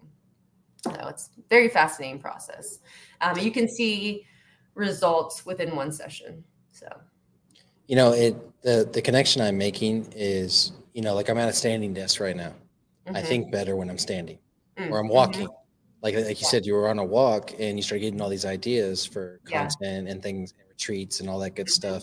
So 0.82 1.08
it's 1.08 1.30
a 1.38 1.40
very 1.48 1.70
fascinating 1.70 2.20
process. 2.20 2.80
Um, 3.22 3.38
you 3.38 3.50
can 3.50 3.68
see 3.68 4.26
results 4.74 5.44
within 5.46 5.74
one 5.76 5.92
session. 5.92 6.44
So 6.72 6.88
You 7.87 7.96
know, 7.96 8.12
it 8.12 8.34
the 8.62 8.88
the 8.92 9.02
connection 9.02 9.42
I'm 9.42 9.58
making 9.58 10.12
is, 10.16 10.72
you 10.94 11.02
know, 11.02 11.14
like 11.14 11.28
I'm 11.28 11.38
at 11.38 11.48
a 11.48 11.52
standing 11.52 11.92
desk 11.92 12.20
right 12.20 12.37
now. 12.37 12.54
I 13.14 13.20
mhm. 13.20 13.26
think 13.26 13.52
better 13.52 13.76
when 13.76 13.90
I'm 13.90 13.98
standing 13.98 14.38
Mm, 14.78 14.90
or 14.90 14.98
I'm 14.98 15.08
walking. 15.08 15.48
Like 16.02 16.14
like 16.14 16.40
you 16.40 16.46
said, 16.46 16.66
you 16.66 16.74
were 16.74 16.88
on 16.88 16.98
a 16.98 17.04
walk 17.04 17.52
and 17.58 17.78
you 17.78 17.82
started 17.82 18.00
getting 18.00 18.20
all 18.20 18.28
these 18.30 18.44
ideas 18.46 19.04
for 19.06 19.40
Yeah. 19.44 19.60
content 19.60 20.08
and 20.08 20.22
things, 20.22 20.52
and 20.58 20.68
retreats 20.68 21.20
and 21.20 21.28
all 21.28 21.38
that 21.40 21.54
good 21.56 21.70
stuff. 21.70 22.02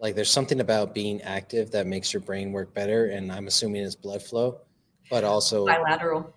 Like 0.00 0.14
there's 0.16 0.30
something 0.30 0.60
about 0.60 0.94
being 0.94 1.22
active 1.22 1.70
that 1.72 1.86
makes 1.86 2.12
your 2.12 2.22
brain 2.22 2.52
work 2.52 2.74
better, 2.74 3.06
and 3.06 3.32
I'm 3.32 3.46
assuming 3.48 3.82
it's 3.84 3.96
blood 3.96 4.22
flow, 4.22 4.62
but 5.10 5.24
also 5.24 5.64
bilateral. 5.66 6.34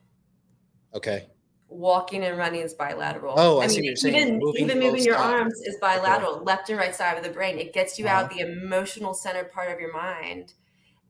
okay, 0.94 1.28
walking 1.72 2.24
and 2.24 2.38
running 2.38 2.62
is 2.62 2.74
bilateral. 2.74 3.34
Oh, 3.38 3.60
I, 3.60 3.64
I 3.64 3.68
see 3.68 3.78
what 3.78 3.86
you're 3.86 3.96
saying. 3.96 4.16
Even 4.16 4.40
moving, 4.40 4.64
even 4.64 4.80
moving 4.80 5.04
your 5.04 5.16
arms 5.16 5.60
is 5.62 5.78
bilateral, 5.80 6.36
okay. 6.36 6.44
left 6.44 6.70
and 6.70 6.78
right 6.78 6.94
side 6.94 7.18
of 7.18 7.24
the 7.24 7.30
brain. 7.30 7.58
It 7.58 7.74
gets 7.74 7.98
you 7.98 8.06
uh-huh. 8.06 8.26
out 8.26 8.30
the 8.30 8.40
emotional 8.40 9.14
center 9.14 9.46
part 9.46 9.72
of 9.72 9.80
your 9.80 9.94
mind, 9.94 10.54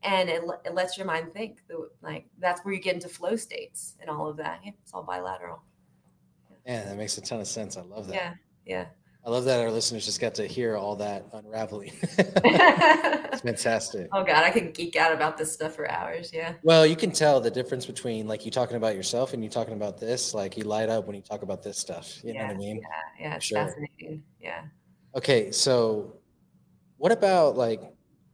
and 0.02 0.30
it, 0.30 0.42
it 0.64 0.74
lets 0.74 0.96
your 0.96 1.06
mind 1.06 1.34
think. 1.34 1.58
Like 2.00 2.26
that's 2.38 2.64
where 2.64 2.72
you 2.72 2.80
get 2.80 2.94
into 2.94 3.08
flow 3.08 3.36
states 3.36 3.96
and 4.00 4.08
all 4.08 4.28
of 4.28 4.36
that. 4.38 4.60
Yeah, 4.64 4.72
it's 4.82 4.94
all 4.94 5.02
bilateral. 5.02 5.62
Yeah, 6.64 6.84
that 6.84 6.96
makes 6.96 7.18
a 7.18 7.20
ton 7.20 7.40
of 7.40 7.48
sense. 7.48 7.76
I 7.76 7.82
love 7.82 8.06
that. 8.06 8.14
Yeah, 8.14 8.34
yeah. 8.64 8.86
I 9.24 9.30
love 9.30 9.44
that 9.44 9.60
our 9.60 9.70
listeners 9.70 10.04
just 10.04 10.20
got 10.20 10.34
to 10.36 10.46
hear 10.48 10.76
all 10.76 10.96
that 10.96 11.26
unraveling. 11.32 11.92
it's 12.02 13.40
fantastic. 13.42 14.08
Oh 14.12 14.24
God, 14.24 14.42
I 14.42 14.50
could 14.50 14.74
geek 14.74 14.96
out 14.96 15.12
about 15.12 15.38
this 15.38 15.52
stuff 15.52 15.76
for 15.76 15.88
hours. 15.88 16.32
Yeah. 16.34 16.54
Well, 16.64 16.84
you 16.84 16.96
can 16.96 17.12
tell 17.12 17.40
the 17.40 17.50
difference 17.50 17.86
between 17.86 18.26
like 18.26 18.44
you 18.44 18.50
talking 18.50 18.76
about 18.76 18.96
yourself 18.96 19.32
and 19.32 19.44
you 19.44 19.48
talking 19.48 19.74
about 19.74 20.00
this. 20.00 20.34
Like 20.34 20.56
you 20.56 20.64
light 20.64 20.88
up 20.88 21.06
when 21.06 21.14
you 21.14 21.22
talk 21.22 21.42
about 21.42 21.62
this 21.62 21.78
stuff. 21.78 22.18
You 22.24 22.32
yeah, 22.32 22.40
know 22.40 22.46
what 22.48 22.54
I 22.54 22.58
mean? 22.58 22.76
Yeah, 22.78 23.24
yeah, 23.24 23.34
it's 23.36 23.44
sure. 23.44 23.58
fascinating. 23.58 24.24
Yeah. 24.40 24.62
Okay, 25.14 25.52
so 25.52 26.16
what 26.96 27.12
about 27.12 27.56
like 27.56 27.80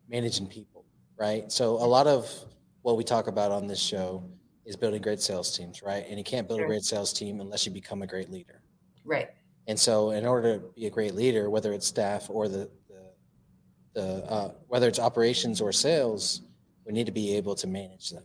managing 0.09 0.46
people, 0.46 0.87
right? 1.18 1.53
So 1.53 1.72
a 1.72 1.85
lot 1.85 2.07
of 2.07 2.33
what 2.81 2.96
we 2.96 3.05
talk 3.05 3.27
about 3.27 3.53
on 3.53 3.66
this 3.66 3.81
show 3.81 4.24
is 4.64 4.74
building 4.74 5.03
great 5.03 5.20
sales 5.20 5.55
teams, 5.55 5.83
right? 5.83 6.07
And 6.09 6.16
you 6.16 6.24
can't 6.24 6.48
build 6.48 6.61
sure. 6.61 6.66
a 6.66 6.68
great 6.68 6.85
sales 6.85 7.12
team 7.12 7.40
unless 7.40 7.66
you 7.66 7.72
become 7.72 8.01
a 8.01 8.07
great 8.07 8.31
leader. 8.31 8.62
Right. 9.05 9.29
And 9.68 9.78
so, 9.78 10.11
in 10.11 10.24
order 10.24 10.59
to 10.59 10.64
be 10.74 10.87
a 10.87 10.90
great 10.90 11.14
leader, 11.14 11.50
whether 11.50 11.74
it's 11.74 11.87
staff 11.87 12.28
or 12.31 12.48
the 12.48 12.70
the, 12.88 14.00
the 14.00 14.24
uh, 14.24 14.52
whether 14.66 14.88
it's 14.88 14.98
operations 14.98 15.61
or 15.61 15.72
sales, 15.72 16.40
we 16.87 16.92
need 16.94 17.04
to 17.04 17.12
be 17.12 17.37
able 17.37 17.54
to 17.54 17.66
manage 17.66 18.11
them, 18.11 18.24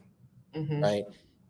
mm-hmm. 0.55 0.81
right? 0.81 1.03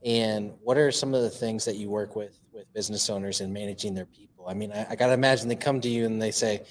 And 0.04 0.52
what 0.62 0.78
are 0.78 0.92
some 0.92 1.14
of 1.14 1.22
the 1.22 1.30
things 1.30 1.64
that 1.66 1.76
you 1.76 1.90
work 1.92 2.16
with 2.16 2.40
with 2.52 2.72
business 2.74 3.08
owners 3.08 3.40
in 3.40 3.54
managing 3.54 3.94
their 3.94 4.08
people? 4.08 4.48
I 4.50 4.56
mean, 4.56 4.72
I, 4.72 4.88
I 4.90 4.96
gotta 4.96 5.14
imagine 5.14 5.48
they 5.48 5.56
come 5.56 5.80
to 5.82 5.90
you 5.90 6.08
and 6.08 6.20
they 6.20 6.32
say, 6.32 6.64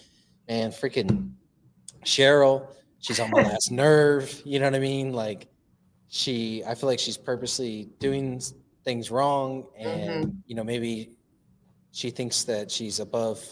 "Man, 0.48 0.72
freaking 0.72 1.30
Cheryl, 2.04 2.66
she's 2.98 3.20
on 3.20 3.30
my 3.30 3.42
last 3.50 3.70
nerve." 3.70 4.42
You 4.44 4.58
know 4.58 4.66
what 4.66 4.74
I 4.74 4.80
mean? 4.80 5.12
Like, 5.12 5.46
she, 6.08 6.64
I 6.66 6.74
feel 6.74 6.88
like 6.88 6.98
she's 6.98 7.16
purposely 7.16 7.88
doing 8.00 8.42
things 8.85 9.12
wrong, 9.12 9.68
and 9.78 10.24
mm-hmm. 10.24 10.37
you 10.46 10.56
know, 10.56 10.64
maybe 10.64 11.11
she 11.92 12.11
thinks 12.11 12.44
that 12.44 12.70
she's 12.70 13.00
above 13.00 13.44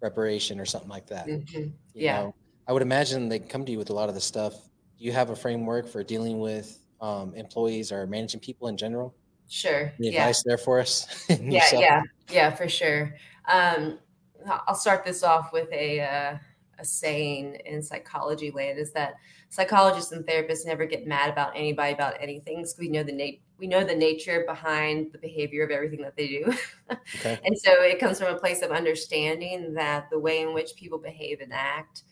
reparation 0.00 0.58
or 0.58 0.64
something 0.64 0.88
like 0.88 1.06
that. 1.08 1.26
Mm-hmm. 1.26 1.68
Yeah. 1.94 2.22
Know? 2.22 2.34
I 2.66 2.72
would 2.72 2.82
imagine 2.82 3.28
they 3.28 3.38
come 3.40 3.64
to 3.64 3.72
you 3.72 3.78
with 3.78 3.90
a 3.90 3.92
lot 3.94 4.08
of 4.08 4.14
the 4.14 4.20
stuff. 4.20 4.54
Do 4.98 5.04
you 5.04 5.12
have 5.12 5.30
a 5.30 5.36
framework 5.36 5.88
for 5.88 6.02
dealing 6.02 6.38
with 6.38 6.78
um, 7.00 7.34
employees 7.34 7.92
or 7.92 8.06
managing 8.06 8.40
people 8.40 8.68
in 8.68 8.76
general? 8.76 9.14
Sure. 9.48 9.92
Any 9.98 10.12
yeah. 10.12 10.20
advice 10.20 10.42
there 10.44 10.58
for 10.58 10.80
us? 10.80 11.26
yeah, 11.28 11.64
yeah, 11.72 12.02
yeah, 12.30 12.54
for 12.54 12.68
sure. 12.68 13.14
Um, 13.48 13.98
I'll 14.66 14.74
start 14.74 15.04
this 15.04 15.22
off 15.22 15.52
with 15.52 15.72
a 15.72 16.00
uh, 16.00 16.38
a 16.78 16.84
saying 16.84 17.56
in 17.66 17.82
psychology 17.82 18.50
land 18.50 18.78
is 18.78 18.92
that 18.92 19.14
psychologists 19.48 20.12
and 20.12 20.24
therapists 20.24 20.66
never 20.66 20.86
get 20.86 21.06
mad 21.06 21.30
about 21.30 21.52
anybody 21.56 21.92
about 21.92 22.14
anything 22.20 22.56
because 22.56 22.76
we 22.78 22.88
know 22.88 23.02
the 23.02 23.12
nat- 23.12 23.40
we 23.58 23.66
know 23.66 23.84
the 23.84 23.94
nature 23.94 24.44
behind 24.46 25.12
the 25.12 25.18
behavior 25.18 25.64
of 25.64 25.70
everything 25.70 26.00
that 26.00 26.16
they 26.16 26.28
do 26.28 26.52
okay. 27.16 27.38
and 27.44 27.58
so 27.58 27.70
it 27.82 27.98
comes 27.98 28.18
from 28.18 28.34
a 28.34 28.38
place 28.38 28.62
of 28.62 28.70
understanding 28.70 29.74
that 29.74 30.08
the 30.10 30.18
way 30.18 30.42
in 30.42 30.54
which 30.54 30.74
people 30.76 30.98
behave 30.98 31.40
and 31.40 31.52
act 31.52 32.02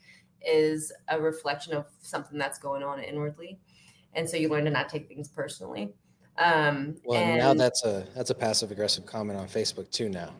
is 0.47 0.93
a 1.09 1.21
reflection 1.21 1.73
of 1.73 1.87
something 2.01 2.39
that's 2.39 2.59
going 2.59 2.83
on 2.83 3.01
inwardly 3.01 3.59
and 4.15 4.29
so 4.29 4.37
you 4.37 4.49
learn 4.49 4.65
to 4.65 4.71
not 4.71 4.89
take 4.89 5.09
things 5.09 5.29
personally 5.29 5.93
um, 6.39 6.95
well 7.05 7.23
and, 7.23 7.39
now 7.39 7.55
that's 7.55 7.85
a 7.85 8.07
that's 8.15 8.31
a 8.31 8.35
passive 8.35 8.71
aggressive 8.71 9.07
comment 9.07 9.39
on 9.39 9.47
facebook 9.49 9.91
too 9.91 10.09
now 10.09 10.31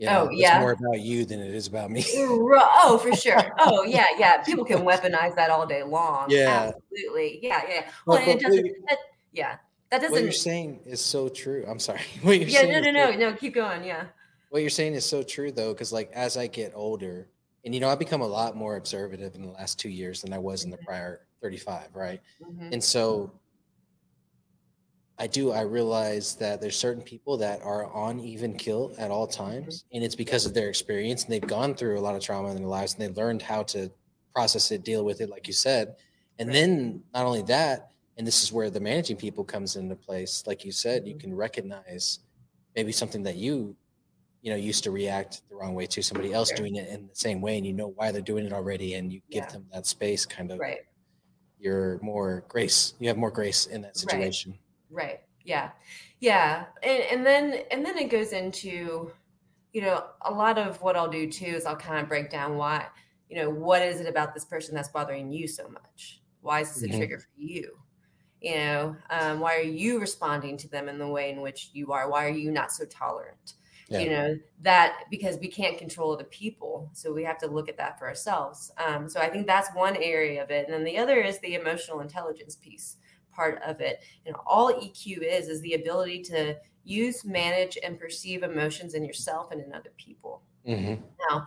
you 0.00 0.06
know, 0.06 0.28
oh 0.28 0.30
yeah, 0.30 0.56
it's 0.56 0.62
more 0.62 0.72
about 0.72 1.00
you 1.00 1.26
than 1.26 1.40
it 1.40 1.54
is 1.54 1.66
about 1.66 1.90
me. 1.90 2.02
oh, 2.16 2.98
for 3.02 3.14
sure. 3.14 3.38
Oh 3.58 3.82
yeah, 3.82 4.06
yeah. 4.18 4.42
People 4.42 4.64
can 4.64 4.78
weaponize 4.78 5.34
that 5.34 5.50
all 5.50 5.66
day 5.66 5.82
long. 5.82 6.30
Yeah, 6.30 6.72
absolutely. 6.72 7.38
Yeah, 7.42 7.60
yeah. 7.68 7.90
Well, 8.06 8.16
well 8.16 8.30
it 8.30 8.40
doesn't. 8.40 8.64
That, 8.88 8.96
yeah, 9.34 9.56
that 9.90 10.00
doesn't. 10.00 10.12
What 10.12 10.22
you're 10.22 10.32
saying 10.32 10.80
is 10.84 11.00
so 11.00 11.28
true. 11.28 11.64
I'm 11.68 11.78
sorry. 11.78 12.00
What 12.22 12.38
you're 12.38 12.48
yeah, 12.48 12.60
saying 12.60 12.72
no, 12.84 12.90
no, 12.90 13.10
no, 13.10 13.16
no. 13.16 13.32
Keep 13.34 13.54
going. 13.54 13.84
Yeah. 13.84 14.04
What 14.50 14.60
you're 14.62 14.70
saying 14.70 14.94
is 14.94 15.04
so 15.04 15.22
true 15.22 15.50
though, 15.50 15.72
because 15.72 15.92
like 15.92 16.10
as 16.12 16.36
I 16.36 16.46
get 16.46 16.72
older, 16.74 17.28
and 17.64 17.74
you 17.74 17.80
know, 17.80 17.88
I've 17.88 17.98
become 17.98 18.20
a 18.20 18.26
lot 18.26 18.56
more 18.56 18.76
observative 18.76 19.34
in 19.34 19.42
the 19.42 19.50
last 19.50 19.78
two 19.78 19.90
years 19.90 20.22
than 20.22 20.32
I 20.32 20.38
was 20.38 20.64
in 20.64 20.70
the 20.70 20.76
mm-hmm. 20.76 20.86
prior 20.86 21.26
35, 21.42 21.88
right? 21.94 22.20
Mm-hmm. 22.42 22.72
And 22.72 22.82
so 22.82 23.32
I 25.18 25.26
do. 25.26 25.52
I 25.52 25.62
realize 25.62 26.34
that 26.36 26.60
there's 26.60 26.78
certain 26.78 27.02
people 27.02 27.36
that 27.38 27.60
are 27.62 27.92
on 27.92 28.20
even 28.20 28.54
kill 28.54 28.94
at 28.98 29.10
all 29.10 29.26
mm-hmm. 29.26 29.42
times, 29.42 29.84
and 29.92 30.02
it's 30.02 30.14
because 30.14 30.46
of 30.46 30.54
their 30.54 30.68
experience 30.68 31.24
and 31.24 31.32
they've 31.32 31.40
gone 31.42 31.74
through 31.74 31.98
a 31.98 32.00
lot 32.00 32.14
of 32.14 32.22
trauma 32.22 32.50
in 32.50 32.56
their 32.56 32.66
lives 32.66 32.94
and 32.94 33.02
they 33.02 33.20
learned 33.20 33.42
how 33.42 33.62
to 33.64 33.90
process 34.34 34.70
it, 34.70 34.84
deal 34.84 35.04
with 35.04 35.20
it, 35.20 35.28
like 35.28 35.46
you 35.46 35.52
said. 35.52 35.96
And 36.38 36.48
then 36.54 37.02
not 37.12 37.26
only 37.26 37.42
that, 37.42 37.90
and 38.20 38.26
this 38.26 38.42
is 38.42 38.52
where 38.52 38.68
the 38.68 38.78
managing 38.78 39.16
people 39.16 39.42
comes 39.42 39.76
into 39.76 39.96
place. 39.96 40.44
Like 40.46 40.62
you 40.62 40.72
said, 40.72 41.06
you 41.06 41.14
mm-hmm. 41.14 41.20
can 41.20 41.34
recognize 41.34 42.18
maybe 42.76 42.92
something 42.92 43.22
that 43.22 43.36
you, 43.36 43.74
you 44.42 44.50
know, 44.50 44.58
used 44.58 44.84
to 44.84 44.90
react 44.90 45.40
the 45.48 45.56
wrong 45.56 45.74
way 45.74 45.86
to 45.86 46.02
somebody 46.02 46.34
else 46.34 46.48
sure. 46.48 46.58
doing 46.58 46.76
it 46.76 46.90
in 46.90 47.06
the 47.06 47.14
same 47.14 47.40
way, 47.40 47.56
and 47.56 47.66
you 47.66 47.72
know 47.72 47.94
why 47.96 48.12
they're 48.12 48.20
doing 48.20 48.44
it 48.44 48.52
already, 48.52 48.92
and 48.92 49.10
you 49.10 49.22
give 49.30 49.44
yeah. 49.44 49.52
them 49.52 49.64
that 49.72 49.86
space, 49.86 50.26
kind 50.26 50.50
of. 50.50 50.58
Right. 50.58 50.80
You're 51.58 51.98
more 52.02 52.44
grace. 52.48 52.92
You 52.98 53.08
have 53.08 53.16
more 53.16 53.30
grace 53.30 53.64
in 53.64 53.80
that 53.80 53.96
situation. 53.96 54.52
Right 54.52 54.60
Right. 54.90 55.20
Yeah. 55.42 55.70
Yeah. 56.20 56.66
And, 56.82 57.02
and 57.04 57.26
then, 57.26 57.62
and 57.70 57.86
then 57.86 57.96
it 57.96 58.10
goes 58.10 58.32
into, 58.32 59.12
you 59.72 59.80
know, 59.80 60.04
a 60.26 60.30
lot 60.30 60.58
of 60.58 60.82
what 60.82 60.94
I'll 60.94 61.10
do 61.10 61.30
too 61.30 61.46
is 61.46 61.64
I'll 61.64 61.74
kind 61.74 62.00
of 62.00 62.08
break 62.08 62.28
down 62.28 62.56
why, 62.56 62.86
you 63.30 63.36
know, 63.36 63.48
what 63.48 63.80
is 63.80 63.98
it 63.98 64.06
about 64.06 64.34
this 64.34 64.44
person 64.44 64.74
that's 64.74 64.88
bothering 64.88 65.32
you 65.32 65.48
so 65.48 65.68
much? 65.68 66.20
Why 66.42 66.60
is 66.60 66.74
this 66.74 66.82
mm-hmm. 66.82 66.94
a 66.94 66.98
trigger 66.98 67.18
for 67.18 67.40
you? 67.40 67.78
You 68.40 68.56
know, 68.56 68.96
um, 69.10 69.40
why 69.40 69.56
are 69.56 69.62
you 69.62 70.00
responding 70.00 70.56
to 70.58 70.68
them 70.68 70.88
in 70.88 70.98
the 70.98 71.06
way 71.06 71.30
in 71.30 71.40
which 71.40 71.70
you 71.72 71.92
are? 71.92 72.10
Why 72.10 72.26
are 72.26 72.30
you 72.30 72.50
not 72.50 72.72
so 72.72 72.84
tolerant? 72.86 73.54
Yeah. 73.88 73.98
You 73.98 74.10
know, 74.10 74.38
that 74.62 75.04
because 75.10 75.36
we 75.38 75.48
can't 75.48 75.76
control 75.76 76.16
the 76.16 76.24
people. 76.24 76.88
So 76.92 77.12
we 77.12 77.24
have 77.24 77.38
to 77.38 77.48
look 77.48 77.68
at 77.68 77.76
that 77.78 77.98
for 77.98 78.06
ourselves. 78.06 78.70
Um, 78.78 79.08
so 79.08 79.20
I 79.20 79.28
think 79.28 79.46
that's 79.46 79.68
one 79.74 79.96
area 79.96 80.42
of 80.42 80.50
it. 80.50 80.66
And 80.66 80.74
then 80.74 80.84
the 80.84 80.96
other 80.96 81.20
is 81.20 81.40
the 81.40 81.54
emotional 81.54 82.00
intelligence 82.00 82.56
piece 82.56 82.96
part 83.32 83.60
of 83.66 83.80
it. 83.80 84.02
And 84.26 84.36
all 84.46 84.72
EQ 84.72 85.22
is 85.22 85.48
is 85.48 85.60
the 85.62 85.74
ability 85.74 86.22
to 86.24 86.56
use, 86.84 87.24
manage, 87.24 87.78
and 87.82 87.98
perceive 87.98 88.42
emotions 88.42 88.94
in 88.94 89.04
yourself 89.04 89.50
and 89.50 89.60
in 89.60 89.72
other 89.72 89.92
people. 89.96 90.42
Mm-hmm. 90.66 91.02
Now, 91.28 91.46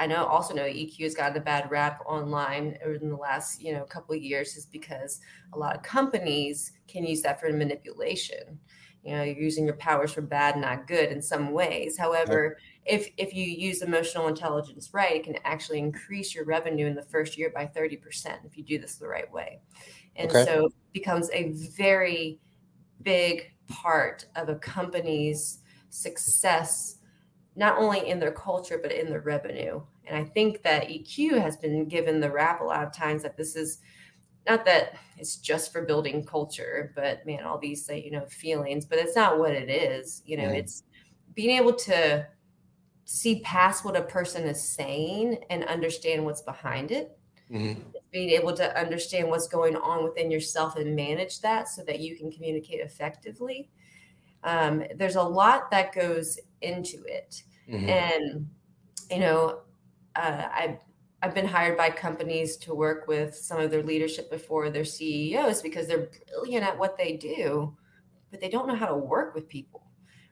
I 0.00 0.06
know 0.06 0.24
also 0.24 0.54
know 0.54 0.62
EQ 0.62 1.02
has 1.02 1.14
gotten 1.14 1.36
a 1.36 1.44
bad 1.44 1.70
rap 1.70 2.00
online 2.06 2.78
in 2.84 3.10
the 3.10 3.16
last 3.16 3.60
you 3.60 3.74
know 3.74 3.84
couple 3.84 4.14
of 4.14 4.22
years 4.22 4.56
is 4.56 4.64
because 4.64 5.20
a 5.52 5.58
lot 5.58 5.76
of 5.76 5.82
companies 5.82 6.72
can 6.88 7.04
use 7.04 7.20
that 7.20 7.38
for 7.38 7.52
manipulation. 7.52 8.58
You 9.04 9.16
know, 9.16 9.22
you're 9.22 9.36
using 9.36 9.64
your 9.64 9.76
powers 9.76 10.12
for 10.12 10.20
bad, 10.22 10.58
not 10.58 10.86
good 10.86 11.10
in 11.10 11.22
some 11.22 11.52
ways. 11.52 11.98
However, 11.98 12.58
if 12.86 13.10
if 13.18 13.34
you 13.34 13.44
use 13.44 13.82
emotional 13.82 14.28
intelligence 14.28 14.94
right, 14.94 15.16
it 15.16 15.24
can 15.24 15.36
actually 15.44 15.78
increase 15.78 16.34
your 16.34 16.46
revenue 16.46 16.86
in 16.86 16.94
the 16.94 17.02
first 17.02 17.36
year 17.36 17.50
by 17.54 17.66
30% 17.66 17.98
if 18.44 18.56
you 18.56 18.64
do 18.64 18.78
this 18.78 18.96
the 18.96 19.06
right 19.06 19.30
way. 19.30 19.60
And 20.16 20.30
okay. 20.30 20.44
so 20.46 20.66
it 20.66 20.72
becomes 20.94 21.30
a 21.32 21.52
very 21.76 22.40
big 23.02 23.52
part 23.68 24.24
of 24.34 24.48
a 24.48 24.54
company's 24.56 25.58
success, 25.90 26.96
not 27.56 27.78
only 27.78 28.08
in 28.08 28.18
their 28.18 28.32
culture, 28.32 28.78
but 28.80 28.92
in 28.92 29.10
their 29.10 29.20
revenue. 29.20 29.80
And 30.06 30.16
I 30.16 30.24
think 30.24 30.62
that 30.62 30.88
EQ 30.88 31.40
has 31.40 31.56
been 31.56 31.86
given 31.88 32.20
the 32.20 32.30
rap 32.30 32.60
a 32.60 32.64
lot 32.64 32.84
of 32.84 32.92
times 32.92 33.22
that 33.22 33.36
this 33.36 33.56
is 33.56 33.78
not 34.48 34.64
that 34.64 34.96
it's 35.18 35.36
just 35.36 35.70
for 35.70 35.82
building 35.82 36.24
culture, 36.24 36.92
but 36.96 37.24
man, 37.26 37.44
all 37.44 37.58
these 37.58 37.84
say, 37.84 38.02
you 38.02 38.10
know, 38.10 38.24
feelings, 38.26 38.86
but 38.86 38.98
it's 38.98 39.14
not 39.14 39.38
what 39.38 39.52
it 39.52 39.68
is. 39.68 40.22
You 40.24 40.38
know, 40.38 40.44
mm. 40.44 40.56
it's 40.56 40.84
being 41.34 41.56
able 41.58 41.74
to 41.74 42.26
see 43.04 43.40
past 43.40 43.84
what 43.84 43.96
a 43.96 44.02
person 44.02 44.44
is 44.44 44.62
saying 44.62 45.38
and 45.50 45.64
understand 45.64 46.24
what's 46.24 46.42
behind 46.42 46.90
it 46.90 47.18
Mm-hmm. 47.50 47.80
Being 48.12 48.30
able 48.30 48.52
to 48.54 48.78
understand 48.78 49.28
what's 49.28 49.48
going 49.48 49.76
on 49.76 50.04
within 50.04 50.30
yourself 50.30 50.76
and 50.76 50.94
manage 50.94 51.40
that 51.40 51.68
so 51.68 51.82
that 51.84 52.00
you 52.00 52.16
can 52.16 52.30
communicate 52.30 52.80
effectively. 52.80 53.70
Um, 54.44 54.82
there's 54.96 55.16
a 55.16 55.22
lot 55.22 55.70
that 55.70 55.94
goes 55.94 56.38
into 56.60 57.02
it. 57.04 57.42
Mm-hmm. 57.68 57.88
And, 57.88 58.48
you 59.10 59.18
know, 59.18 59.60
uh, 60.16 60.48
I've, 60.52 60.78
I've 61.22 61.34
been 61.34 61.46
hired 61.46 61.76
by 61.76 61.90
companies 61.90 62.56
to 62.58 62.74
work 62.74 63.06
with 63.06 63.34
some 63.34 63.60
of 63.60 63.70
their 63.70 63.82
leadership 63.82 64.30
before 64.30 64.70
their 64.70 64.84
CEOs 64.84 65.60
because 65.60 65.86
they're 65.86 66.08
brilliant 66.28 66.64
at 66.64 66.78
what 66.78 66.96
they 66.96 67.16
do, 67.16 67.76
but 68.30 68.40
they 68.40 68.48
don't 68.48 68.66
know 68.66 68.74
how 68.74 68.86
to 68.86 68.96
work 68.96 69.34
with 69.34 69.48
people. 69.48 69.86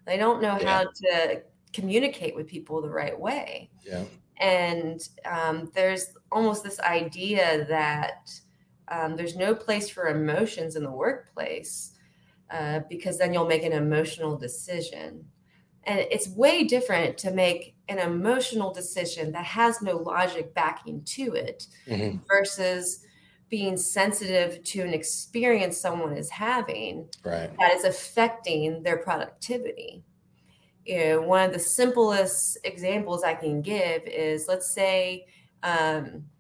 They 0.07 0.17
don't 0.17 0.41
know 0.41 0.59
yeah. 0.59 0.79
how 0.79 0.85
to 0.85 1.43
communicate 1.75 2.35
with 2.35 2.47
people 2.47 2.81
the 2.81 2.89
right 2.89 3.19
way. 3.19 3.71
Yeah. 3.85 4.05
And 4.41 5.07
um, 5.27 5.71
there's 5.75 6.15
almost 6.33 6.65
this 6.65 6.81
idea 6.81 7.67
that 7.69 8.31
um, 8.89 9.17
there's 9.17 9.37
no 9.37 9.55
place 9.55 9.91
for 9.91 10.09
emotions 10.09 10.77
in 10.77 10.83
the 10.83 10.91
workplace 10.91 11.93
uh, 12.51 12.81
because 12.89 13.19
then 13.19 13.33
you'll 13.33 13.47
make 13.47 13.63
an 13.65 13.73
emotional 13.73 14.37
decision. 14.37 15.31
And 15.85 16.01
it's 16.01 16.29
way 16.29 16.65
different 16.65 17.19
to 17.19 17.31
make 17.33 17.77
an 17.89 17.99
emotional 17.99 18.73
decision 18.73 19.33
that 19.33 19.45
has 19.47 19.83
no 19.83 19.97
logic 19.97 20.55
backing 20.55 21.05
to 21.05 21.35
it 21.35 21.67
Mhm. 21.87 22.29
versus 22.29 23.05
being 23.49 23.77
sensitive 23.77 24.63
to 24.65 24.83
an 24.83 24.95
experience 24.95 25.79
someone 25.79 26.17
is 26.17 26.31
having 26.31 27.09
Right. 27.25 27.61
that 27.61 27.75
is 27.75 27.85
affecting 27.85 28.83
their 28.83 28.99
productivity. 28.99 30.05
You 30.85 30.99
know, 30.99 31.23
one 31.23 31.45
of 31.47 31.53
the 31.53 31.59
simplest 31.59 32.59
examples 32.65 33.23
I 33.23 33.35
can 33.35 33.61
give 33.63 34.05
is 34.05 34.47
let's 34.49 34.73
say, 34.73 35.27
um, 35.63 36.31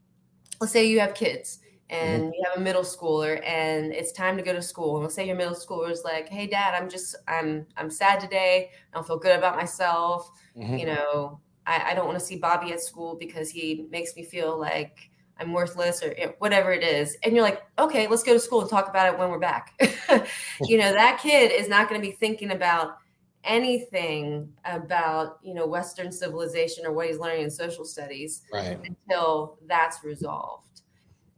let's 0.60 0.72
say 0.72 0.86
you 0.86 1.00
have 1.00 1.14
kids 1.14 1.60
and 1.90 2.24
you 2.34 2.44
have 2.48 2.58
a 2.58 2.60
middle 2.60 2.82
schooler 2.82 3.42
and 3.46 3.92
it's 3.92 4.12
time 4.12 4.36
to 4.36 4.42
go 4.42 4.52
to 4.52 4.62
school. 4.62 4.96
And 4.96 5.02
let's 5.04 5.14
say 5.14 5.26
your 5.26 5.36
middle 5.36 5.54
schooler 5.54 5.90
is 5.90 6.02
like, 6.04 6.28
"Hey, 6.28 6.46
Dad, 6.46 6.74
I'm 6.74 6.88
just 6.88 7.16
I'm 7.26 7.66
I'm 7.76 7.90
sad 7.90 8.20
today. 8.20 8.70
I 8.92 8.96
don't 8.96 9.06
feel 9.06 9.18
good 9.18 9.36
about 9.36 9.56
myself. 9.56 10.30
Mhm. 10.56 10.78
You 10.78 10.86
know, 10.86 11.40
I, 11.66 11.90
I 11.92 11.94
don't 11.94 12.06
want 12.06 12.18
to 12.18 12.24
see 12.24 12.36
Bobby 12.36 12.72
at 12.72 12.80
school 12.80 13.16
because 13.16 13.50
he 13.50 13.86
makes 13.90 14.16
me 14.16 14.24
feel 14.24 14.58
like." 14.58 15.10
I'm 15.40 15.52
worthless 15.52 16.02
or 16.02 16.12
you 16.18 16.26
know, 16.26 16.32
whatever 16.38 16.72
it 16.72 16.82
is. 16.82 17.16
And 17.22 17.32
you're 17.32 17.44
like, 17.44 17.62
okay, 17.78 18.08
let's 18.08 18.24
go 18.24 18.32
to 18.32 18.40
school 18.40 18.60
and 18.60 18.68
talk 18.68 18.88
about 18.88 19.12
it 19.12 19.16
when 19.16 19.30
we're 19.30 19.38
back. 19.38 19.72
you 20.62 20.78
know, 20.78 20.92
that 20.92 21.20
kid 21.22 21.52
is 21.52 21.68
not 21.68 21.88
going 21.88 22.00
to 22.00 22.04
be 22.04 22.12
thinking 22.12 22.50
about 22.50 22.96
anything 23.44 24.52
about, 24.64 25.38
you 25.42 25.54
know, 25.54 25.66
Western 25.66 26.10
civilization 26.10 26.84
or 26.84 26.92
what 26.92 27.06
he's 27.06 27.18
learning 27.18 27.42
in 27.44 27.50
social 27.50 27.84
studies 27.84 28.42
Right. 28.52 28.78
until 28.84 29.58
that's 29.66 30.02
resolved. 30.02 30.67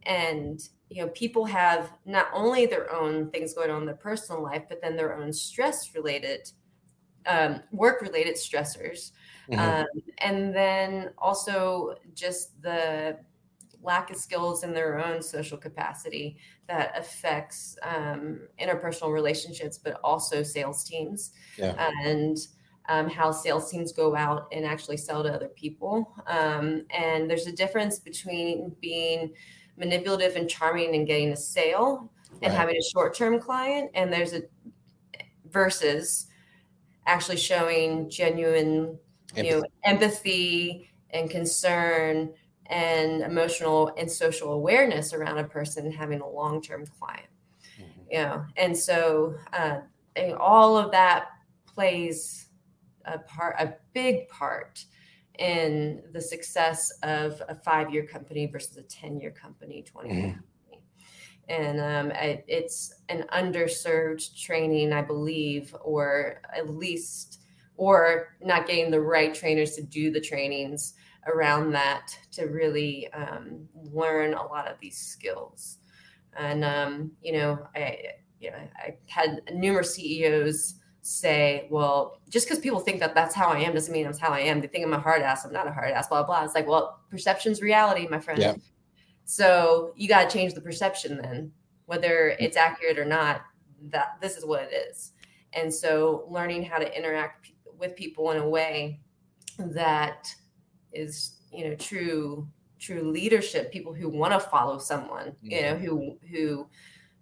And, 0.05 0.61
you 0.89 1.05
know, 1.05 1.11
people 1.13 1.45
have 1.47 1.93
not 2.05 2.29
only 2.33 2.67
their 2.67 2.93
own 2.93 3.31
things 3.31 3.55
going 3.55 3.71
on 3.71 3.83
in 3.83 3.87
their 3.87 3.97
personal 3.97 4.43
life, 4.43 4.65
but 4.69 4.81
then 4.81 4.97
their 4.97 5.15
own 5.15 5.33
stress 5.33 5.95
related, 5.95 6.51
um, 7.27 7.63
work 7.73 8.03
related 8.03 8.37
stressors. 8.37 9.13
Mhm. 9.49 9.75
Um, 9.75 9.87
and 10.19 10.55
then 10.55 11.15
also 11.19 11.97
just 12.15 12.61
the 12.63 13.21
lack 13.83 14.11
of 14.11 14.17
skills 14.17 14.63
in 14.65 14.75
their 14.75 14.99
own 15.05 15.23
social 15.23 15.57
capacity 15.59 16.39
that 16.69 16.97
affects 16.99 17.77
um, 17.83 18.49
interpersonal 18.61 19.13
relationships, 19.13 19.79
but 19.79 20.01
also 20.05 20.43
sales 20.43 20.85
teams 20.85 21.33
Yeah. 21.57 21.81
and 21.99 22.37
um, 22.89 23.09
how 23.09 23.31
sales 23.33 23.71
teams 23.71 23.93
go 23.93 24.17
out 24.17 24.49
and 24.53 24.65
actually 24.65 24.97
sell 24.97 25.23
to 25.23 25.33
other 25.33 25.49
people. 25.49 26.13
Um, 26.27 26.87
and 26.91 27.31
there's 27.31 27.47
a 27.47 27.53
difference 27.53 27.99
between 27.99 28.77
being 28.81 29.35
manipulative 29.81 30.37
and 30.37 30.49
charming 30.49 30.95
and 30.95 31.07
getting 31.07 31.33
a 31.33 31.37
sale 31.37 32.13
and 32.43 32.53
Right. 32.53 32.53
having 32.53 32.77
a 32.77 32.83
short-term 32.93 33.41
client, 33.41 33.91
and 33.95 34.13
there's 34.13 34.35
a 34.35 34.43
versus 35.51 36.29
actually 37.07 37.37
showing 37.37 38.09
genuine 38.09 38.99
you 39.35 39.51
know 39.51 39.65
empathy 39.85 40.89
and 41.11 41.29
concern 41.31 42.33
and 42.67 43.23
emotional 43.23 43.93
and 43.99 44.09
social 44.11 44.53
awareness 44.53 45.13
around 45.13 45.39
a 45.39 45.45
person 45.45 45.91
having 45.91 46.21
a 46.21 46.29
long-term 46.29 46.87
client 46.99 47.27
Mhm. 47.81 48.07
you 48.11 48.19
know 48.19 48.45
and 48.57 48.77
so 48.77 49.35
uh, 49.53 49.81
and 50.17 50.35
all 50.35 50.77
of 50.77 50.91
that 50.93 51.29
plays 51.67 52.49
a 53.07 53.19
part 53.21 53.57
a 53.59 53.75
big 53.93 54.29
part 54.29 54.85
in 55.41 56.03
the 56.13 56.21
success 56.21 56.91
of 57.03 57.43
a 57.49 57.55
five-year 57.55 58.07
company 58.07 58.47
versus 58.47 58.77
a 58.77 58.83
10-year 58.83 59.33
company 59.33 59.83
20 59.83 60.15
year 60.15 60.29
Mhm. 60.29 60.35
company 60.35 60.85
and 61.49 61.81
um, 61.81 62.13
I, 62.15 62.45
it's 62.47 62.95
an 63.09 63.25
underserved 63.33 64.39
training 64.41 64.93
i 64.93 65.03
believe 65.03 65.75
or 65.83 66.43
at 66.55 66.71
least 66.71 67.41
or 67.77 68.37
not 68.43 68.67
getting 68.67 68.91
the 68.91 69.01
right 69.01 69.35
trainers 69.35 69.75
to 69.77 69.83
do 69.83 70.11
the 70.13 70.21
trainings 70.21 70.95
around 71.27 71.73
that 71.73 72.17
to 72.33 72.45
really 72.45 73.11
um, 73.13 73.69
learn 73.75 74.35
a 74.35 74.45
lot 74.47 74.69
of 74.69 74.79
these 74.81 74.99
skills. 74.99 75.79
And 76.37 76.65
um, 76.65 77.13
you 77.23 77.33
know, 77.33 77.67
I 77.75 77.99
you 78.39 78.51
know, 78.51 78.69
I 78.77 78.97
had 79.07 79.43
numerous 79.53 79.95
CEOs 79.95 80.80
say, 81.03 81.67
"Well, 81.71 82.21
just 82.29 82.47
because 82.47 82.59
people 82.59 82.81
think 82.81 83.01
that 83.01 83.15
that's 83.15 83.35
how 83.35 83.49
I 83.49 83.61
am 83.61 83.75
doesn't 83.75 83.93
mean 83.93 84.05
that's 84.05 84.19
how 84.19 84.31
I 84.31 84.41
am. 84.41 84.61
They 84.61 84.67
think 84.67 84.85
I'm 84.85 84.93
a 84.93 85.01
hard 85.01 85.23
ass. 85.23 85.45
I'm 85.45 85.53
not 85.53 85.67
a 85.67 85.73
hard 85.73 85.91
ass. 85.93 86.09
Blah 86.09 86.25
blah." 86.25 86.45
It's 86.45 86.55
like, 86.55 86.67
well, 86.67 87.01
perception's 87.11 87.63
reality, 87.63 88.07
my 88.09 88.21
friend. 88.21 88.41
Yeah. 88.41 88.55
So 89.25 89.93
you 89.97 90.09
got 90.09 90.29
to 90.29 90.37
change 90.37 90.55
the 90.55 90.61
perception 90.61 91.19
then, 91.21 91.53
whether 91.87 92.31
mm-hmm. 92.31 92.45
it's 92.45 92.57
accurate 92.57 92.99
or 92.99 93.05
not. 93.05 93.43
That 93.89 94.19
this 94.21 94.37
is 94.37 94.45
what 94.45 94.63
it 94.63 94.75
is. 94.91 95.13
And 95.53 95.73
so, 95.73 96.27
learning 96.29 96.65
how 96.65 96.79
to 96.79 96.97
interact 96.97 97.45
p- 97.45 97.55
with 97.79 97.97
people 97.97 98.31
in 98.31 98.39
a 98.39 98.49
way 98.49 99.01
that 99.59 100.35
is 100.93 101.37
you 101.53 101.69
know 101.69 101.75
true 101.77 102.47
true 102.79 103.11
leadership 103.11 103.71
people 103.73 103.93
who 103.93 104.09
want 104.09 104.33
to 104.33 104.41
follow 104.41 104.79
someone 104.79 105.35
you 105.43 105.61
know 105.63 105.77
who 105.77 106.17
who 106.31 106.67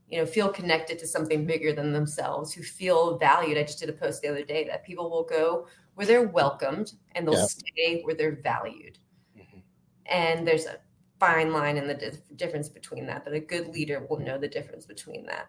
you 0.09 0.19
know 0.19 0.27
feel 0.27 0.49
connected 0.49 0.99
to 0.99 1.07
something 1.07 1.45
bigger 1.45 1.73
than 1.73 1.93
themselves 1.93 2.53
who 2.53 2.63
feel 2.63 3.19
valued 3.19 3.59
i 3.59 3.63
just 3.63 3.79
did 3.79 3.89
a 3.89 3.93
post 3.93 4.23
the 4.23 4.29
other 4.29 4.45
day 4.45 4.65
that 4.65 4.85
people 4.85 5.11
will 5.11 5.25
go 5.25 5.67
where 5.95 6.07
they're 6.07 6.29
welcomed 6.29 6.93
and 7.13 7.27
they'll 7.27 7.35
Yeah. 7.35 7.47
stay 7.47 8.01
where 8.03 8.15
they're 8.15 8.37
valued 8.43 8.99
Mhm. 9.37 9.63
and 10.07 10.47
there's 10.47 10.67
a 10.67 10.81
fine 11.21 11.53
line 11.53 11.77
in 11.77 11.87
the 11.87 11.95
dif- 11.95 12.37
difference 12.37 12.69
between 12.69 13.07
that 13.07 13.25
but 13.25 13.33
a 13.35 13.41
good 13.41 13.69
leader 13.69 14.07
will 14.09 14.19
know 14.19 14.39
the 14.39 14.49
difference 14.49 14.87
between 14.87 15.27
that 15.27 15.49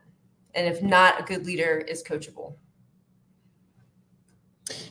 and 0.56 0.68
if 0.68 0.82
not 0.82 1.20
a 1.20 1.24
good 1.24 1.46
leader 1.46 1.78
is 1.78 2.04
coachable 2.04 2.56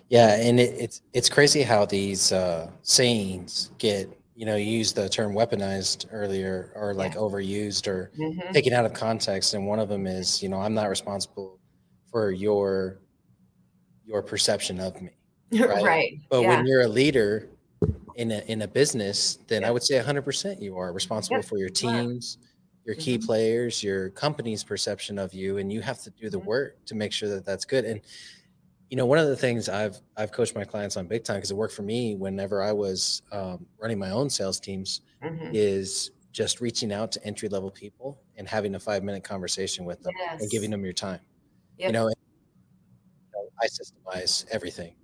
Yeah, 0.08 0.34
and 0.36 0.58
it, 0.58 0.74
it's 0.78 1.02
it's 1.12 1.28
crazy 1.28 1.62
how 1.62 1.84
these 1.84 2.32
uh, 2.32 2.70
sayings 2.82 3.70
get 3.78 4.17
you 4.38 4.46
know 4.46 4.54
you 4.54 4.70
used 4.82 4.94
the 4.94 5.08
term 5.08 5.32
weaponized 5.34 6.06
earlier 6.12 6.72
or 6.76 6.94
like 6.94 7.14
overused 7.16 7.88
or 7.88 8.12
Mhm. 8.16 8.52
taken 8.52 8.72
out 8.72 8.84
of 8.86 8.92
context 8.92 9.54
and 9.54 9.66
one 9.66 9.80
of 9.80 9.88
them 9.88 10.06
is 10.06 10.40
you 10.42 10.48
know 10.48 10.60
i'm 10.60 10.74
not 10.74 10.88
responsible 10.88 11.58
for 12.10 12.30
your 12.30 13.00
your 14.04 14.22
perception 14.22 14.78
of 14.80 15.00
me 15.02 15.10
right, 15.52 15.82
Right. 15.84 16.12
but 16.30 16.42
yeah. 16.42 16.48
when 16.48 16.66
you're 16.66 16.82
a 16.82 16.88
leader 16.88 17.48
in 18.14 18.30
a 18.30 18.38
in 18.46 18.62
a 18.62 18.68
business 18.68 19.38
then 19.48 19.62
Yeah. 19.62 19.68
i 19.68 19.70
would 19.72 19.82
say 19.82 19.96
100% 19.98 20.62
you 20.62 20.76
are 20.78 20.92
responsible 20.92 21.38
Yeah, 21.38 21.48
for 21.50 21.58
your 21.58 21.68
teams 21.70 22.38
your 22.84 22.94
key 22.94 23.18
Mhm. 23.18 23.26
players 23.26 23.82
your 23.82 24.10
company's 24.10 24.62
perception 24.62 25.18
of 25.18 25.34
you 25.34 25.58
and 25.58 25.72
you 25.72 25.80
have 25.80 26.00
to 26.02 26.10
do 26.10 26.30
the 26.30 26.40
Mhm. 26.40 26.44
work 26.44 26.84
to 26.86 26.94
make 26.94 27.12
sure 27.12 27.28
that 27.28 27.44
that's 27.44 27.64
good 27.64 27.84
and 27.84 28.00
you 28.90 28.96
know 28.96 29.06
one 29.06 29.18
of 29.18 29.28
the 29.28 29.36
things 29.36 29.68
i've 29.68 30.00
i've 30.16 30.32
coached 30.32 30.54
my 30.54 30.64
clients 30.64 30.96
on 30.96 31.06
big 31.06 31.24
time 31.24 31.36
because 31.36 31.50
it 31.50 31.56
worked 31.56 31.74
for 31.74 31.82
me 31.82 32.14
whenever 32.14 32.62
i 32.62 32.72
was 32.72 33.22
um, 33.32 33.66
running 33.80 33.98
my 33.98 34.10
own 34.10 34.30
sales 34.30 34.60
teams 34.60 35.02
Mhm. 35.22 35.50
is 35.54 36.10
just 36.32 36.60
reaching 36.60 36.92
out 36.92 37.10
to 37.12 37.24
entry 37.24 37.48
level 37.48 37.70
people 37.70 38.22
and 38.36 38.46
having 38.48 38.74
a 38.74 38.80
five 38.80 39.02
minute 39.02 39.24
conversation 39.24 39.84
with 39.84 40.00
them 40.02 40.14
and 40.38 40.50
giving 40.50 40.70
them 40.70 40.84
your 40.84 40.92
time. 40.92 41.20
Yep. 41.78 41.88
You 41.88 41.92
know, 41.92 42.06
and, 42.06 42.14
I 43.60 43.66
systemize 43.66 44.44
everything. 44.50 44.94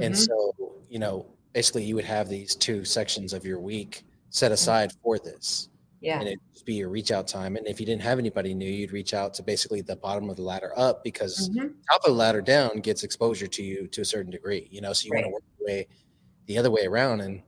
And 0.00 0.14
Mhm. 0.14 0.16
so, 0.16 0.52
you 0.88 0.98
know, 0.98 1.26
basically 1.52 1.84
you 1.84 1.94
would 1.94 2.04
have 2.04 2.28
these 2.28 2.54
two 2.56 2.84
sections 2.84 3.32
of 3.32 3.44
your 3.44 3.60
week 3.60 4.04
set 4.30 4.52
aside 4.52 4.90
for 5.02 5.18
this. 5.18 5.68
Yeah 6.04 6.18
And 6.20 6.28
it'd 6.28 6.40
just 6.52 6.66
be 6.66 6.74
your 6.74 6.88
reach 6.90 7.10
out 7.10 7.26
time. 7.26 7.56
And 7.56 7.66
if 7.66 7.80
you 7.80 7.86
didn't 7.86 8.02
have 8.02 8.18
anybody 8.18 8.54
new, 8.54 8.68
you'd 8.70 8.92
reach 8.92 9.14
out 9.14 9.34
to 9.34 9.42
basically 9.42 9.80
the 9.80 9.96
bottom 9.96 10.28
of 10.30 10.36
the 10.36 10.42
ladder 10.42 10.72
up 10.76 11.02
because 11.02 11.48
Mhm. 11.50 11.74
top 11.90 12.00
of 12.04 12.10
the 12.10 12.16
ladder 12.16 12.40
down 12.42 12.78
gets 12.80 13.02
exposure 13.04 13.46
to 13.48 13.62
you 13.62 13.88
to 13.88 14.00
a 14.02 14.04
certain 14.04 14.30
degree, 14.30 14.68
you 14.70 14.80
know, 14.80 14.92
so 14.92 15.06
you 15.06 15.12
want 15.14 15.24
to 15.26 15.30
work 15.30 15.42
your 15.58 15.66
way 15.66 15.88
the 16.46 16.58
other 16.58 16.70
way 16.70 16.84
around. 16.86 17.20
And, 17.22 17.42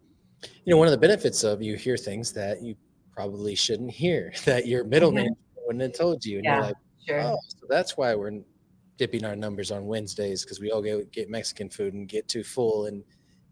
you 0.65 0.71
know, 0.73 0.77
one 0.79 0.89
of 0.89 0.93
the 0.93 0.99
benefits 0.99 1.45
of 1.45 1.63
you 1.63 1.77
hear 1.77 1.97
things 1.97 2.33
that 2.33 2.63
you 2.63 2.77
probably 3.13 3.55
shouldn't 3.55 3.91
hear 3.91 4.33
that 4.47 4.67
your 4.67 4.85
middleman 4.85 5.37
wouldn't 5.67 5.83
have 5.83 5.93
told 5.93 6.25
you. 6.25 6.39
And 6.39 6.47
Mm-hmm. 6.47 6.53
Yeah. 6.53 6.57
you're 6.59 6.67
like, 6.67 6.77
sure 7.07 7.21
oh, 7.21 7.39
so 7.49 7.67
that's 7.69 7.97
why 7.97 8.15
we're 8.15 8.41
dipping 8.99 9.25
our 9.25 9.37
numbers 9.37 9.71
on 9.71 9.87
Wednesdays 9.87 10.43
because 10.45 10.59
we 10.61 10.71
all 10.73 10.81
get, 10.83 11.13
get 11.13 11.29
Mexican 11.31 11.69
food 11.69 11.93
and 11.95 12.09
get 12.09 12.27
too 12.29 12.43
full 12.43 12.87
and 12.87 13.05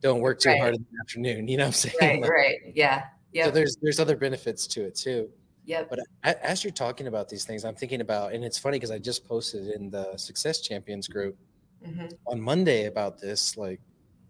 don't 0.03 0.21
work 0.21 0.41
too 0.41 0.49
Right. 0.51 0.59
hard 0.61 0.75
in 0.75 0.87
the 0.91 0.99
afternoon. 1.03 1.49
You 1.49 1.59
know 1.59 1.65
what 1.65 1.85
I'm 1.87 1.91
saying? 1.99 2.21
right 2.21 2.21
Like, 2.23 2.31
right 2.31 2.59
yeah 2.75 3.05
yeah 3.35 3.47
So 3.47 3.51
there's 3.51 3.77
there's 3.83 4.01
other 4.01 4.17
benefits 4.17 4.67
to 4.69 4.85
it 4.87 4.95
too. 4.97 5.31
Yeah. 5.65 5.85
But 5.91 6.01
as 6.25 6.65
you're 6.65 6.73
talking 6.73 7.07
about 7.09 7.29
these 7.29 7.45
things, 7.45 7.65
I'm 7.65 7.75
thinking 7.77 8.01
about, 8.01 8.33
and 8.35 8.45
it's 8.45 8.59
funny 8.59 8.77
because 8.79 8.91
I 8.91 8.99
just 8.99 9.27
posted 9.27 9.69
in 9.69 9.91
the 9.91 10.17
Success 10.19 10.61
Champions 10.63 11.09
group 11.09 11.39
hmm 11.83 12.17
on 12.29 12.41
Monday 12.41 12.87
about 12.87 13.21
this. 13.21 13.57
Like 13.57 13.81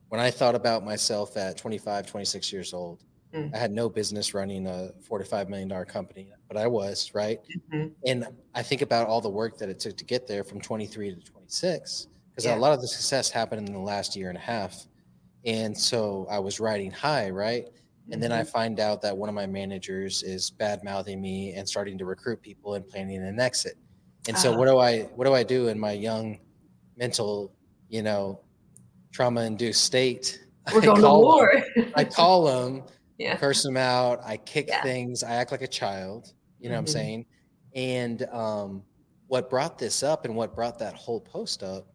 when 0.08 0.20
I 0.20 0.30
thought 0.30 0.54
about 0.56 0.84
myself 0.84 1.36
at 1.36 1.58
25, 1.58 2.06
26 2.08 2.52
years 2.52 2.74
old, 2.74 3.04
Mm. 3.32 3.54
I 3.54 3.58
had 3.58 3.72
no 3.72 3.88
business 3.90 4.34
running 4.34 4.66
a 4.68 4.90
four 5.02 5.18
to 5.18 5.24
five 5.26 5.48
million 5.50 5.68
dollar 5.68 5.86
company, 5.86 6.32
but 6.48 6.56
I 6.58 6.66
was 6.68 7.12
right. 7.14 7.40
hmm 7.70 7.94
And 8.06 8.26
I 8.54 8.62
think 8.62 8.82
about 8.82 9.08
all 9.08 9.20
the 9.20 9.30
work 9.30 9.58
that 9.58 9.68
it 9.68 9.80
took 9.80 9.96
to 9.98 10.04
get 10.04 10.26
there 10.26 10.44
from 10.44 10.60
23 10.60 11.14
to 11.14 11.20
26, 11.22 12.08
because 12.32 12.44
Yeah. 12.44 12.54
a 12.56 12.56
lot 12.56 12.72
of 12.74 12.80
the 12.80 12.88
success 12.88 13.30
happened 13.30 13.66
in 13.68 13.74
the 13.74 13.80
last 13.80 14.14
year 14.16 14.28
and 14.28 14.36
a 14.38 14.40
half. 14.40 14.86
And 15.44 15.76
so 15.78 16.26
I 16.30 16.40
was 16.40 16.60
riding 16.60 16.90
high, 16.92 17.30
right? 17.30 17.66
And 18.10 18.22
then 18.22 18.32
I 18.32 18.40
Mm-hmm. 18.42 18.50
find 18.50 18.80
out 18.80 19.00
that 19.02 19.16
one 19.16 19.28
of 19.30 19.34
my 19.34 19.46
managers 19.46 20.22
is 20.22 20.50
bad 20.50 20.84
mouthing 20.84 21.20
me 21.20 21.52
and 21.54 21.66
starting 21.68 21.96
to 21.98 22.04
recruit 22.04 22.42
people 22.42 22.74
and 22.74 22.86
planning 22.86 23.22
an 23.22 23.40
exit. 23.40 23.76
And 24.28 24.36
so 24.36 24.52
Ah. 24.52 24.56
what 24.58 24.66
do 24.66 24.78
I 24.78 25.02
what 25.16 25.24
do 25.24 25.32
I 25.34 25.42
do 25.42 25.68
in 25.68 25.78
my 25.78 25.92
young 25.92 26.38
mental, 26.96 27.52
you 27.88 28.02
know, 28.02 28.40
trauma-induced 29.12 29.82
state. 29.82 30.40
We're 30.74 30.80
going 30.80 31.00
to 31.02 31.08
war. 31.08 31.62
them- 31.76 31.92
I 31.94 32.04
call 32.04 32.44
them, 32.44 32.82
yeah. 33.18 33.36
curse 33.36 33.62
them 33.62 33.76
out. 33.76 34.20
I 34.24 34.36
kick 34.38 34.66
Yeah. 34.68 34.82
things. 34.82 35.22
I 35.22 35.34
act 35.36 35.50
like 35.52 35.62
a 35.62 35.66
child. 35.68 36.32
You 36.58 36.68
know 36.68 36.74
what 36.76 36.80
I'm 36.80 36.84
Mhm. 36.86 36.88
saying? 36.90 37.26
And 37.74 38.22
um, 38.30 38.82
what 39.28 39.48
brought 39.50 39.78
this 39.78 40.02
up 40.02 40.24
and 40.24 40.34
what 40.36 40.54
brought 40.54 40.78
that 40.78 40.94
whole 40.94 41.20
post 41.20 41.62
up 41.62 41.86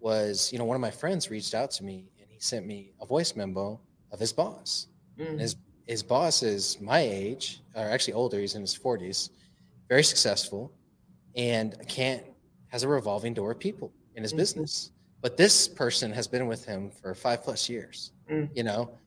was, 0.00 0.52
you 0.52 0.58
know, 0.58 0.64
one 0.64 0.74
of 0.74 0.80
my 0.80 0.90
friends 0.90 1.30
reached 1.30 1.54
out 1.54 1.70
to 1.72 1.84
me 1.84 2.10
and 2.20 2.28
he 2.30 2.38
sent 2.40 2.66
me 2.66 2.92
a 3.00 3.06
voice 3.06 3.34
memo 3.36 3.80
of 4.12 4.18
his 4.20 4.32
boss. 4.32 4.88
Mm. 5.18 5.38
his 5.38 5.56
his 5.86 6.02
boss 6.02 6.42
is 6.42 6.80
my 6.80 7.00
age, 7.00 7.62
or 7.74 7.82
actually 7.82 8.14
older. 8.14 8.40
He's 8.40 8.54
in 8.54 8.62
his 8.62 8.74
40s, 8.74 9.30
very 9.88 10.02
successful, 10.02 10.72
and 11.36 11.76
can't 11.88 12.24
has 12.68 12.82
a 12.82 12.88
revolving 12.88 13.34
door 13.34 13.52
of 13.52 13.58
people 13.58 13.92
in 14.14 14.22
his 14.22 14.32
Mhm. 14.32 14.38
business. 14.38 14.90
But 15.20 15.36
this 15.36 15.68
person 15.68 16.10
has 16.12 16.26
been 16.26 16.46
with 16.46 16.64
him 16.64 16.90
for 16.90 17.14
five 17.14 17.42
plus 17.42 17.68
years, 17.68 18.12
Mm. 18.30 18.48
you 18.54 18.62
know, 18.64 18.98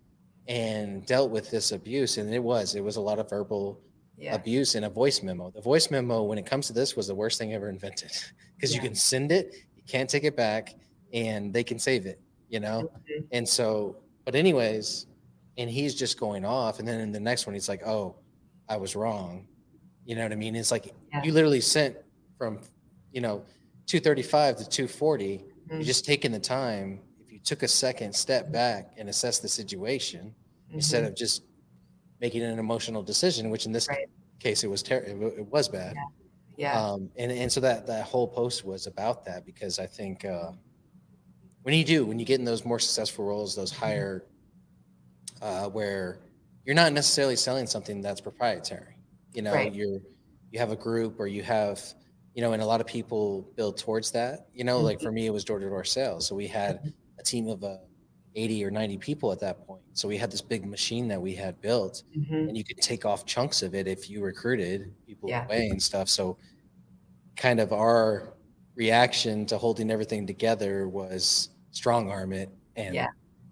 and 0.47 1.05
dealt 1.05 1.31
with 1.31 1.49
this 1.49 1.71
abuse. 1.71 2.17
And 2.17 2.33
it 2.33 2.39
was 2.43 2.75
it 2.75 2.81
was 2.83 2.95
a 2.97 3.01
lot 3.01 3.19
of 3.19 3.29
verbal 3.29 3.81
Yeah. 4.17 4.35
abuse 4.35 4.75
in 4.75 4.83
a 4.83 4.89
voice 4.89 5.21
memo. 5.23 5.51
The 5.51 5.61
voice 5.61 5.91
memo, 5.91 6.23
when 6.23 6.37
it 6.37 6.45
comes 6.45 6.67
to 6.67 6.73
this, 6.73 6.95
was 6.95 7.07
the 7.07 7.15
worst 7.15 7.37
thing 7.39 7.53
ever 7.53 7.69
invented 7.69 8.11
because 8.55 8.73
you 8.73 8.81
can 8.81 8.95
send 8.95 9.31
it, 9.31 9.53
you 9.75 9.83
can't 9.87 10.09
take 10.09 10.23
it 10.23 10.35
back, 10.35 10.75
and 11.13 11.53
they 11.53 11.63
can 11.63 11.79
save 11.79 12.05
it, 12.05 12.19
you 12.49 12.59
know. 12.59 12.89
Mhm. 13.09 13.27
And 13.31 13.47
so, 13.49 13.97
but 14.25 14.35
anyways, 14.35 15.07
and 15.57 15.69
he's 15.69 15.95
just 15.95 16.19
going 16.19 16.45
off, 16.45 16.79
and 16.79 16.87
then 16.87 16.99
in 16.99 17.11
the 17.11 17.19
next 17.19 17.45
one, 17.47 17.53
he's 17.53 17.67
like, 17.69 17.81
"Oh, 17.85 18.15
I 18.69 18.77
was 18.77 18.95
wrong," 18.95 19.47
you 20.05 20.15
know 20.15 20.23
what 20.23 20.31
I 20.31 20.35
mean? 20.35 20.55
It's 20.55 20.71
like 20.71 20.93
Yeah. 21.13 21.23
you 21.23 21.31
literally 21.33 21.61
sent 21.61 21.97
from, 22.37 22.59
you 23.11 23.21
know, 23.21 23.43
two 23.85 23.99
thirty 23.99 24.21
five 24.23 24.57
to 24.57 24.67
two 24.67 24.87
forty. 24.87 25.43
Mm. 25.69 25.79
You 25.79 25.83
just 25.85 26.05
taking 26.05 26.31
the 26.31 26.39
time. 26.39 27.01
If 27.19 27.31
you 27.31 27.39
took 27.39 27.63
a 27.63 27.67
second 27.67 28.13
step 28.15 28.51
back 28.51 28.93
and 28.97 29.09
assess 29.09 29.39
the 29.39 29.47
situation 29.49 30.33
instead 30.71 31.03
Mhm. 31.03 31.07
of 31.07 31.15
just 31.15 31.43
making 32.21 32.41
an 32.43 32.59
emotional 32.59 33.03
decision, 33.03 33.49
which 33.49 33.65
in 33.65 33.71
this 33.71 33.87
Right. 33.89 34.07
case 34.39 34.63
it 34.63 34.67
was 34.67 34.81
ter- 34.83 34.99
it, 35.03 35.45
was 35.51 35.67
bad. 35.69 35.95
yeah. 36.57 36.79
Um, 36.81 37.11
and 37.17 37.31
and 37.31 37.51
so 37.51 37.59
that 37.61 37.85
that 37.87 38.05
whole 38.05 38.27
post 38.27 38.63
was 38.65 38.87
about 38.87 39.25
that 39.25 39.45
because 39.45 39.77
I 39.79 39.87
think 39.87 40.23
uh, 40.25 40.51
when 41.63 41.73
you 41.75 41.83
do 41.83 42.05
when 42.05 42.17
you 42.19 42.25
get 42.25 42.39
in 42.39 42.45
those 42.45 42.63
more 42.65 42.79
successful 42.79 43.25
roles, 43.25 43.55
those 43.55 43.71
Mm-hmm. 43.71 43.81
Uh, 45.41 45.69
where 45.69 46.23
you're 46.65 46.75
not 46.75 46.93
necessarily 46.93 47.35
selling 47.35 47.67
something 47.67 48.01
that's 48.01 48.21
proprietary. 48.21 48.99
You 49.33 49.41
know, 49.43 49.63
Right. 49.63 49.71
you're 49.71 49.99
you 50.51 50.59
have 50.59 50.71
a 50.71 50.75
group 50.77 51.19
or 51.19 51.27
you 51.27 51.43
have 51.43 51.81
you 52.33 52.41
know, 52.43 52.53
and 52.53 52.61
a 52.61 52.65
lot 52.65 52.81
of 52.81 52.87
people 52.87 53.51
build 53.57 53.77
towards 53.79 54.11
that. 54.11 54.49
You 54.53 54.63
know, 54.63 54.81
like 54.81 55.01
Mm-hmm. 55.01 55.07
for 55.07 55.11
me, 55.11 55.25
it 55.25 55.31
was 55.31 55.43
door 55.45 55.59
to 55.59 55.67
door 55.69 55.83
sales, 55.83 56.27
so 56.27 56.35
we 56.35 56.47
had 56.47 56.81
a 57.19 57.23
team 57.23 57.47
of 57.47 57.63
uh, 57.63 57.77
80 58.35 58.63
or 58.65 58.71
90 58.71 58.97
people 58.97 59.31
at 59.31 59.39
that 59.39 59.65
point. 59.65 59.83
So 59.93 60.07
we 60.07 60.17
had 60.17 60.31
this 60.31 60.41
big 60.41 60.65
machine 60.65 61.07
that 61.09 61.21
we 61.21 61.33
had 61.35 61.59
built 61.61 62.03
Mhm. 62.15 62.47
and 62.47 62.55
you 62.57 62.63
could 62.63 62.79
take 62.81 63.05
off 63.05 63.25
chunks 63.25 63.61
of 63.63 63.73
it 63.75 63.87
if 63.87 64.09
you 64.09 64.23
recruited 64.23 64.95
people 65.05 65.33
Yeah. 65.33 65.47
away 65.49 65.67
and 65.69 65.81
stuff. 65.83 66.07
So, 66.09 66.37
kind 67.37 67.59
of 67.59 67.71
our 67.73 68.37
reaction 68.75 69.45
to 69.47 69.57
holding 69.57 69.91
everything 69.91 70.27
together 70.27 70.87
was 70.89 71.49
strong 71.71 72.09
arm 72.09 72.33
it 72.33 72.49
and 72.75 72.95
Yeah. 72.95 73.07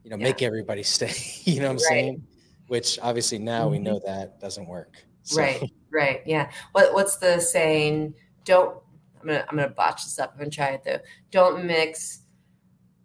You 0.06 0.12
know 0.12 0.18
Yeah. 0.18 0.24
make 0.24 0.42
everybody 0.44 0.84
stay. 0.96 1.12
You 1.44 1.60
know 1.60 1.66
what 1.68 1.72
I'm 1.72 1.78
Right. 1.78 1.84
saying? 1.88 2.28
Which 2.68 3.00
obviously 3.02 3.40
now 3.40 3.68
we 3.68 3.80
Mhm. 3.80 3.84
know 3.84 4.00
that 4.06 4.40
doesn't 4.40 4.68
work. 4.68 5.04
So, 5.24 5.38
Right, 5.42 5.62
right, 5.92 6.22
yeah. 6.26 6.52
What 6.72 6.94
what's 6.94 7.18
the 7.18 7.40
saying? 7.40 8.14
Don't 8.46 8.78
I'm 9.20 9.28
gonna 9.28 9.46
I'm 9.50 9.56
gonna 9.58 9.70
botch 9.70 10.04
this 10.06 10.20
up. 10.20 10.34
I'm 10.34 10.38
gonna 10.38 10.52
try 10.52 10.70
it 10.70 10.84
though. 10.84 11.00
Don't 11.32 11.66
mix 11.66 12.22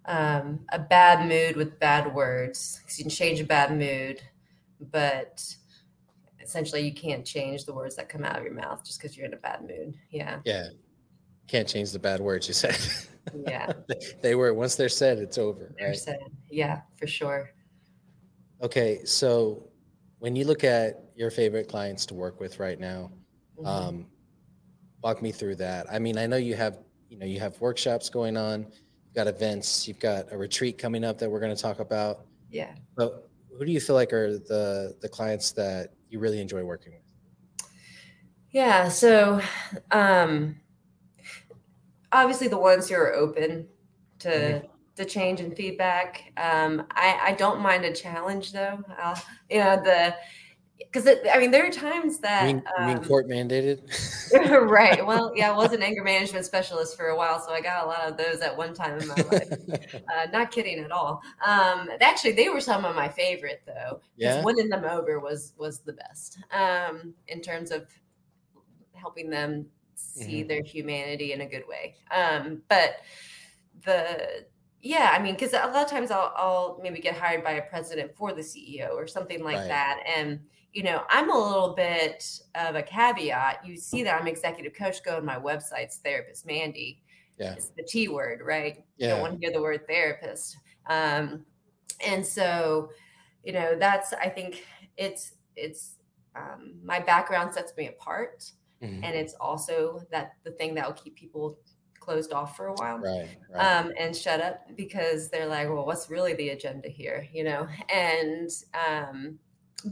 um, 0.05 0.61
a 0.73 0.79
bad 0.79 1.27
mood 1.29 1.57
with 1.57 1.79
bad 1.79 2.15
words 2.15 2.81
because 2.83 2.99
you 2.99 3.05
can 3.05 3.11
change 3.11 3.41
a 3.41 3.45
bad 3.45 3.77
mood, 3.77 4.21
but 4.91 5.43
essentially 6.43 6.81
you 6.81 6.93
can't 6.93 7.25
change 7.25 7.65
the 7.65 7.73
words 7.73 7.97
that 7.97 8.09
come 8.09 8.25
out 8.25 8.37
of 8.37 8.45
your 8.45 8.55
mouth 8.55 8.85
just 8.85 9.01
because 9.01 9.17
you're 9.17 9.27
in 9.27 9.35
a 9.35 9.39
bad 9.39 9.61
mood. 9.63 9.95
Yeah, 10.11 10.41
Yeah. 10.45 10.69
Can't 11.51 11.67
change 11.67 11.91
the 11.91 11.99
bad 11.99 12.21
words 12.21 12.47
you 12.47 12.55
said. 12.55 12.79
yeah. 13.45 13.73
they 14.23 14.37
were 14.37 14.55
once 14.55 14.77
they're 14.77 14.89
said, 14.89 15.19
it's 15.19 15.37
over. 15.37 15.75
They're 15.77 15.89
Right. 15.89 15.97
said. 15.99 16.21
Yeah, 16.49 16.83
for 16.97 17.09
sure. 17.09 17.51
Okay. 18.63 19.05
So 19.05 19.69
when 20.21 20.37
you 20.37 20.45
look 20.45 20.63
at 20.63 21.11
your 21.17 21.33
favorite 21.33 21.67
clients 21.69 22.07
to 22.07 22.15
work 22.15 22.39
with 22.39 22.61
right 22.61 22.79
now, 22.79 23.11
Mhm. 23.59 23.67
um, 23.67 24.07
walk 25.03 25.23
me 25.23 25.33
through 25.33 25.55
that 25.57 25.87
i 25.91 25.99
mean 25.99 26.19
i 26.19 26.27
know 26.27 26.37
you 26.37 26.55
have 26.55 26.79
you 27.09 27.17
know 27.19 27.25
you 27.25 27.41
have 27.41 27.59
workshops 27.59 28.11
going 28.11 28.37
on 28.37 28.67
you've 29.07 29.15
got 29.15 29.27
events 29.27 29.89
you've 29.89 29.99
got 29.99 30.31
a 30.31 30.37
retreat 30.37 30.77
coming 30.77 31.05
up 31.05 31.17
that 31.19 31.31
we're 31.31 31.41
going 31.41 31.55
to 31.57 31.61
talk 31.63 31.81
about 31.81 32.27
yeah. 32.51 32.75
but 32.97 33.31
who 33.57 33.65
do 33.65 33.73
you 33.73 33.81
feel 33.81 33.97
like 33.97 34.13
are 34.13 34.33
the 34.39 34.95
the 35.01 35.09
clients 35.09 35.53
that 35.53 35.95
you 36.11 36.19
really 36.19 36.39
enjoy 36.39 36.63
working 36.63 36.93
with 36.93 37.67
Yeah, 38.51 38.89
so 38.91 39.41
um 39.91 40.57
obviously 42.13 42.49
the 42.49 42.59
ones 42.59 42.89
who 42.89 42.97
are 42.97 43.13
open 43.15 43.69
to 44.21 44.29
Mhm. 44.29 44.69
to 44.97 45.05
change 45.05 45.41
and 45.41 45.57
feedback. 45.57 46.33
Um 46.37 46.87
I 46.91 47.19
I 47.29 47.33
don't 47.33 47.61
mind 47.61 47.85
a 47.85 47.93
challenge 47.93 48.53
though. 48.53 48.83
I'll, 48.99 49.23
you 49.49 49.59
know 49.59 49.77
the 49.83 50.15
because 50.79 51.07
I 51.07 51.39
mean 51.39 51.51
there 51.51 51.67
are 51.67 51.71
times 51.71 52.19
that 52.21 52.47
mean, 52.47 52.63
you 52.81 52.87
mean 52.87 52.97
um, 52.99 53.05
court 53.05 53.29
mandated 53.29 53.81
right. 54.33 55.05
Well, 55.11 55.33
yeah, 55.35 55.51
I 55.51 55.57
was 55.57 55.73
an 55.73 55.83
anger 55.83 56.05
management 56.05 56.45
specialist 56.47 56.97
for 56.97 57.07
a 57.09 57.17
while, 57.17 57.41
so 57.41 57.53
I 57.53 57.61
got 57.61 57.85
a 57.85 57.87
lot 57.87 58.09
of 58.09 58.17
those 58.17 58.41
at 58.41 58.57
one 58.57 58.75
time 58.75 58.99
in 59.01 59.07
my 59.09 59.17
life. 59.17 59.49
Uh, 60.11 60.27
not 60.33 60.51
kidding 60.51 60.81
at 60.81 60.91
all. 60.91 61.23
Um, 61.45 61.89
actually, 62.01 62.33
they 62.33 62.49
were 62.49 62.61
some 62.61 62.85
of 62.85 62.97
my 62.97 63.09
favorite 63.09 63.63
though. 63.65 64.01
Yeah? 64.17 64.43
winning 64.43 64.69
them 64.69 64.85
over 64.85 65.21
was 65.21 65.53
was 65.57 65.81
the 65.81 65.93
best 65.93 66.39
um, 66.53 67.15
in 67.29 67.41
terms 67.41 67.71
of 67.71 67.87
helping 68.93 69.31
them 69.31 69.67
see 70.01 70.43
Mhm. 70.45 70.49
their 70.49 70.63
humanity 70.63 71.33
in 71.33 71.41
a 71.43 71.47
good 71.47 71.67
way. 71.69 71.97
Um, 72.11 72.63
but 72.69 72.97
the 73.85 74.47
yeah, 74.83 75.11
I 75.13 75.23
mean, 75.23 75.35
because 75.35 75.53
a 75.53 75.59
lot 75.67 75.85
of 75.85 75.91
times 75.91 76.11
I'll, 76.11 76.33
I'll 76.37 76.81
maybe 76.83 77.01
get 77.01 77.15
hired 77.15 77.45
by 77.45 77.53
a 77.53 77.63
president 77.69 78.17
for 78.17 78.33
the 78.33 78.41
CEO 78.41 78.93
or 78.95 79.07
something 79.07 79.43
like 79.45 79.59
Right. 79.59 79.69
that, 79.69 80.03
and 80.07 80.41
you 80.73 80.83
know, 80.85 81.05
I'm 81.11 81.31
a 81.31 81.37
little 81.37 81.75
bit 81.75 82.41
of 82.55 82.77
a 82.77 82.83
caveat. 82.83 83.67
You 83.67 83.77
see 83.77 84.03
that 84.05 84.21
I'm 84.21 84.29
executive 84.29 84.73
coach. 84.73 85.03
Go 85.03 85.17
to 85.17 85.23
my 85.23 85.37
website's 85.37 85.99
therapist 85.99 86.47
Mandy. 86.47 87.03
Yeah. 87.39 87.55
It's 87.55 87.71
the 87.71 87.83
T 87.83 88.09
word, 88.09 88.41
right? 88.45 88.77
You 88.97 89.07
Yeah. 89.07 89.09
don't 89.11 89.21
want 89.21 89.33
to 89.35 89.39
hear 89.45 89.53
the 89.53 89.61
word 89.61 89.87
therapist. 89.89 90.57
Um, 90.87 91.45
and 92.07 92.25
so, 92.25 92.91
you 93.45 93.53
know, 93.53 93.77
that's 93.79 94.13
I 94.13 94.29
think 94.29 94.65
it's 94.97 95.33
it's 95.57 95.97
um, 96.37 96.81
my 96.85 97.01
background 97.01 97.53
sets 97.53 97.77
me 97.77 97.89
apart, 97.89 98.51
Mhm. 98.81 99.03
and 99.03 99.17
it's 99.17 99.35
also 99.35 100.01
that 100.11 100.35
the 100.45 100.53
thing 100.53 100.75
that 100.75 100.87
will 100.87 100.95
keep 100.95 101.17
people 101.17 101.59
closed 101.99 102.33
off 102.33 102.57
for 102.57 102.67
a 102.69 102.75
while 102.77 103.03
right 103.03 103.39
right 103.49 103.71
um, 103.71 103.93
and 103.99 104.17
shut 104.17 104.41
up 104.41 104.61
because 104.77 105.29
they're 105.31 105.47
like, 105.47 105.69
well, 105.69 105.85
what's 105.87 106.09
really 106.11 106.35
the 106.35 106.51
agenda 106.51 106.89
here, 106.89 107.29
you 107.33 107.45
know? 107.45 107.69
And 107.93 108.49
um, 108.75 109.39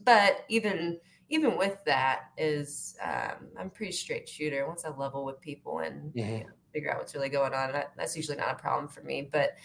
but 0.05 0.45
even 0.49 1.01
even 1.31 1.59
with 1.59 1.85
that 1.85 2.31
is 2.39 2.97
um, 3.03 3.51
I'm 3.59 3.71
pretty 3.71 3.93
straight 3.93 4.29
shooter. 4.29 4.67
Once 4.67 4.85
I 4.85 4.91
level 4.91 5.25
with 5.25 5.41
people 5.41 5.81
and 5.81 6.15
you 6.39 6.45
Mhm. 6.45 6.47
know, 6.47 6.53
figure 6.73 6.91
out 6.91 6.99
what's 6.99 7.15
really 7.15 7.29
going 7.29 7.53
on, 7.53 7.73
that, 7.73 7.93
that's 7.97 8.17
usually 8.17 8.39
not 8.39 8.53
a 8.53 8.59
problem 8.59 8.89
for 8.89 9.03
me. 9.03 9.23
But 9.31 9.57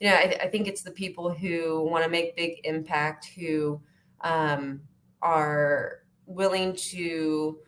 you 0.00 0.08
know, 0.08 0.16
I, 0.16 0.36
I 0.42 0.50
think 0.50 0.66
it's 0.66 0.82
the 0.82 0.90
people 0.90 1.32
who 1.32 1.82
want 1.84 2.04
to 2.04 2.10
make 2.10 2.36
big 2.36 2.60
impact, 2.64 3.26
who 3.26 3.82
um, 4.22 4.82
are 5.20 6.04
willing 6.26 6.74
to, 6.74 7.60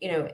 you 0.00 0.12
know, 0.12 0.28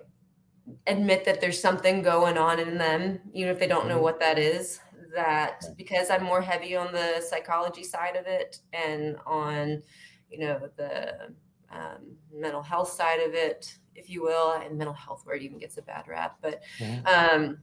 admit 0.87 1.25
that 1.25 1.41
there's 1.41 1.61
something 1.61 2.03
going 2.03 2.39
on 2.39 2.59
in 2.59 2.79
them, 2.79 3.21
even 3.33 3.51
if 3.53 3.59
they 3.59 3.67
don't 3.67 3.89
know 3.89 3.99
Mhm. 3.99 4.03
what 4.03 4.21
that 4.21 4.39
is. 4.39 4.81
That 5.15 5.65
because 5.77 6.11
I'm 6.11 6.25
more 6.25 6.41
heavy 6.43 6.75
on 6.77 6.93
the 6.93 7.21
psychology 7.21 7.85
side 7.85 8.17
of 8.17 8.27
it 8.27 8.59
and 8.73 9.17
on, 9.27 9.83
you 10.31 10.39
know, 10.41 10.69
the 10.77 11.35
um, 11.71 12.17
mental 12.33 12.63
health 12.63 12.89
side 12.91 13.21
of 13.21 13.35
it, 13.35 13.79
if 13.95 14.11
you 14.11 14.23
will, 14.23 14.53
and 14.55 14.77
mental 14.77 14.95
health 14.95 15.25
word 15.27 15.43
even 15.43 15.59
gets 15.59 15.77
a 15.79 15.83
bad 15.83 16.09
rap, 16.09 16.39
but 16.41 16.63
Mhm. 16.81 17.07
um, 17.07 17.59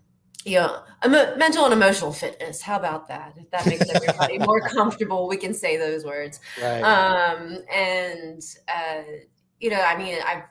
you 0.45 0.55
know, 0.59 0.83
emo- 1.05 1.35
mental 1.35 1.65
and 1.65 1.73
emotional 1.73 2.11
fitness. 2.11 2.61
How 2.61 2.77
about 2.77 3.07
that? 3.09 3.33
If 3.37 3.51
that 3.51 3.67
makes 3.67 3.89
everybody 3.89 4.39
more 4.49 4.61
comfortable, 4.61 5.27
we 5.27 5.37
can 5.37 5.53
say 5.53 5.77
those 5.77 6.03
words 6.05 6.39
right 6.61 6.83
um 6.83 7.59
and 7.71 8.41
uh 8.67 9.03
you 9.59 9.69
know 9.69 9.81
i 9.81 9.95
mean 9.97 10.17
i've 10.25 10.43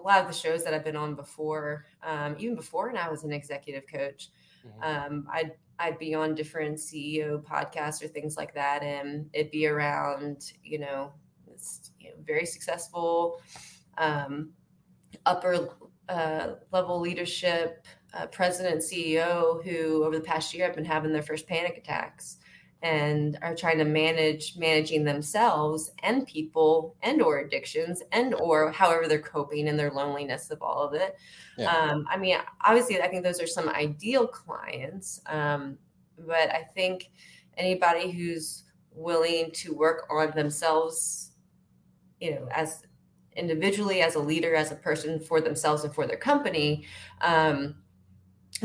a 0.00 0.06
lot 0.06 0.20
of 0.20 0.26
the 0.26 0.32
shows 0.32 0.64
that 0.64 0.74
i've 0.74 0.84
been 0.84 0.96
on 0.96 1.14
before 1.14 1.84
um 2.02 2.34
even 2.38 2.54
before 2.56 2.88
and 2.88 2.98
i 2.98 3.08
was 3.08 3.24
an 3.24 3.32
executive 3.32 3.84
coach 3.86 4.30
Mhm. 4.66 4.82
um 5.08 5.26
i'd 5.32 5.52
i'd 5.78 5.98
be 5.98 6.14
on 6.14 6.34
different 6.34 6.76
ceo 6.78 7.42
podcasts 7.42 8.02
or 8.04 8.08
things 8.08 8.36
like 8.36 8.52
that 8.54 8.82
and 8.82 9.30
it'd 9.32 9.50
be 9.50 9.66
around 9.66 10.52
you 10.62 10.78
know, 10.78 11.14
you 11.98 12.10
know 12.10 12.16
very 12.22 12.44
successful 12.44 13.40
um 13.98 14.52
upper 15.26 15.68
uh, 16.08 16.54
level 16.72 17.00
leadership 17.00 17.86
a 18.12 18.26
president 18.26 18.80
CEO 18.82 19.62
who 19.64 20.02
over 20.04 20.16
the 20.16 20.24
past 20.24 20.52
year 20.52 20.66
have 20.66 20.74
been 20.74 20.84
having 20.84 21.12
their 21.12 21.22
first 21.22 21.46
panic 21.46 21.76
attacks 21.78 22.38
and 22.82 23.38
are 23.42 23.54
trying 23.54 23.76
to 23.78 23.84
manage 23.84 24.56
managing 24.56 25.04
themselves 25.04 25.90
and 26.02 26.26
people 26.26 26.96
and 27.02 27.20
or 27.20 27.40
addictions 27.40 28.02
and 28.12 28.34
or 28.34 28.72
however 28.72 29.06
they're 29.06 29.20
coping 29.20 29.66
in 29.66 29.76
their 29.76 29.90
loneliness 29.90 30.50
of 30.50 30.62
all 30.62 30.82
of 30.82 30.94
it 30.94 31.16
yeah. 31.58 31.70
um, 31.70 32.06
i 32.10 32.16
mean 32.16 32.38
obviously 32.62 33.00
i 33.00 33.06
think 33.06 33.22
those 33.22 33.40
are 33.40 33.46
some 33.46 33.68
ideal 33.68 34.26
clients 34.26 35.20
um, 35.26 35.76
but 36.26 36.50
i 36.50 36.62
think 36.74 37.10
anybody 37.58 38.10
who's 38.10 38.64
willing 38.92 39.50
to 39.52 39.74
work 39.74 40.06
on 40.10 40.30
themselves 40.34 41.32
you 42.18 42.34
know 42.34 42.48
as 42.50 42.82
individually 43.36 44.00
as 44.00 44.14
a 44.14 44.18
leader 44.18 44.54
as 44.54 44.72
a 44.72 44.76
person 44.76 45.20
for 45.20 45.40
themselves 45.40 45.84
and 45.84 45.94
for 45.94 46.06
their 46.06 46.16
company 46.16 46.84
um, 47.20 47.74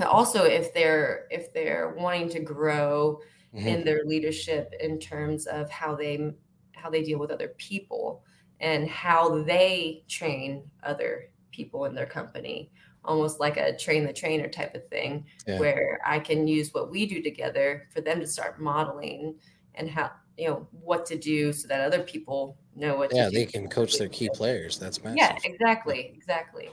also 0.05 0.43
if 0.43 0.73
they're 0.73 1.27
if 1.29 1.53
they're 1.53 1.93
wanting 1.97 2.29
to 2.29 2.39
grow 2.39 3.19
mm-hmm. 3.55 3.67
in 3.67 3.83
their 3.83 4.03
leadership 4.05 4.73
in 4.79 4.99
terms 4.99 5.45
of 5.47 5.69
how 5.69 5.95
they 5.95 6.33
how 6.73 6.89
they 6.89 7.03
deal 7.03 7.19
with 7.19 7.31
other 7.31 7.53
people 7.57 8.23
and 8.59 8.89
how 8.89 9.43
they 9.43 10.03
train 10.07 10.63
other 10.83 11.29
people 11.51 11.85
in 11.85 11.95
their 11.95 12.05
company 12.05 12.71
almost 13.03 13.39
like 13.39 13.57
a 13.57 13.75
train 13.77 14.05
the 14.05 14.13
trainer 14.13 14.47
type 14.47 14.75
of 14.75 14.85
thing 14.87 15.25
yeah. 15.47 15.59
where 15.59 15.99
i 16.05 16.19
can 16.19 16.47
use 16.47 16.73
what 16.73 16.89
we 16.89 17.05
do 17.05 17.21
together 17.21 17.87
for 17.93 18.01
them 18.01 18.19
to 18.19 18.27
start 18.27 18.59
modeling 18.59 19.35
and 19.75 19.89
how 19.89 20.11
you 20.37 20.49
know 20.49 20.67
what 20.71 21.05
to 21.05 21.17
do 21.17 21.53
so 21.53 21.67
that 21.67 21.81
other 21.81 22.01
people 22.03 22.57
know 22.75 22.97
what 22.97 23.13
yeah 23.13 23.29
they 23.31 23.45
can 23.45 23.69
coach 23.69 23.97
their 23.97 24.09
key 24.09 24.29
players 24.33 24.77
that's 24.77 25.03
massive. 25.03 25.17
yeah 25.17 25.37
exactly 25.43 26.11
exactly 26.15 26.69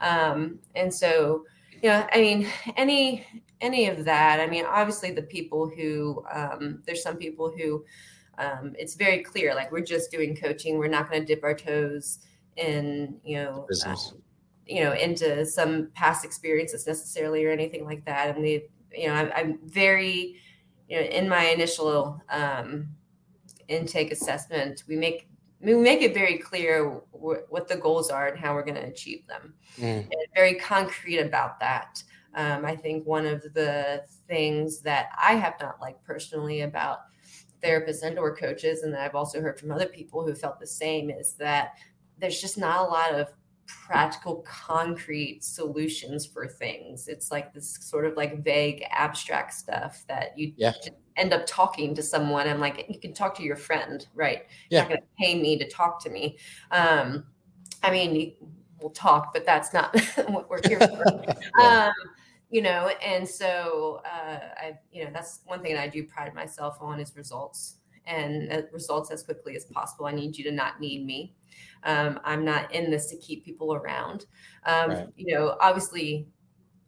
um 0.00 0.58
and 0.74 0.92
so 0.92 1.44
you 1.84 1.90
know 1.90 2.06
i 2.12 2.20
mean 2.20 2.48
any 2.76 3.26
any 3.64 3.88
of 3.88 4.04
that. 4.04 4.40
I 4.40 4.46
mean 4.46 4.64
obviously 4.66 5.10
the 5.10 5.22
people 5.22 5.68
who 5.68 6.22
um 6.30 6.82
there's 6.86 7.02
some 7.02 7.16
people 7.16 7.52
who 7.56 7.84
um 8.38 8.74
it's 8.78 8.94
very 8.94 9.22
clear 9.22 9.54
like 9.54 9.72
we're 9.72 9.80
just 9.80 10.10
doing 10.10 10.36
coaching. 10.36 10.78
We're 10.78 10.88
not 10.88 11.10
going 11.10 11.22
to 11.22 11.26
dip 11.26 11.42
our 11.42 11.54
toes 11.54 12.20
in 12.56 13.18
you 13.24 13.36
know 13.42 13.66
uh, 13.86 13.96
you 14.66 14.84
know 14.84 14.92
into 14.92 15.44
some 15.46 15.88
past 15.94 16.24
experiences 16.24 16.86
necessarily 16.86 17.44
or 17.44 17.50
anything 17.50 17.84
like 17.84 18.04
that. 18.04 18.36
And 18.36 18.44
they 18.44 18.66
you 18.92 19.08
know 19.08 19.14
I'm, 19.14 19.32
I'm 19.34 19.58
very 19.64 20.36
you 20.88 20.96
know 20.96 21.06
in 21.06 21.28
my 21.28 21.46
initial 21.46 22.20
um 22.28 22.88
intake 23.68 24.12
assessment, 24.12 24.84
we 24.86 24.96
make 24.96 25.26
we 25.64 25.74
make 25.74 26.02
it 26.02 26.14
very 26.14 26.38
clear 26.38 26.88
wh- 27.12 27.50
what 27.50 27.68
the 27.68 27.76
goals 27.76 28.10
are 28.10 28.28
and 28.28 28.38
how 28.38 28.54
we're 28.54 28.64
going 28.64 28.76
to 28.76 28.86
achieve 28.86 29.26
them, 29.26 29.54
mm. 29.78 30.00
and 30.00 30.14
very 30.34 30.54
concrete 30.54 31.18
about 31.18 31.58
that. 31.60 32.02
Um, 32.34 32.64
I 32.64 32.74
think 32.74 33.06
one 33.06 33.26
of 33.26 33.42
the 33.54 34.04
things 34.26 34.80
that 34.80 35.10
I 35.20 35.34
have 35.34 35.54
not 35.60 35.80
liked 35.80 36.04
personally 36.04 36.62
about 36.62 37.00
therapists 37.62 38.02
and 38.02 38.18
or 38.18 38.36
coaches, 38.36 38.82
and 38.82 38.92
that 38.92 39.00
I've 39.00 39.14
also 39.14 39.40
heard 39.40 39.58
from 39.58 39.70
other 39.70 39.86
people 39.86 40.26
who 40.26 40.34
felt 40.34 40.60
the 40.60 40.66
same, 40.66 41.10
is 41.10 41.34
that 41.34 41.74
there's 42.18 42.40
just 42.40 42.58
not 42.58 42.86
a 42.86 42.90
lot 42.90 43.14
of 43.14 43.28
practical 43.66 44.44
concrete 44.46 45.42
solutions 45.42 46.26
for 46.26 46.46
things 46.46 47.08
it's 47.08 47.30
like 47.30 47.54
this 47.54 47.78
sort 47.80 48.04
of 48.04 48.14
like 48.14 48.44
vague 48.44 48.84
abstract 48.90 49.54
stuff 49.54 50.04
that 50.06 50.36
you 50.36 50.52
yeah. 50.56 50.72
End 51.16 51.32
up 51.32 51.46
talking 51.46 51.94
to 51.94 52.02
someone 52.02 52.48
i'm 52.48 52.60
like 52.60 52.86
you 52.88 52.98
can 52.98 53.12
talk 53.12 53.34
to 53.34 53.42
your 53.42 53.56
friend 53.56 54.06
right 54.14 54.46
yeah. 54.70 54.80
you're 54.80 54.82
not 54.82 54.88
going 54.88 55.00
to 55.00 55.06
pay 55.18 55.40
me 55.40 55.58
to 55.58 55.68
talk 55.68 56.02
to 56.02 56.10
me 56.10 56.36
um 56.70 57.24
i 57.82 57.90
mean 57.90 58.34
we'll 58.80 58.90
talk 58.90 59.32
but 59.32 59.44
that's 59.46 59.72
not 59.72 59.94
what 60.28 60.48
we're 60.50 60.60
here 60.66 60.78
for 60.78 61.24
yeah. 61.58 61.86
um 61.86 62.10
you 62.50 62.62
know 62.62 62.88
and 63.04 63.28
so 63.28 64.02
uh 64.04 64.40
i 64.58 64.78
you 64.92 65.04
know 65.04 65.10
that's 65.12 65.40
one 65.46 65.62
thing 65.62 65.76
i 65.76 65.88
do 65.88 66.04
pride 66.04 66.34
myself 66.34 66.76
on 66.80 67.00
is 67.00 67.14
results 67.16 67.76
and 68.06 68.52
uh, 68.52 68.62
results 68.72 69.10
as 69.10 69.22
quickly 69.22 69.56
as 69.56 69.64
possible 69.66 70.06
i 70.06 70.12
need 70.12 70.36
you 70.36 70.44
to 70.44 70.52
not 70.52 70.80
need 70.80 71.06
me 71.06 71.34
um, 71.84 72.18
I'm 72.24 72.44
not 72.44 72.74
in 72.74 72.90
this 72.90 73.06
to 73.10 73.16
keep 73.16 73.44
people 73.44 73.74
around. 73.74 74.26
Um, 74.66 74.90
right. 74.90 75.08
You 75.16 75.34
know, 75.34 75.56
obviously, 75.60 76.26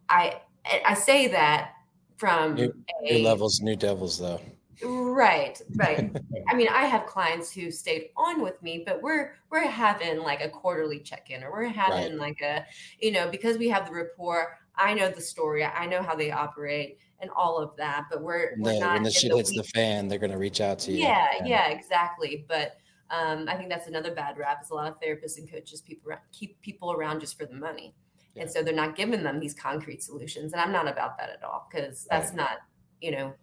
I 0.09 0.41
I 0.85 0.95
say 0.95 1.29
that 1.29 1.73
from 2.17 2.55
new, 2.55 2.75
a, 3.03 3.13
new 3.13 3.25
levels, 3.25 3.61
new 3.61 3.77
devils, 3.77 4.19
though. 4.19 4.41
Right, 4.83 5.61
right. 5.77 6.11
I 6.49 6.55
mean, 6.55 6.69
I 6.69 6.87
have 6.87 7.07
clients 7.07 7.53
who 7.53 7.71
stayed 7.71 8.11
on 8.17 8.43
with 8.43 8.63
me, 8.63 8.83
but 8.87 9.03
we're 9.03 9.35
we're 9.51 9.67
having 9.67 10.19
like 10.19 10.43
a 10.43 10.49
quarterly 10.49 11.01
check-in, 11.01 11.43
or 11.43 11.51
we're 11.51 11.69
having 11.69 12.19
right. 12.19 12.21
like 12.21 12.41
a, 12.43 12.65
you 13.01 13.13
know, 13.13 13.29
because 13.31 13.59
we 13.59 13.69
have 13.69 13.87
the 13.87 13.93
rapport. 13.93 14.59
I 14.79 14.93
know 14.93 15.11
the 15.11 15.23
story. 15.23 15.65
I 15.65 15.87
know 15.87 16.03
how 16.03 16.15
they 16.15 16.31
operate 16.31 16.99
and 17.21 17.31
all 17.35 17.59
of 17.59 17.75
that. 17.77 18.07
But 18.11 18.23
we're, 18.23 18.55
we're 18.59 18.79
the, 18.79 18.87
when 18.87 19.03
the 19.03 19.11
shit 19.11 19.31
the 19.31 19.37
hits 19.39 19.51
week. 19.51 19.63
the 19.63 19.69
fan, 19.69 20.09
they're 20.09 20.19
going 20.19 20.33
to 20.33 20.39
reach 20.39 20.61
out 20.61 20.79
to 20.81 20.93
you. 20.93 20.99
Yeah, 20.99 21.29
yeah, 21.39 21.47
yeah, 21.47 21.69
exactly. 21.69 22.45
But 22.49 22.77
um, 23.11 23.49
I 23.49 23.57
think 23.57 23.71
that's 23.71 23.87
another 23.87 24.15
bad 24.15 24.37
rap. 24.37 24.61
Is 24.63 24.71
a 24.71 24.75
lot 24.75 24.89
of 24.89 25.01
therapists 25.01 25.39
and 25.39 25.51
coaches 25.51 25.81
people 25.81 26.13
keep 26.33 26.61
people 26.63 26.93
around 26.93 27.21
just 27.21 27.39
for 27.39 27.47
the 27.47 27.55
money, 27.55 27.95
yeah. 28.37 28.43
and 28.43 28.51
so 28.51 28.63
they're 28.63 28.75
not 28.75 28.97
giving 28.97 29.23
them 29.23 29.41
these 29.41 29.55
concrete 29.55 30.03
solutions. 30.03 30.53
And 30.53 30.61
I'm 30.61 30.73
not 30.73 30.87
about 30.87 31.19
that 31.19 31.31
at 31.31 31.43
all 31.43 31.69
because 31.71 32.07
that's 32.11 32.29
right. 32.29 32.37
not 32.37 32.59
you 33.01 33.11
know 33.11 33.35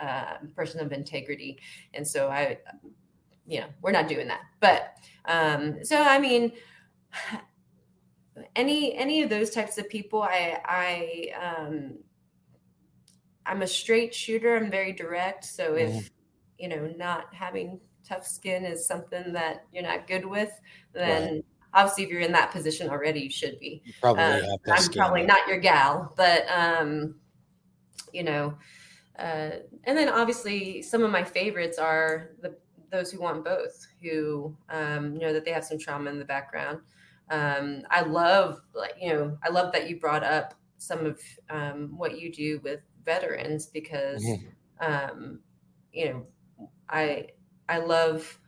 uh, 0.00 0.36
person 0.54 0.80
of 0.80 0.92
integrity. 0.92 1.58
And 1.94 2.06
so 2.06 2.28
I, 2.28 2.58
you 3.46 3.60
know, 3.60 3.66
we're 3.82 3.92
not 3.92 4.08
doing 4.08 4.28
that. 4.28 4.40
But 4.60 4.94
um, 5.24 5.84
so 5.84 6.02
I 6.02 6.18
mean, 6.18 6.52
any 8.56 8.94
any 8.94 9.22
of 9.22 9.30
those 9.30 9.50
types 9.50 9.78
of 9.78 9.88
people, 9.88 10.22
I 10.22 10.60
I 10.64 11.56
um, 11.58 11.98
I'm 13.46 13.62
a 13.62 13.66
straight 13.66 14.14
shooter. 14.14 14.56
I'm 14.56 14.70
very 14.70 14.92
direct. 14.92 15.44
So 15.44 15.74
if 15.74 15.90
mm-hmm. 15.90 16.06
you 16.58 16.68
know, 16.68 16.92
not 16.96 17.32
having 17.32 17.80
tough 18.06 18.26
skin 18.26 18.64
is 18.64 18.86
something 18.86 19.32
that 19.32 19.64
you're 19.72 19.82
not 19.82 20.06
good 20.06 20.26
with, 20.26 20.52
then 20.92 21.34
right. 21.34 21.44
Obviously 21.74 22.04
if 22.04 22.10
you're 22.10 22.20
in 22.20 22.32
that 22.32 22.52
position 22.52 22.88
already, 22.88 23.20
you 23.20 23.30
should 23.30 23.58
be. 23.58 23.82
You 23.84 23.92
probably 24.00 24.22
uh, 24.22 24.56
I'm 24.70 24.92
probably 24.92 25.22
not 25.24 25.46
your 25.48 25.58
gal, 25.58 26.14
but 26.16 26.46
um, 26.48 27.16
you 28.12 28.22
know, 28.22 28.56
uh, 29.18 29.50
and 29.84 29.98
then 29.98 30.08
obviously 30.08 30.82
some 30.82 31.02
of 31.02 31.10
my 31.10 31.24
favorites 31.24 31.78
are 31.78 32.30
the 32.40 32.56
those 32.90 33.10
who 33.10 33.20
want 33.20 33.44
both, 33.44 33.86
who 34.00 34.56
um, 34.70 35.18
know 35.18 35.32
that 35.32 35.44
they 35.44 35.50
have 35.50 35.64
some 35.64 35.78
trauma 35.78 36.08
in 36.10 36.18
the 36.18 36.24
background. 36.24 36.78
Um, 37.30 37.82
I 37.90 38.02
love, 38.02 38.60
like 38.74 38.94
you 39.00 39.12
know, 39.12 39.38
I 39.42 39.48
love 39.50 39.72
that 39.72 39.88
you 39.88 39.98
brought 39.98 40.22
up 40.22 40.54
some 40.78 41.04
of 41.04 41.20
um, 41.50 41.94
what 41.96 42.18
you 42.18 42.32
do 42.32 42.60
with 42.62 42.80
veterans 43.04 43.66
because, 43.66 44.22
mm-hmm. 44.22 45.18
um, 45.20 45.40
you 45.92 46.10
know, 46.10 46.26
I 46.88 47.28
I 47.68 47.78
love 47.78 48.38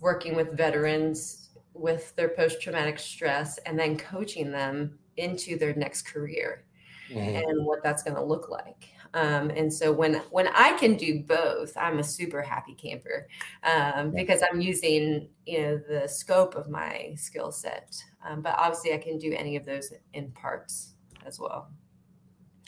working 0.00 0.36
with 0.36 0.56
veterans 0.56 1.45
with 1.78 2.14
their 2.16 2.30
post 2.30 2.60
traumatic 2.60 2.98
stress 2.98 3.58
and 3.58 3.78
then 3.78 3.96
coaching 3.96 4.50
them 4.50 4.98
into 5.16 5.58
their 5.58 5.74
next 5.74 6.02
career 6.02 6.64
mm-hmm. 7.10 7.36
and 7.36 7.66
what 7.66 7.82
that's 7.82 8.02
going 8.02 8.16
to 8.16 8.22
look 8.22 8.48
like. 8.48 8.90
Um, 9.14 9.50
and 9.50 9.72
so 9.72 9.92
when 9.92 10.16
when 10.30 10.48
I 10.48 10.72
can 10.72 10.94
do 10.94 11.22
both, 11.22 11.74
I'm 11.76 11.98
a 12.00 12.04
super 12.04 12.42
happy 12.42 12.74
camper 12.74 13.28
um, 13.62 14.12
because 14.14 14.42
I'm 14.42 14.60
using 14.60 15.28
you 15.46 15.62
know 15.62 15.80
the 15.88 16.06
scope 16.06 16.54
of 16.54 16.68
my 16.68 17.14
skill 17.16 17.50
set. 17.50 17.96
Um, 18.28 18.42
but 18.42 18.54
obviously, 18.58 18.92
I 18.92 18.98
can 18.98 19.16
do 19.18 19.32
any 19.32 19.56
of 19.56 19.64
those 19.64 19.92
in 20.12 20.32
parts 20.32 20.94
as 21.24 21.40
well. 21.40 21.70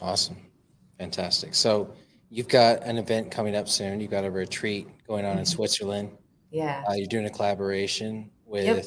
Awesome, 0.01 0.39
fantastic. 0.99 1.55
So 1.55 1.93
you've 2.31 2.49
got 2.49 2.83
an 2.83 2.97
event 2.97 3.31
coming 3.31 3.55
up 3.55 3.69
soon. 3.69 4.01
You've 4.01 4.11
got 4.11 4.25
a 4.25 4.31
retreat 4.31 4.89
going 5.07 5.27
on 5.27 5.33
in 5.33 5.39
mm-hmm. 5.39 5.45
Switzerland. 5.45 6.17
Yeah. 6.51 6.83
Uh, 6.89 6.95
you're 6.95 7.09
doing 7.09 7.27
a 7.27 7.31
collaboration 7.31 8.31
with, 8.49 8.65
yep. 8.65 8.85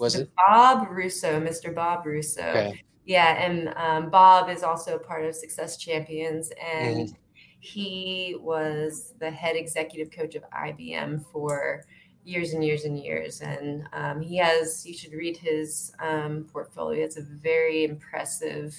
was 0.00 0.14
it? 0.14 0.30
Bob 0.36 0.88
Russo, 0.90 1.40
Mr. 1.40 1.74
Bob 1.74 2.06
Russo. 2.06 2.42
Okay. 2.42 2.82
Yeah. 3.04 3.42
And 3.42 3.72
um, 3.76 4.10
Bob 4.10 4.48
is 4.48 4.62
also 4.62 4.98
part 4.98 5.24
of 5.24 5.34
Success 5.34 5.76
Champions. 5.76 6.50
And 6.62 7.08
mm. 7.08 7.16
he 7.60 8.36
was 8.40 9.14
the 9.18 9.30
head 9.30 9.56
executive 9.56 10.10
coach 10.10 10.34
of 10.34 10.42
IBM 10.50 11.24
for 11.32 11.84
years 12.24 12.52
and 12.52 12.64
years 12.64 12.84
and 12.84 12.98
years. 12.98 13.40
And 13.40 13.88
um, 13.92 14.20
he 14.20 14.36
has, 14.38 14.84
you 14.84 14.94
should 14.94 15.12
read 15.12 15.36
his 15.36 15.92
um, 16.00 16.46
portfolio. 16.52 17.04
It's 17.04 17.16
a 17.16 17.22
very 17.22 17.84
impressive 17.84 18.74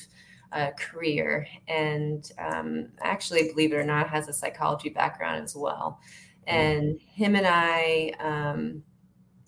uh, 0.52 0.72
career. 0.78 1.48
And 1.68 2.30
um, 2.38 2.90
actually, 3.02 3.50
believe 3.50 3.74
it 3.74 3.78
or 3.78 3.84
not, 3.84 4.10
has 4.10 4.28
a 4.28 4.34
psychology 4.34 4.90
background 4.90 5.44
as 5.44 5.56
well. 5.56 6.00
Mm. 6.48 6.54
And 6.54 7.02
him 7.02 7.36
and 7.36 7.48
I, 7.48 8.14
um, 8.20 8.84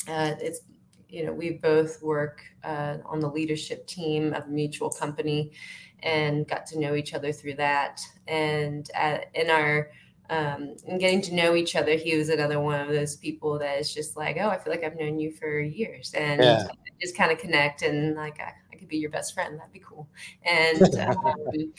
uh, 0.10 0.36
it's 0.40 0.62
you 1.08 1.26
know 1.26 1.34
we 1.34 1.52
both 1.52 2.02
work 2.02 2.42
uh, 2.64 2.98
on 3.06 3.20
the 3.20 3.30
leadership 3.30 3.88
team 3.88 4.34
of 4.34 4.46
a 4.46 4.50
mutual 4.50 4.90
company, 4.90 5.52
and 6.04 6.48
got 6.48 6.66
to 6.68 6.80
know 6.80 6.96
each 6.96 7.14
other 7.14 7.32
through 7.32 7.56
that. 7.56 8.02
And 8.28 8.90
at, 8.94 9.28
in 9.34 9.50
our 9.50 9.92
um, 10.30 10.76
and 10.88 11.00
getting 11.00 11.22
to 11.24 11.34
know 11.34 11.56
each 11.56 11.76
other, 11.76 11.96
he 11.96 12.16
was 12.16 12.30
another 12.30 12.60
one 12.60 12.80
of 12.80 12.90
those 12.90 13.16
people 13.16 13.58
that 13.60 13.80
is 13.80 13.94
just 13.94 14.16
like, 14.16 14.38
oh, 14.40 14.50
I 14.50 14.58
feel 14.60 14.72
like 14.72 14.84
I've 14.84 15.00
known 15.00 15.20
you 15.20 15.32
for 15.32 15.60
years, 15.60 16.14
and 16.14 16.42
yeah. 16.42 16.68
just 17.02 17.18
kind 17.18 17.32
of 17.32 17.40
connect 17.40 17.82
and 17.82 18.16
like 18.16 18.40
I, 18.40 18.54
I, 18.72 18.76
could 18.76 18.88
be 18.88 18.98
your 18.98 19.10
best 19.10 19.34
friend. 19.34 19.58
That'd 19.58 19.74
be 19.74 19.80
cool. 19.80 20.08
And 20.44 20.96
um, 21.00 21.74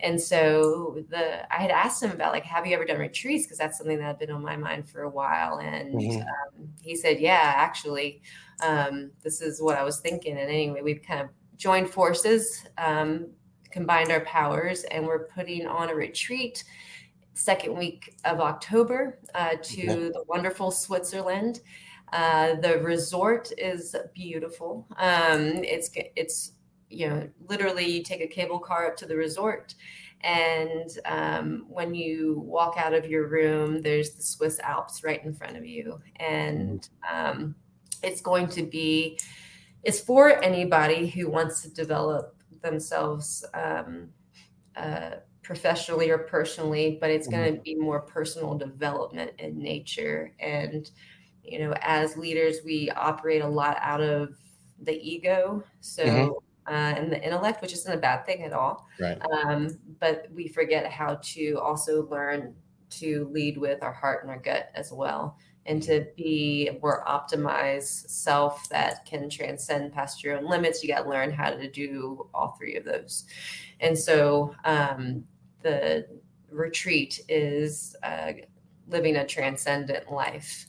and 0.00 0.20
so 0.20 1.02
the 1.10 1.52
I 1.52 1.60
had 1.60 1.70
asked 1.70 2.02
him 2.02 2.12
about 2.12 2.32
like, 2.32 2.44
have 2.44 2.66
you 2.66 2.74
ever 2.74 2.84
done 2.84 2.98
retreats? 2.98 3.44
Because 3.44 3.58
that's 3.58 3.78
something 3.78 3.98
that 3.98 4.04
had 4.04 4.18
been 4.18 4.30
on 4.30 4.42
my 4.42 4.56
mind 4.56 4.88
for 4.88 5.02
a 5.02 5.10
while. 5.10 5.58
And 5.58 5.94
mm-hmm. 5.94 6.20
um, 6.20 6.68
he 6.80 6.94
said, 6.94 7.20
yeah, 7.20 7.52
actually, 7.56 8.22
um, 8.62 9.10
this 9.22 9.40
is 9.40 9.60
what 9.60 9.76
I 9.76 9.82
was 9.82 10.00
thinking. 10.00 10.38
And 10.38 10.48
anyway, 10.48 10.82
we've 10.82 11.02
kind 11.02 11.20
of 11.20 11.28
joined 11.56 11.90
forces, 11.90 12.64
um, 12.78 13.26
combined 13.70 14.12
our 14.12 14.20
powers, 14.20 14.84
and 14.84 15.04
we're 15.04 15.26
putting 15.26 15.66
on 15.66 15.90
a 15.90 15.94
retreat 15.94 16.62
second 17.34 17.76
week 17.76 18.16
of 18.24 18.40
October 18.40 19.18
uh, 19.34 19.54
to 19.62 20.10
the 20.12 20.24
wonderful 20.28 20.70
Switzerland. 20.70 21.60
Uh, 22.12 22.54
the 22.56 22.78
resort 22.78 23.52
is 23.58 23.94
beautiful. 24.14 24.86
Um, 24.96 25.62
it's 25.64 25.90
it's 26.16 26.52
you 26.90 27.08
know 27.08 27.28
literally 27.46 27.86
you 27.86 28.02
take 28.02 28.20
a 28.20 28.26
cable 28.26 28.58
car 28.58 28.86
up 28.86 28.96
to 28.98 29.06
the 29.06 29.16
resort, 29.16 29.74
and 30.22 30.90
um, 31.04 31.66
when 31.68 31.94
you 31.94 32.42
walk 32.44 32.76
out 32.76 32.94
of 32.94 33.06
your 33.06 33.28
room, 33.28 33.82
there's 33.82 34.10
the 34.10 34.22
Swiss 34.22 34.58
Alps 34.60 35.04
right 35.04 35.24
in 35.24 35.34
front 35.34 35.56
of 35.56 35.64
you, 35.64 36.00
and 36.16 36.88
um, 37.10 37.54
it's 38.02 38.20
going 38.20 38.48
to 38.48 38.62
be 38.62 39.18
it's 39.84 40.00
for 40.00 40.42
anybody 40.42 41.06
who 41.06 41.30
wants 41.30 41.62
to 41.62 41.70
develop 41.70 42.36
themselves 42.62 43.44
um, 43.54 44.08
uh, 44.76 45.16
professionally 45.42 46.10
or 46.10 46.18
personally, 46.18 46.98
but 47.00 47.10
it's 47.10 47.26
mm-hmm. 47.28 47.38
going 47.38 47.54
to 47.54 47.60
be 47.62 47.74
more 47.74 48.00
personal 48.00 48.56
development 48.56 49.32
in 49.38 49.58
nature. 49.58 50.32
And, 50.40 50.90
you 51.42 51.58
know, 51.58 51.74
as 51.80 52.16
leaders, 52.16 52.58
we 52.64 52.90
operate 52.90 53.42
a 53.42 53.48
lot 53.48 53.78
out 53.80 54.02
of 54.02 54.36
the 54.82 54.92
ego. 54.92 55.64
So, 55.80 56.04
mm-hmm. 56.04 56.32
Uh, 56.68 56.94
and 56.96 57.10
the 57.10 57.22
intellect, 57.22 57.62
which 57.62 57.72
isn't 57.72 57.92
a 57.92 57.98
bad 57.98 58.26
thing 58.26 58.42
at 58.42 58.52
all. 58.52 58.86
Right. 59.00 59.20
Um, 59.32 59.78
but 60.00 60.28
we 60.34 60.48
forget 60.48 60.90
how 60.90 61.18
to 61.22 61.58
also 61.60 62.06
learn 62.08 62.54
to 62.90 63.28
lead 63.32 63.58
with 63.58 63.82
our 63.82 63.92
heart 63.92 64.22
and 64.22 64.30
our 64.30 64.38
gut 64.38 64.70
as 64.74 64.92
well 64.92 65.36
and 65.66 65.82
to 65.82 66.06
be 66.16 66.70
more 66.80 67.04
optimized 67.06 68.08
self 68.08 68.66
that 68.70 69.04
can 69.04 69.28
transcend 69.28 69.92
past 69.92 70.24
your 70.24 70.38
own 70.38 70.48
limits 70.48 70.82
you 70.82 70.88
got 70.88 71.02
to 71.02 71.10
learn 71.10 71.30
how 71.30 71.50
to 71.50 71.70
do 71.70 72.26
all 72.32 72.56
three 72.58 72.76
of 72.76 72.86
those 72.86 73.26
and 73.80 73.98
so 73.98 74.54
um, 74.64 75.22
the 75.62 76.06
retreat 76.50 77.20
is 77.28 77.96
uh, 78.02 78.32
living 78.88 79.16
a 79.16 79.26
transcendent 79.26 80.10
life. 80.10 80.66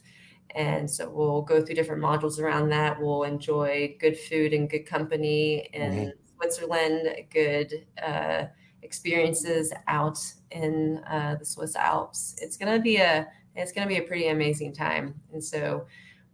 And 0.56 0.90
so 0.90 1.10
we'll 1.10 1.42
go 1.42 1.62
through 1.62 1.76
different 1.76 2.02
modules 2.02 2.40
around 2.40 2.70
that. 2.70 3.00
We'll 3.00 3.24
enjoy 3.24 3.96
good 4.00 4.18
food 4.18 4.54
and 4.54 4.70
good 4.70 4.86
company 4.86 5.70
in 5.74 5.92
mm-hmm. 5.92 6.10
Switzerland, 6.38 7.08
good 7.32 7.86
uh, 8.02 8.46
experiences 8.82 9.72
out 9.88 10.20
in 10.52 11.04
uh, 11.08 11.36
the 11.38 11.46
Swiss 11.46 11.76
Alps. 11.76 12.36
It's 12.42 12.58
going 12.58 12.74
to 12.76 12.82
be 12.82 12.98
a 12.98 13.28
it's 13.56 13.72
going 13.72 13.88
to 13.88 13.94
be 13.94 14.00
a 14.00 14.08
pretty 14.08 14.30
amazing 14.30 14.74
time. 14.74 15.20
And 15.34 15.44
so 15.44 15.86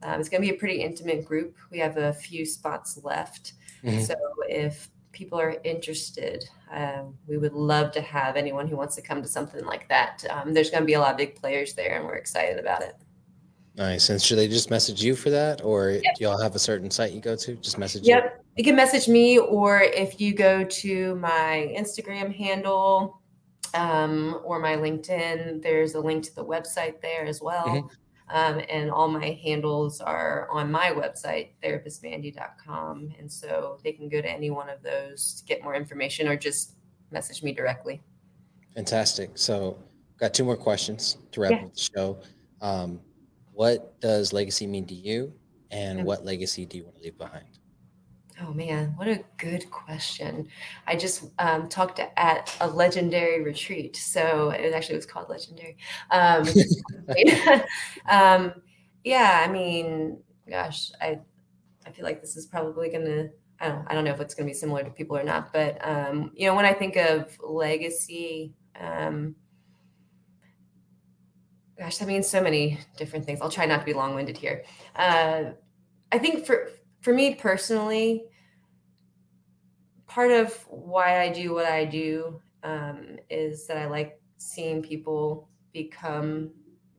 um, 0.04 0.20
it's 0.20 0.30
going 0.30 0.42
to 0.42 0.48
be 0.48 0.56
a 0.56 0.60
pretty 0.60 0.82
intimate 0.82 1.26
group. 1.26 1.58
We 1.72 1.80
have 1.80 1.98
a 1.98 2.14
few 2.14 2.46
spots 2.46 3.00
left. 3.04 3.54
Mm-hmm. 3.84 4.02
So 4.02 4.16
if 4.48 4.90
people 5.12 5.40
are 5.40 5.58
interested, 5.64 6.48
um, 6.72 7.16
we 7.26 7.38
would 7.38 7.54
love 7.54 7.92
to 7.94 8.02
have 8.02 8.36
anyone 8.36 8.68
who 8.68 8.76
wants 8.76 8.96
to 8.96 9.02
come 9.02 9.22
to 9.22 9.28
something 9.28 9.66
like 9.66 9.88
that. 9.90 10.24
Um, 10.30 10.54
there's 10.54 10.70
going 10.70 10.84
to 10.84 10.86
be 10.86 10.94
a 10.94 11.00
lot 11.00 11.12
of 11.12 11.18
big 11.18 11.36
players 11.36 11.74
there, 11.74 11.98
and 11.98 12.06
we're 12.06 12.16
excited 12.16 12.60
about 12.60 12.84
it. 12.84 12.96
Nice. 13.78 14.10
And 14.10 14.22
should 14.22 14.38
they 14.38 14.48
just 14.48 14.70
message 14.70 15.04
you 15.04 15.16
for 15.16 15.30
that, 15.30 15.62
or 15.64 15.92
yep. 15.92 16.16
do 16.16 16.24
y'all 16.24 16.42
have 16.42 16.56
a 16.56 16.60
certain 16.60 16.90
site 16.90 17.12
you 17.12 17.20
go 17.20 17.36
to? 17.36 17.56
Just 17.56 17.78
message. 17.78 18.08
Yep, 18.08 18.24
you, 18.24 18.54
you 18.58 18.64
can 18.64 18.76
message 18.76 19.08
me, 19.08 19.38
or 19.38 19.82
if 19.82 20.22
you 20.22 20.34
go 20.34 20.64
to 20.64 21.16
my 21.16 21.74
Instagram 21.78 22.34
handle 22.34 23.22
um, 23.74 24.40
or 24.46 24.60
my 24.60 24.78
LinkedIn, 24.78 25.62
there's 25.62 25.96
a 25.96 26.00
link 26.00 26.24
to 26.26 26.36
the 26.36 26.46
website 26.46 27.02
there 27.02 27.26
as 27.26 27.42
well. 27.42 27.68
Mm-hmm. 27.68 27.88
Um, 28.28 28.60
and 28.70 28.90
all 28.90 29.08
my 29.08 29.40
handles 29.44 30.02
are 30.02 30.50
on 30.50 30.72
my 30.72 30.88
website, 30.88 31.50
therapistmandy.com. 31.64 33.14
And 33.20 33.32
so 33.32 33.78
they 33.84 33.92
can 33.92 34.10
go 34.10 34.20
to 34.20 34.28
any 34.28 34.50
one 34.50 34.68
of 34.68 34.82
those 34.82 35.36
to 35.36 35.46
get 35.46 35.64
more 35.64 35.76
information 35.76 36.28
or 36.28 36.36
just 36.36 36.76
message 37.12 37.44
me 37.44 37.54
directly. 37.54 38.02
Fantastic. 38.74 39.32
So, 39.36 39.78
got 40.18 40.34
two 40.34 40.44
more 40.44 40.58
questions 40.58 41.18
to 41.34 41.42
wrap 41.42 41.52
yeah. 41.52 41.66
up 41.66 41.74
the 41.74 41.80
show. 41.80 42.20
Um, 42.62 43.00
what 43.56 44.00
does 44.02 44.34
legacy 44.34 44.68
mean 44.68 44.86
to 44.88 44.94
you? 44.94 45.34
And 45.72 46.06
what 46.06 46.24
legacy 46.24 46.66
do 46.66 46.78
you 46.78 46.84
want 46.84 46.98
to 46.98 47.04
leave 47.04 47.18
behind? 47.18 47.60
Oh 48.42 48.54
man, 48.54 48.94
what 48.98 49.08
a 49.08 49.24
good 49.38 49.72
question. 49.72 50.50
I 50.88 50.98
just 50.98 51.24
um, 51.40 51.70
talked 51.70 52.02
at 52.18 52.56
a 52.60 52.68
legendary 52.68 53.42
retreat. 53.42 53.96
So 53.96 54.50
it 54.50 54.74
actually 54.74 54.98
was 54.98 55.06
called 55.06 55.30
Legendary. 55.30 55.78
Um, 56.12 56.46
um, 58.10 58.54
yeah, 59.06 59.44
I 59.48 59.52
mean, 59.52 60.22
gosh, 60.50 60.92
I 61.02 61.20
I 61.86 61.92
feel 61.92 62.04
like 62.04 62.20
this 62.20 62.36
is 62.36 62.46
probably 62.46 62.90
gonna 62.90 63.30
I 63.62 63.70
don't 63.70 63.88
I 63.88 63.94
don't 63.94 64.04
know 64.04 64.12
if 64.12 64.20
it's 64.20 64.36
gonna 64.36 64.48
be 64.48 64.54
similar 64.54 64.84
to 64.84 64.90
people 64.90 65.18
or 65.18 65.24
not, 65.24 65.54
but 65.54 65.78
um, 65.86 66.32
you 66.36 66.46
know, 66.48 66.56
when 66.56 66.66
I 66.66 66.74
think 66.74 66.98
of 66.98 67.38
legacy, 67.42 68.54
um, 68.78 69.36
gosh, 71.78 71.98
that 71.98 72.08
means 72.08 72.28
so 72.28 72.42
many 72.42 72.80
different 72.98 73.26
things. 73.26 73.42
I'll 73.42 73.50
try 73.50 73.66
not 73.66 73.80
to 73.80 73.86
be 73.86 73.94
long-winded 73.94 74.38
here. 74.38 74.64
Uh, 74.96 75.52
I 76.12 76.20
think 76.20 76.46
for 76.46 76.70
for 77.02 77.14
me 77.14 77.36
personally, 77.36 78.26
part 80.08 80.32
of 80.32 80.54
why 80.70 81.22
I 81.22 81.32
do 81.32 81.54
what 81.54 81.66
I 81.66 81.86
do 81.86 82.42
um, 82.64 83.18
is 83.30 83.68
that 83.68 83.78
I 83.78 83.86
like 83.86 84.20
seeing 84.38 84.82
people 84.82 85.50
become 85.74 86.52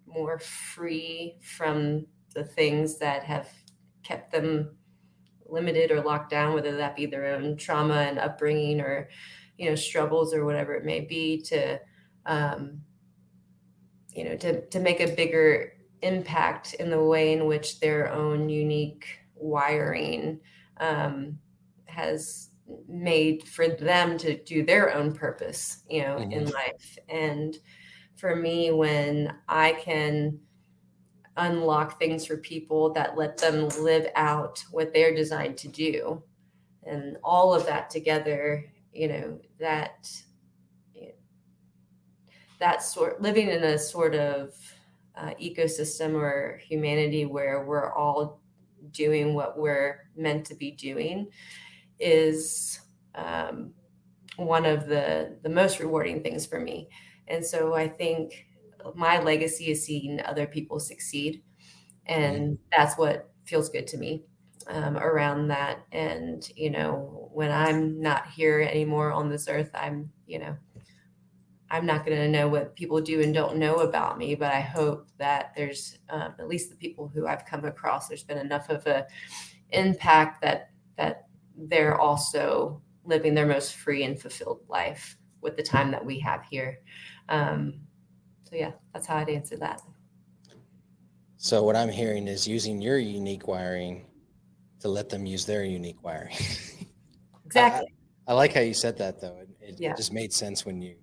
more 0.07 0.39
free 0.39 1.39
from 1.41 2.07
the 2.35 2.45
things 2.45 2.99
that 2.99 3.25
have 3.25 3.49
kept 4.03 4.31
them 4.31 4.77
limited 5.47 5.91
or 5.91 6.03
locked 6.03 6.31
down, 6.31 6.55
whether 6.55 6.77
that 6.77 6.95
be 6.95 7.07
their 7.07 7.35
own 7.35 7.57
trauma 7.57 7.95
and 7.95 8.19
upbringing 8.19 8.81
or, 8.81 9.09
you 9.59 9.69
know, 9.69 9.75
struggles 9.75 10.35
or 10.35 10.45
whatever 10.45 10.75
it 10.75 10.85
may 10.85 11.01
be 11.01 11.41
to, 11.43 11.81
um, 12.27 12.81
you 14.17 14.25
know, 14.25 14.37
to, 14.37 14.67
to 14.69 14.81
make 14.81 15.01
a 15.01 15.15
bigger 15.15 15.75
impact 16.03 16.75
in 16.75 16.91
the 16.91 17.03
way 17.03 17.35
in 17.35 17.47
which 17.47 17.81
their 17.81 18.11
own 18.11 18.49
unique 18.49 19.07
wiring 19.35 20.41
um, 20.79 21.39
has 21.85 22.49
made 22.89 23.43
for 23.45 23.69
them 23.69 24.17
to 24.19 24.43
do 24.45 24.65
their 24.65 24.95
own 24.95 25.13
purpose, 25.13 25.83
you 25.89 26.03
know, 26.03 26.17
mm-hmm. 26.17 26.33
in 26.33 26.45
life. 26.47 26.99
And 27.09 27.57
for 28.17 28.35
me, 28.35 28.71
when 28.71 29.35
I 29.49 29.73
can 29.73 30.39
unlock 31.37 31.99
things 31.99 32.25
for 32.25 32.39
people 32.39 32.95
that 32.95 33.19
let 33.19 33.37
them 33.37 33.69
live 33.81 34.09
out 34.17 34.65
what 34.71 34.95
they're 34.95 35.15
designed 35.15 35.59
to 35.59 35.69
do, 35.69 36.23
and 36.85 37.19
all 37.23 37.53
of 37.53 37.67
that 37.67 37.91
together, 37.91 38.65
you 38.93 39.09
know, 39.09 39.41
that 39.61 40.11
that 42.59 42.83
sort 42.83 43.21
living 43.21 43.49
in 43.49 43.63
a 43.63 43.79
sort 43.79 44.15
of 44.15 44.55
uh, 45.17 45.33
ecosystem 45.41 46.15
or 46.15 46.61
humanity 46.67 47.25
where 47.25 47.65
we're 47.65 47.93
all 47.93 48.41
doing 48.91 49.35
what 49.35 49.59
we're 49.59 50.09
meant 50.17 50.45
to 50.47 50.55
be 50.55 50.71
doing 50.71 51.29
is 51.99 52.81
um, 53.15 53.73
one 54.37 54.67
of 54.67 54.87
the 54.87 55.37
the 55.43 55.49
most 55.49 55.81
rewarding 55.81 56.23
things 56.23 56.47
for 56.47 56.61
me. 56.61 56.89
And 57.29 57.45
so 57.45 57.75
I 57.75 57.89
think 57.89 58.47
my 58.95 59.21
legacy 59.21 59.71
is 59.71 59.85
seeing 59.85 60.21
other 60.25 60.47
people 60.47 60.79
succeed, 60.79 61.43
and 62.07 62.37
mm-hmm. 62.37 62.55
that's 62.71 62.97
what 62.97 63.31
feels 63.45 63.69
good 63.69 63.87
to 63.89 63.97
me 63.97 64.25
um, 64.69 64.97
around 64.97 65.49
that. 65.49 65.81
And 65.93 66.49
you 66.55 66.71
know, 66.71 67.31
when 67.33 67.51
I'm 67.51 68.01
not 68.01 68.29
here 68.29 68.61
anymore 68.61 69.13
on 69.13 69.29
this 69.29 69.49
earth, 69.49 69.71
I'm 69.75 70.11
you 70.27 70.39
know 70.39 70.57
I'm 71.71 71.87
not 71.87 72.07
going 72.07 72.19
to 72.19 72.29
know 72.29 72.49
what 72.49 72.77
people 72.77 73.01
do 73.01 73.23
and 73.23 73.35
don't 73.35 73.57
know 73.57 73.77
about 73.77 74.19
me, 74.19 74.35
but 74.35 74.53
I 74.53 74.61
hope 74.61 75.09
that 75.19 75.53
there's 75.57 75.99
um, 76.09 76.35
at 76.39 76.49
least 76.49 76.71
the 76.71 76.77
people 76.77 77.09
who 77.09 77.27
I've 77.27 77.45
come 77.45 77.65
across. 77.65 78.09
There's 78.09 78.23
been 78.23 78.39
enough 78.39 78.69
of 78.71 78.87
a 78.87 79.07
impact 79.71 80.43
that 80.43 80.71
that 80.97 81.27
they're 81.57 81.99
also 81.99 82.81
living 83.05 83.35
their 83.35 83.47
most 83.47 83.75
free 83.75 84.05
and 84.05 84.21
fulfilled 84.21 84.61
life 84.69 85.17
with 85.41 85.57
the 85.57 85.63
time 85.63 85.91
that 85.91 86.05
we 86.05 86.19
have 86.21 86.45
here. 86.45 86.81
Um, 87.29 87.81
so 88.43 88.57
yeah, 88.57 88.73
that's 88.93 89.07
how 89.07 89.17
I'd 89.17 89.29
answer 89.29 89.57
that. 89.57 89.83
So 91.37 91.63
what 91.63 91.77
I'm 91.77 91.91
hearing 91.91 92.29
is 92.29 92.47
using 92.47 92.81
your 92.81 92.99
unique 92.99 93.47
wiring 93.47 94.07
to 94.81 94.89
let 94.89 95.09
them 95.09 95.27
use 95.27 95.45
their 95.45 95.65
unique 95.65 96.03
wiring. 96.03 96.35
exactly. 97.45 97.93
I, 98.27 98.33
I, 98.33 98.35
like 98.35 98.55
how 98.55 98.61
you 98.61 98.75
said 98.75 98.97
that 98.99 99.21
though. 99.21 99.39
It, 99.41 99.49
it, 99.61 99.75
yeah. 99.79 99.91
it, 99.93 99.97
just 99.97 100.13
made 100.13 100.33
sense 100.33 100.65
when 100.65 100.81
you 100.81 100.97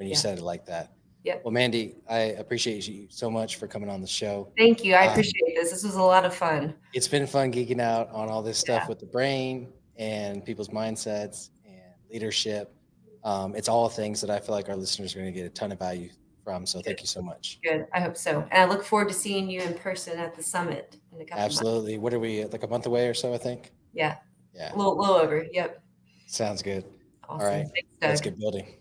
when 0.00 0.08
you 0.08 0.14
yeah. 0.14 0.18
said 0.18 0.38
it 0.38 0.42
like 0.42 0.64
that. 0.64 0.92
Yeah. 1.24 1.36
Well, 1.44 1.52
Mandy, 1.52 1.96
I 2.08 2.18
appreciate 2.40 2.88
you 2.88 3.06
so 3.10 3.30
much 3.30 3.56
for 3.56 3.66
coming 3.68 3.90
on 3.90 4.00
the 4.00 4.06
show. 4.06 4.50
Thank 4.56 4.82
you. 4.82 4.94
I 4.94 5.04
Um, 5.04 5.10
appreciate 5.10 5.54
this. 5.54 5.70
This 5.70 5.84
was 5.84 5.96
a 5.96 6.02
lot 6.02 6.24
of 6.24 6.34
fun. 6.34 6.74
It's 6.94 7.06
been 7.06 7.26
fun 7.26 7.52
geeking 7.52 7.80
out 7.82 8.08
on 8.10 8.30
all 8.30 8.40
this 8.42 8.56
stuff 8.56 8.84
Yeah. 8.84 8.88
with 8.88 8.98
the 8.98 9.04
brain 9.06 9.70
and 9.98 10.42
people's 10.42 10.70
mindsets 10.70 11.50
and 11.66 11.76
leadership. 12.10 12.74
Um, 13.24 13.54
it's 13.54 13.68
all 13.68 13.90
things 13.90 14.22
that 14.22 14.30
I 14.30 14.38
feel 14.40 14.54
like 14.54 14.70
our 14.70 14.76
listeners 14.76 15.14
are 15.14 15.18
going 15.18 15.30
to 15.30 15.38
get 15.38 15.44
a 15.44 15.50
ton 15.50 15.70
of 15.72 15.78
value 15.78 16.08
from. 16.42 16.64
So 16.64 16.80
thank 16.80 17.02
you 17.02 17.06
so 17.06 17.20
much. 17.20 17.58
Good. 17.62 17.86
I 17.92 18.00
hope 18.00 18.16
so. 18.16 18.40
And 18.50 18.62
I 18.62 18.64
look 18.64 18.82
forward 18.82 19.08
to 19.08 19.14
seeing 19.14 19.50
you 19.50 19.60
in 19.60 19.74
person 19.74 20.18
at 20.18 20.34
the 20.34 20.42
summit 20.42 20.96
in 21.14 21.20
a 21.20 21.24
couple. 21.26 21.44
Absolutely. 21.44 21.98
What 21.98 22.14
are 22.14 22.18
we 22.18 22.46
like 22.46 22.62
a 22.62 22.66
month 22.66 22.86
away 22.86 23.06
or 23.06 23.12
so? 23.12 23.34
I 23.34 23.38
think. 23.38 23.72
Yeah. 23.92 24.16
Yeah. 24.54 24.74
A 24.74 24.76
little, 24.76 24.96
little 24.98 25.16
over. 25.16 25.44
Yep. 25.52 25.82
Sounds 26.26 26.62
good. 26.62 26.86
Awesome. 27.28 27.46
right. 27.46 27.66
Thanks, 27.74 27.88
Let's 28.00 28.20
Doug. 28.22 28.38
building. 28.38 28.74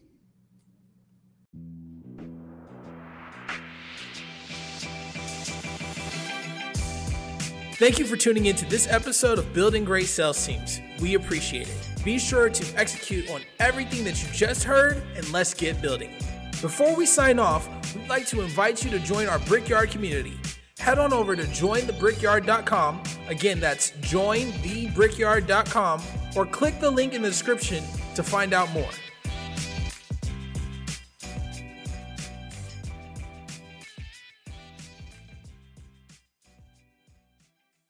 Thank 7.80 7.98
you 7.98 8.06
for 8.06 8.18
tuning 8.18 8.46
into 8.48 8.66
this 8.66 8.92
episode 8.92 9.40
of 9.40 9.54
Building 9.54 9.86
Great 9.86 10.08
Sales 10.08 10.46
Teams. 10.46 10.82
We 11.00 11.14
appreciate 11.14 11.70
it. 11.70 12.04
Be 12.04 12.20
sure 12.20 12.50
to 12.50 12.78
execute 12.78 13.30
on 13.30 13.40
everything 13.60 14.04
that 14.04 14.22
you 14.22 14.28
just 14.34 14.66
heard 14.66 15.02
and 15.16 15.32
let's 15.32 15.54
get 15.54 15.82
building. 15.82 16.14
Before 16.62 16.94
we 16.94 17.06
sign 17.06 17.40
off, 17.40 17.70
we'd 17.96 18.10
like 18.10 18.28
to 18.28 18.42
invite 18.42 18.84
you 18.84 18.92
to 18.92 19.00
join 19.00 19.28
our 19.28 19.40
Brickyard 19.40 19.92
community. 19.92 20.34
Head 20.78 21.00
on 21.00 21.14
over 21.14 21.38
to 21.38 21.44
jointhebrickyard.com. 21.44 23.02
Again, 23.30 23.62
that's 23.62 23.92
jointhebrickyard.com 23.92 26.02
or 26.36 26.46
click 26.46 26.82
the 26.82 26.92
link 26.92 27.14
in 27.14 27.22
the 27.22 27.30
description 27.30 27.82
to 28.16 28.24
find 28.24 28.52
out 28.52 28.70
more. 28.74 28.92